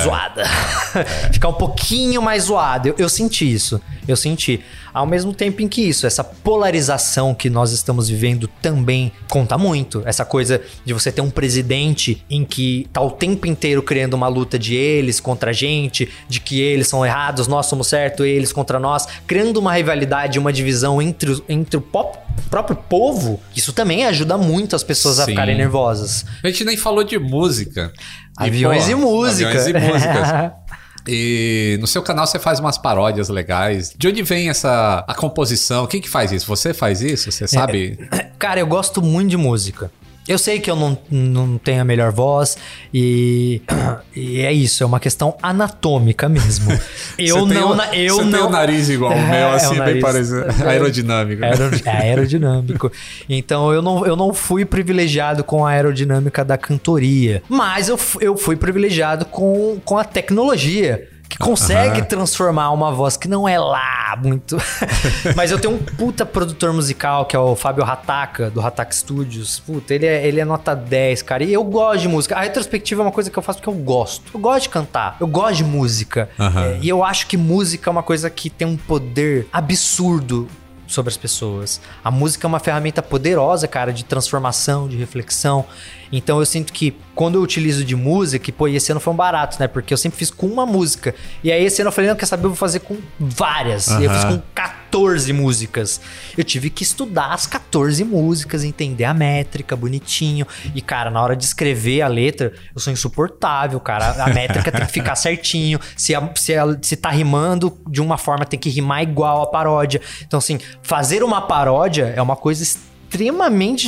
[0.04, 0.44] zoada.
[1.32, 2.88] ficar um pouquinho mais zoada.
[2.88, 3.80] Eu, eu senti isso.
[4.06, 4.64] Eu senti.
[4.94, 10.02] Ao mesmo tempo em que isso, essa polarização que nós estamos vivendo também conta muito.
[10.04, 14.28] Essa coisa de você ter um presidente em que tá o tempo inteiro criando uma
[14.28, 18.52] luta de eles contra a gente, de que eles são errados, nós somos certos, eles
[18.52, 22.18] contra nós, criando uma rivalidade, uma divisão entre, entre o pop-
[22.50, 23.40] próprio povo.
[23.56, 25.32] Isso também ajuda muito as pessoas a Sim.
[25.32, 26.24] ficarem nervosas.
[26.42, 27.92] A gente nem falou de música.
[28.40, 29.48] E, Aviões pô, e música.
[29.50, 30.52] Aviões e músicas.
[31.06, 33.94] E no seu canal você faz umas paródias legais.
[33.96, 35.86] De onde vem essa a composição?
[35.86, 36.46] Quem que faz isso?
[36.46, 37.30] Você faz isso?
[37.30, 37.98] Você sabe?
[38.38, 39.90] Cara, eu gosto muito de música.
[40.28, 42.56] Eu sei que eu não, não tenho a melhor voz
[42.94, 43.60] e,
[44.14, 46.70] e é isso, é uma questão anatômica mesmo.
[47.18, 48.30] Eu Você tem não, o- na- eu você não.
[48.30, 50.44] tem o nariz igual o É, meu, é o assim, bem parecido.
[50.66, 51.44] Aerodinâmico.
[51.44, 52.90] Aero- é aerodinâmico.
[53.28, 57.42] Então eu não, eu não fui privilegiado com a aerodinâmica da cantoria.
[57.48, 61.08] Mas eu, eu fui privilegiado com, com a tecnologia.
[61.32, 64.58] Que consegue transformar uma voz que não é lá muito.
[65.34, 69.58] Mas eu tenho um puta produtor musical, que é o Fábio Rataka, do Rataka Studios.
[69.60, 71.42] Puta, ele é, ele é nota 10, cara.
[71.42, 72.36] E eu gosto de música.
[72.36, 74.30] A retrospectiva é uma coisa que eu faço porque eu gosto.
[74.34, 75.16] Eu gosto de cantar.
[75.18, 76.28] Eu gosto de música.
[76.38, 80.46] É, e eu acho que música é uma coisa que tem um poder absurdo
[80.86, 81.80] sobre as pessoas.
[82.04, 85.64] A música é uma ferramenta poderosa, cara, de transformação, de reflexão.
[86.12, 89.12] Então eu sinto que quando eu utilizo de música, e pô, e esse ano foi
[89.12, 89.66] um barato, né?
[89.66, 91.14] Porque eu sempre fiz com uma música.
[91.42, 93.88] E aí esse ano eu falei, não, quer saber, eu vou fazer com várias.
[93.88, 96.00] E eu fiz com 14 músicas.
[96.36, 100.46] Eu tive que estudar as 14 músicas, entender a métrica bonitinho.
[100.74, 104.22] E, cara, na hora de escrever a letra, eu sou insuportável, cara.
[104.24, 105.78] A métrica tem que ficar certinho.
[105.96, 109.46] Se, a- se, a- se tá rimando de uma forma, tem que rimar igual a
[109.46, 110.00] paródia.
[110.26, 112.91] Então, assim, fazer uma paródia é uma coisa extremamente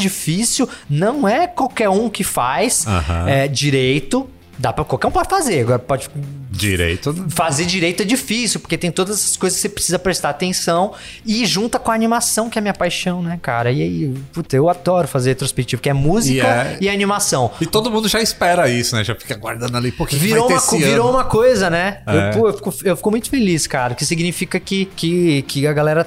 [0.01, 0.69] difícil.
[0.89, 3.29] Não é qualquer um que faz Aham.
[3.29, 4.29] é, direito.
[4.57, 5.61] Dá pra qualquer um pode fazer.
[5.61, 6.09] Agora pode
[6.49, 7.13] Direito.
[7.31, 10.93] fazer direito é difícil, porque tem todas essas coisas que você precisa prestar atenção
[11.27, 13.73] e junta com a animação, que é a minha paixão, né, cara?
[13.73, 17.51] E aí, puta, eu adoro fazer retrospectivo, que é música E e, é- animação.
[17.61, 19.03] E todo mundo já espera isso, né?
[19.03, 19.91] Já fica guardando ali.
[19.91, 21.17] Pô, que que Virou vai uma, virou ano?
[21.19, 21.99] uma coisa, né?
[22.07, 22.29] É.
[22.29, 25.73] Eu, pô, eu, fico, eu fico muito feliz, cara, que significa que, que, que a
[25.73, 26.07] galera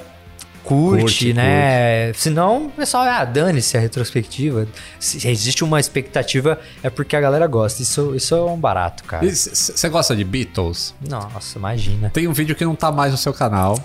[0.68, 2.12] curte, Curte, né?
[2.12, 4.68] Senão, o pessoal, ah, dane-se a retrospectiva.
[5.00, 7.82] Se existe uma expectativa, é porque a galera gosta.
[7.82, 9.26] Isso, isso é um barato, cara.
[9.26, 10.94] Você gosta de Beatles?
[11.08, 12.10] Nossa, imagina.
[12.10, 13.78] Tem um vídeo que não tá mais no seu canal.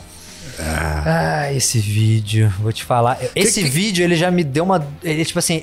[0.60, 3.18] Ah, esse vídeo, vou te falar.
[3.36, 4.86] Esse que- vídeo, ele já me deu uma.
[5.04, 5.62] Ele, tipo assim,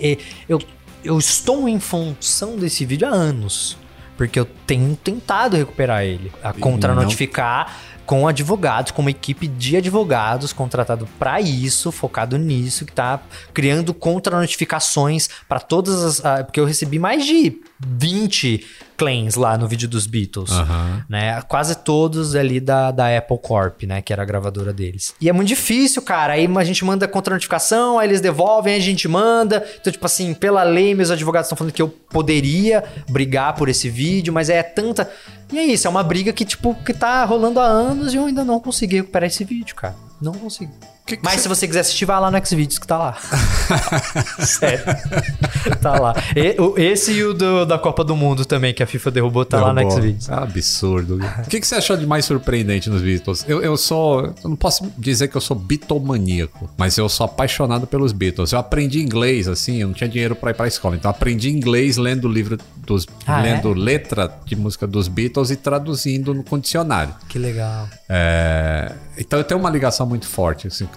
[0.48, 0.58] eu,
[1.04, 3.76] eu estou em função desse vídeo há anos.
[4.16, 6.30] Porque eu tenho tentado recuperar ele.
[6.42, 7.74] A contra-notificar
[8.10, 13.20] com advogados, com uma equipe de advogados contratado para isso, focado nisso, que tá
[13.54, 16.24] criando contra-notificações para todas as.
[16.24, 18.64] ah, porque eu recebi mais de 20
[18.96, 21.04] claims lá no vídeo dos Beatles Aham.
[21.08, 21.40] né?
[21.42, 24.02] Quase todos ali da, da Apple Corp, né?
[24.02, 25.14] Que era a gravadora deles.
[25.18, 26.34] E é muito difícil, cara.
[26.34, 29.66] Aí a gente manda contra-notificação, aí eles devolvem, aí a gente manda.
[29.80, 33.88] Então, tipo assim, pela lei, meus advogados estão falando que eu poderia brigar por esse
[33.88, 35.10] vídeo, mas é tanta.
[35.50, 38.26] E é isso, é uma briga que, tipo, que tá rolando há anos e eu
[38.26, 39.96] ainda não consegui recuperar esse vídeo, cara.
[40.20, 40.72] Não consigo.
[41.10, 43.16] Que que Mas cê- se você quiser assistir, vai lá no Xvideos que tá lá.
[44.46, 44.84] Sério.
[45.82, 46.14] tá lá.
[46.36, 49.44] E- o- esse e o do- da Copa do Mundo também, que a FIFA derrubou,
[49.44, 49.98] tá lá no Derrubou.
[49.98, 50.28] Xvideos.
[50.28, 51.16] É um absurdo.
[51.44, 53.44] O que, que você achou de mais surpreendente nos Beatles?
[53.48, 54.26] Eu, eu sou.
[54.42, 58.52] Eu não posso dizer que eu sou Beatlemaníaco, mas eu sou apaixonado pelos Beatles.
[58.52, 60.94] Eu aprendi inglês, assim, eu não tinha dinheiro pra ir pra escola.
[60.94, 62.56] Então eu aprendi inglês lendo livro
[62.86, 63.06] dos.
[63.26, 63.54] Ah, é?
[63.54, 67.14] lendo letra de música dos Beatles e traduzindo no condicionário.
[67.28, 67.88] Que legal.
[68.08, 70.66] É, então eu tenho uma ligação muito forte.
[70.68, 70.88] Assim,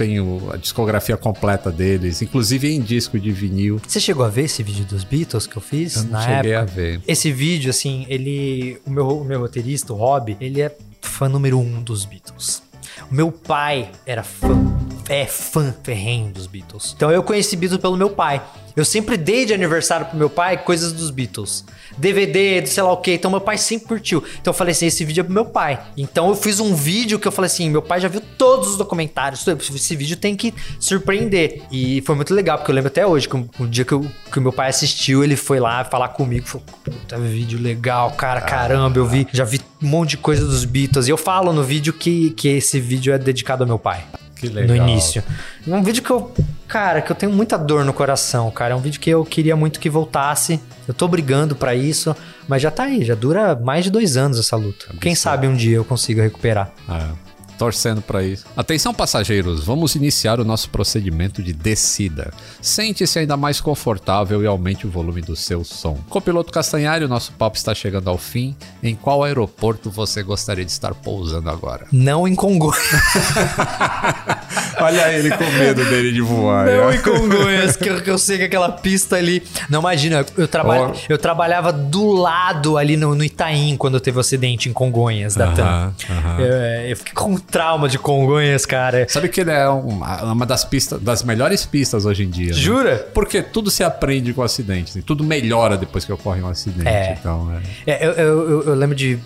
[0.00, 3.78] tenho a discografia completa deles, inclusive em disco de vinil.
[3.86, 6.52] Você chegou a ver esse vídeo dos Beatles que eu fiz Eu não na cheguei
[6.52, 6.72] época?
[6.72, 7.02] a ver.
[7.06, 8.80] Esse vídeo, assim, ele.
[8.86, 12.62] O meu, o meu roteirista, o Rob, ele é fã número um dos Beatles.
[13.10, 14.58] O meu pai era fã.
[15.06, 16.94] É fã ferrenho dos Beatles.
[16.96, 18.40] Então eu conheci Beatles pelo meu pai.
[18.76, 21.64] Eu sempre dei de aniversário pro meu pai coisas dos Beatles.
[21.96, 23.12] DVD, do sei lá o que.
[23.12, 24.22] Então meu pai sempre curtiu.
[24.40, 25.78] Então eu falei assim: esse vídeo é pro meu pai.
[25.96, 28.76] Então eu fiz um vídeo que eu falei assim: meu pai já viu todos os
[28.76, 29.46] documentários.
[29.46, 31.62] Esse vídeo tem que surpreender.
[31.70, 34.06] E foi muito legal, porque eu lembro até hoje que o, o dia que, o
[34.30, 36.46] que o meu pai assistiu, ele foi lá falar comigo.
[36.46, 38.98] Falou: puta, vídeo legal, cara, caramba.
[38.98, 41.08] Eu vi, já vi um monte de coisa dos Beatles.
[41.08, 44.04] E eu falo no vídeo que, que esse vídeo é dedicado ao meu pai
[44.40, 44.76] Que legal.
[44.76, 45.22] no início.
[45.66, 46.32] É um vídeo que eu,
[46.66, 48.72] cara, que eu tenho muita dor no coração, cara.
[48.72, 50.60] É um vídeo que eu queria muito que voltasse.
[50.88, 52.16] Eu tô brigando pra isso,
[52.48, 54.86] mas já tá aí, já dura mais de dois anos essa luta.
[55.00, 56.72] Quem sabe um dia eu consiga recuperar.
[56.88, 57.29] É,
[57.60, 58.46] torcendo pra isso.
[58.56, 62.32] Atenção, passageiros, vamos iniciar o nosso procedimento de descida.
[62.58, 65.98] Sente-se ainda mais confortável e aumente o volume do seu som.
[66.08, 68.56] Copiloto Castanhari, o nosso papo está chegando ao fim.
[68.82, 71.86] Em qual aeroporto você gostaria de estar pousando agora?
[71.92, 72.80] Não em Congonhas.
[74.80, 76.66] Olha ele com medo dele de voar.
[76.66, 79.42] Não em Congonhas, que eu, que eu sei que aquela pista ali.
[79.68, 80.48] Não, imagina, eu.
[80.64, 80.92] Ó.
[81.10, 85.52] eu trabalhava do lado ali no, no Itaim quando teve o acidente em Congonhas da
[85.52, 85.64] TAM.
[85.64, 86.40] Aham, aham.
[86.40, 89.06] Eu, eu fiquei com trauma de Congonhas, cara.
[89.08, 92.52] Sabe que ele é uma, uma das pistas, das melhores pistas hoje em dia.
[92.52, 92.52] né?
[92.60, 93.08] Jura?
[93.12, 94.90] Porque tudo se aprende com acidente.
[94.90, 96.88] assim, Tudo melhora depois que ocorre um acidente.
[96.88, 97.16] É.
[97.18, 97.52] Então,
[97.86, 97.90] é.
[97.92, 99.18] É, eu, eu, eu- lembro de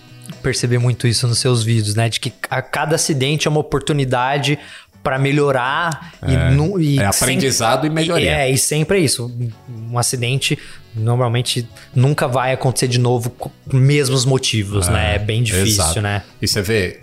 [0.42, 2.08] perceber muito isso nos seus vídeos, né?
[2.08, 4.58] De que a cada acidente é uma oportunidade
[5.02, 8.30] pra melhorar e, nu- e É sempre- aprendizado e melhoria.
[8.38, 9.30] É, e sempre é isso.
[9.90, 10.58] Um acidente
[10.94, 15.16] normalmente nunca vai acontecer de novo com os mesmos motivos, né?
[15.16, 16.00] É bem difícil, Exato.
[16.00, 16.22] né?
[16.40, 17.00] E você vê,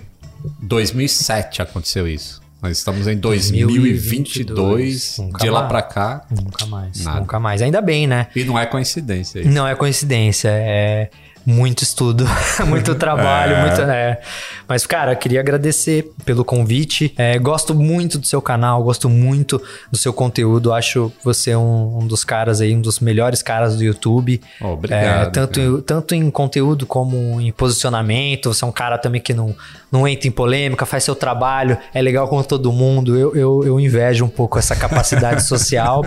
[0.61, 2.41] 2007 aconteceu isso.
[2.61, 7.19] Nós estamos em 2022, Nunca de lá pra cá, Nunca mais, Nada.
[7.19, 7.61] nunca mais.
[7.61, 8.27] Ainda bem, né?
[8.35, 9.39] e não é coincidência.
[9.39, 9.49] isso.
[9.49, 10.49] Não é coincidência.
[10.49, 11.09] É...
[11.45, 12.25] Muito estudo,
[12.67, 13.61] muito trabalho, É.
[13.61, 13.81] muito.
[13.81, 14.21] É.
[14.67, 17.13] Mas, cara, queria agradecer pelo convite.
[17.17, 19.61] É, gosto muito do seu canal, gosto muito
[19.91, 20.71] do seu conteúdo.
[20.71, 24.39] Acho você um, um dos caras aí, um dos melhores caras do YouTube.
[24.61, 28.53] Obrigado, É, tanto, em, tanto em conteúdo como em posicionamento.
[28.53, 29.55] Você é um cara também que não,
[29.91, 33.17] não entra em polêmica, faz seu trabalho, é legal com todo mundo.
[33.17, 36.05] Eu, eu, eu invejo um pouco essa capacidade social.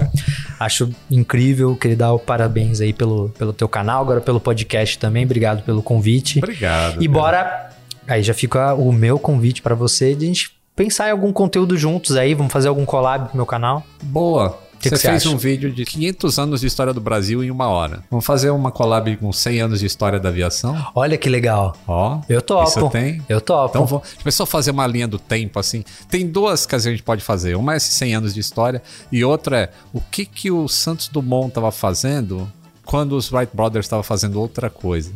[0.64, 1.76] Acho incrível.
[1.76, 5.24] Queria dar o parabéns aí pelo, pelo teu canal, agora pelo podcast também.
[5.24, 6.38] Obrigado pelo convite.
[6.38, 7.02] Obrigado.
[7.02, 7.12] E cara.
[7.12, 7.70] bora.
[8.08, 11.76] Aí já fica o meu convite pra você de a gente pensar em algum conteúdo
[11.76, 12.32] juntos aí.
[12.34, 13.82] Vamos fazer algum collab com o meu canal.
[14.02, 14.63] Boa.
[14.84, 15.30] Que você que fez acha?
[15.34, 18.02] um vídeo de 500 anos de história do Brasil em uma hora.
[18.10, 20.76] Vamos fazer uma collab com 100 anos de história da aviação?
[20.94, 21.76] Olha que legal.
[21.86, 22.20] Ó.
[22.28, 22.68] Eu topo.
[22.68, 23.22] Isso tem?
[23.28, 23.70] Eu topo.
[23.70, 25.84] Então, vou, deixa eu só fazer uma linha do tempo, assim.
[26.08, 27.56] Tem duas que a gente pode fazer.
[27.56, 31.08] Uma é esses 100 anos de história e outra é o que, que o Santos
[31.08, 32.50] Dumont estava fazendo
[32.84, 35.10] quando os Wright Brothers estavam fazendo outra coisa.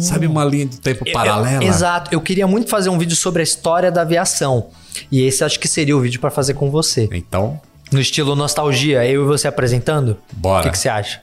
[0.00, 1.62] Sabe uma linha do tempo Eu- paralela?
[1.64, 2.14] eu- exato.
[2.14, 4.68] Eu queria muito fazer um vídeo sobre a história da aviação.
[5.12, 7.08] E esse acho que seria o vídeo pra fazer com você.
[7.12, 7.60] Então,
[7.90, 10.16] No estilo nostalgia, eu e você apresentando.
[10.32, 10.60] Bora.
[10.60, 11.20] O que, que você acha?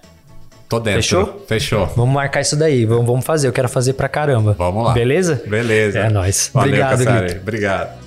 [0.68, 1.02] tô dentro.
[1.02, 1.46] Fechou?
[1.48, 1.86] Fechou.
[1.96, 2.86] Vamos marcar isso daí.
[2.86, 3.48] Vamos, vamos fazer.
[3.48, 4.54] Eu quero fazer pra caramba.
[4.58, 4.94] Vamos lá.
[4.94, 5.42] Beleza?
[5.48, 6.00] Beleza.
[6.00, 6.50] É nóis.
[6.54, 7.38] Valeu, Obrigado, Cassari.
[7.38, 8.07] Obrigado.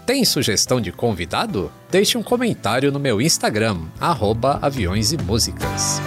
[0.11, 1.71] Tem sugestão de convidado?
[1.89, 6.01] Deixe um comentário no meu Instagram, arroba aviões e músicas.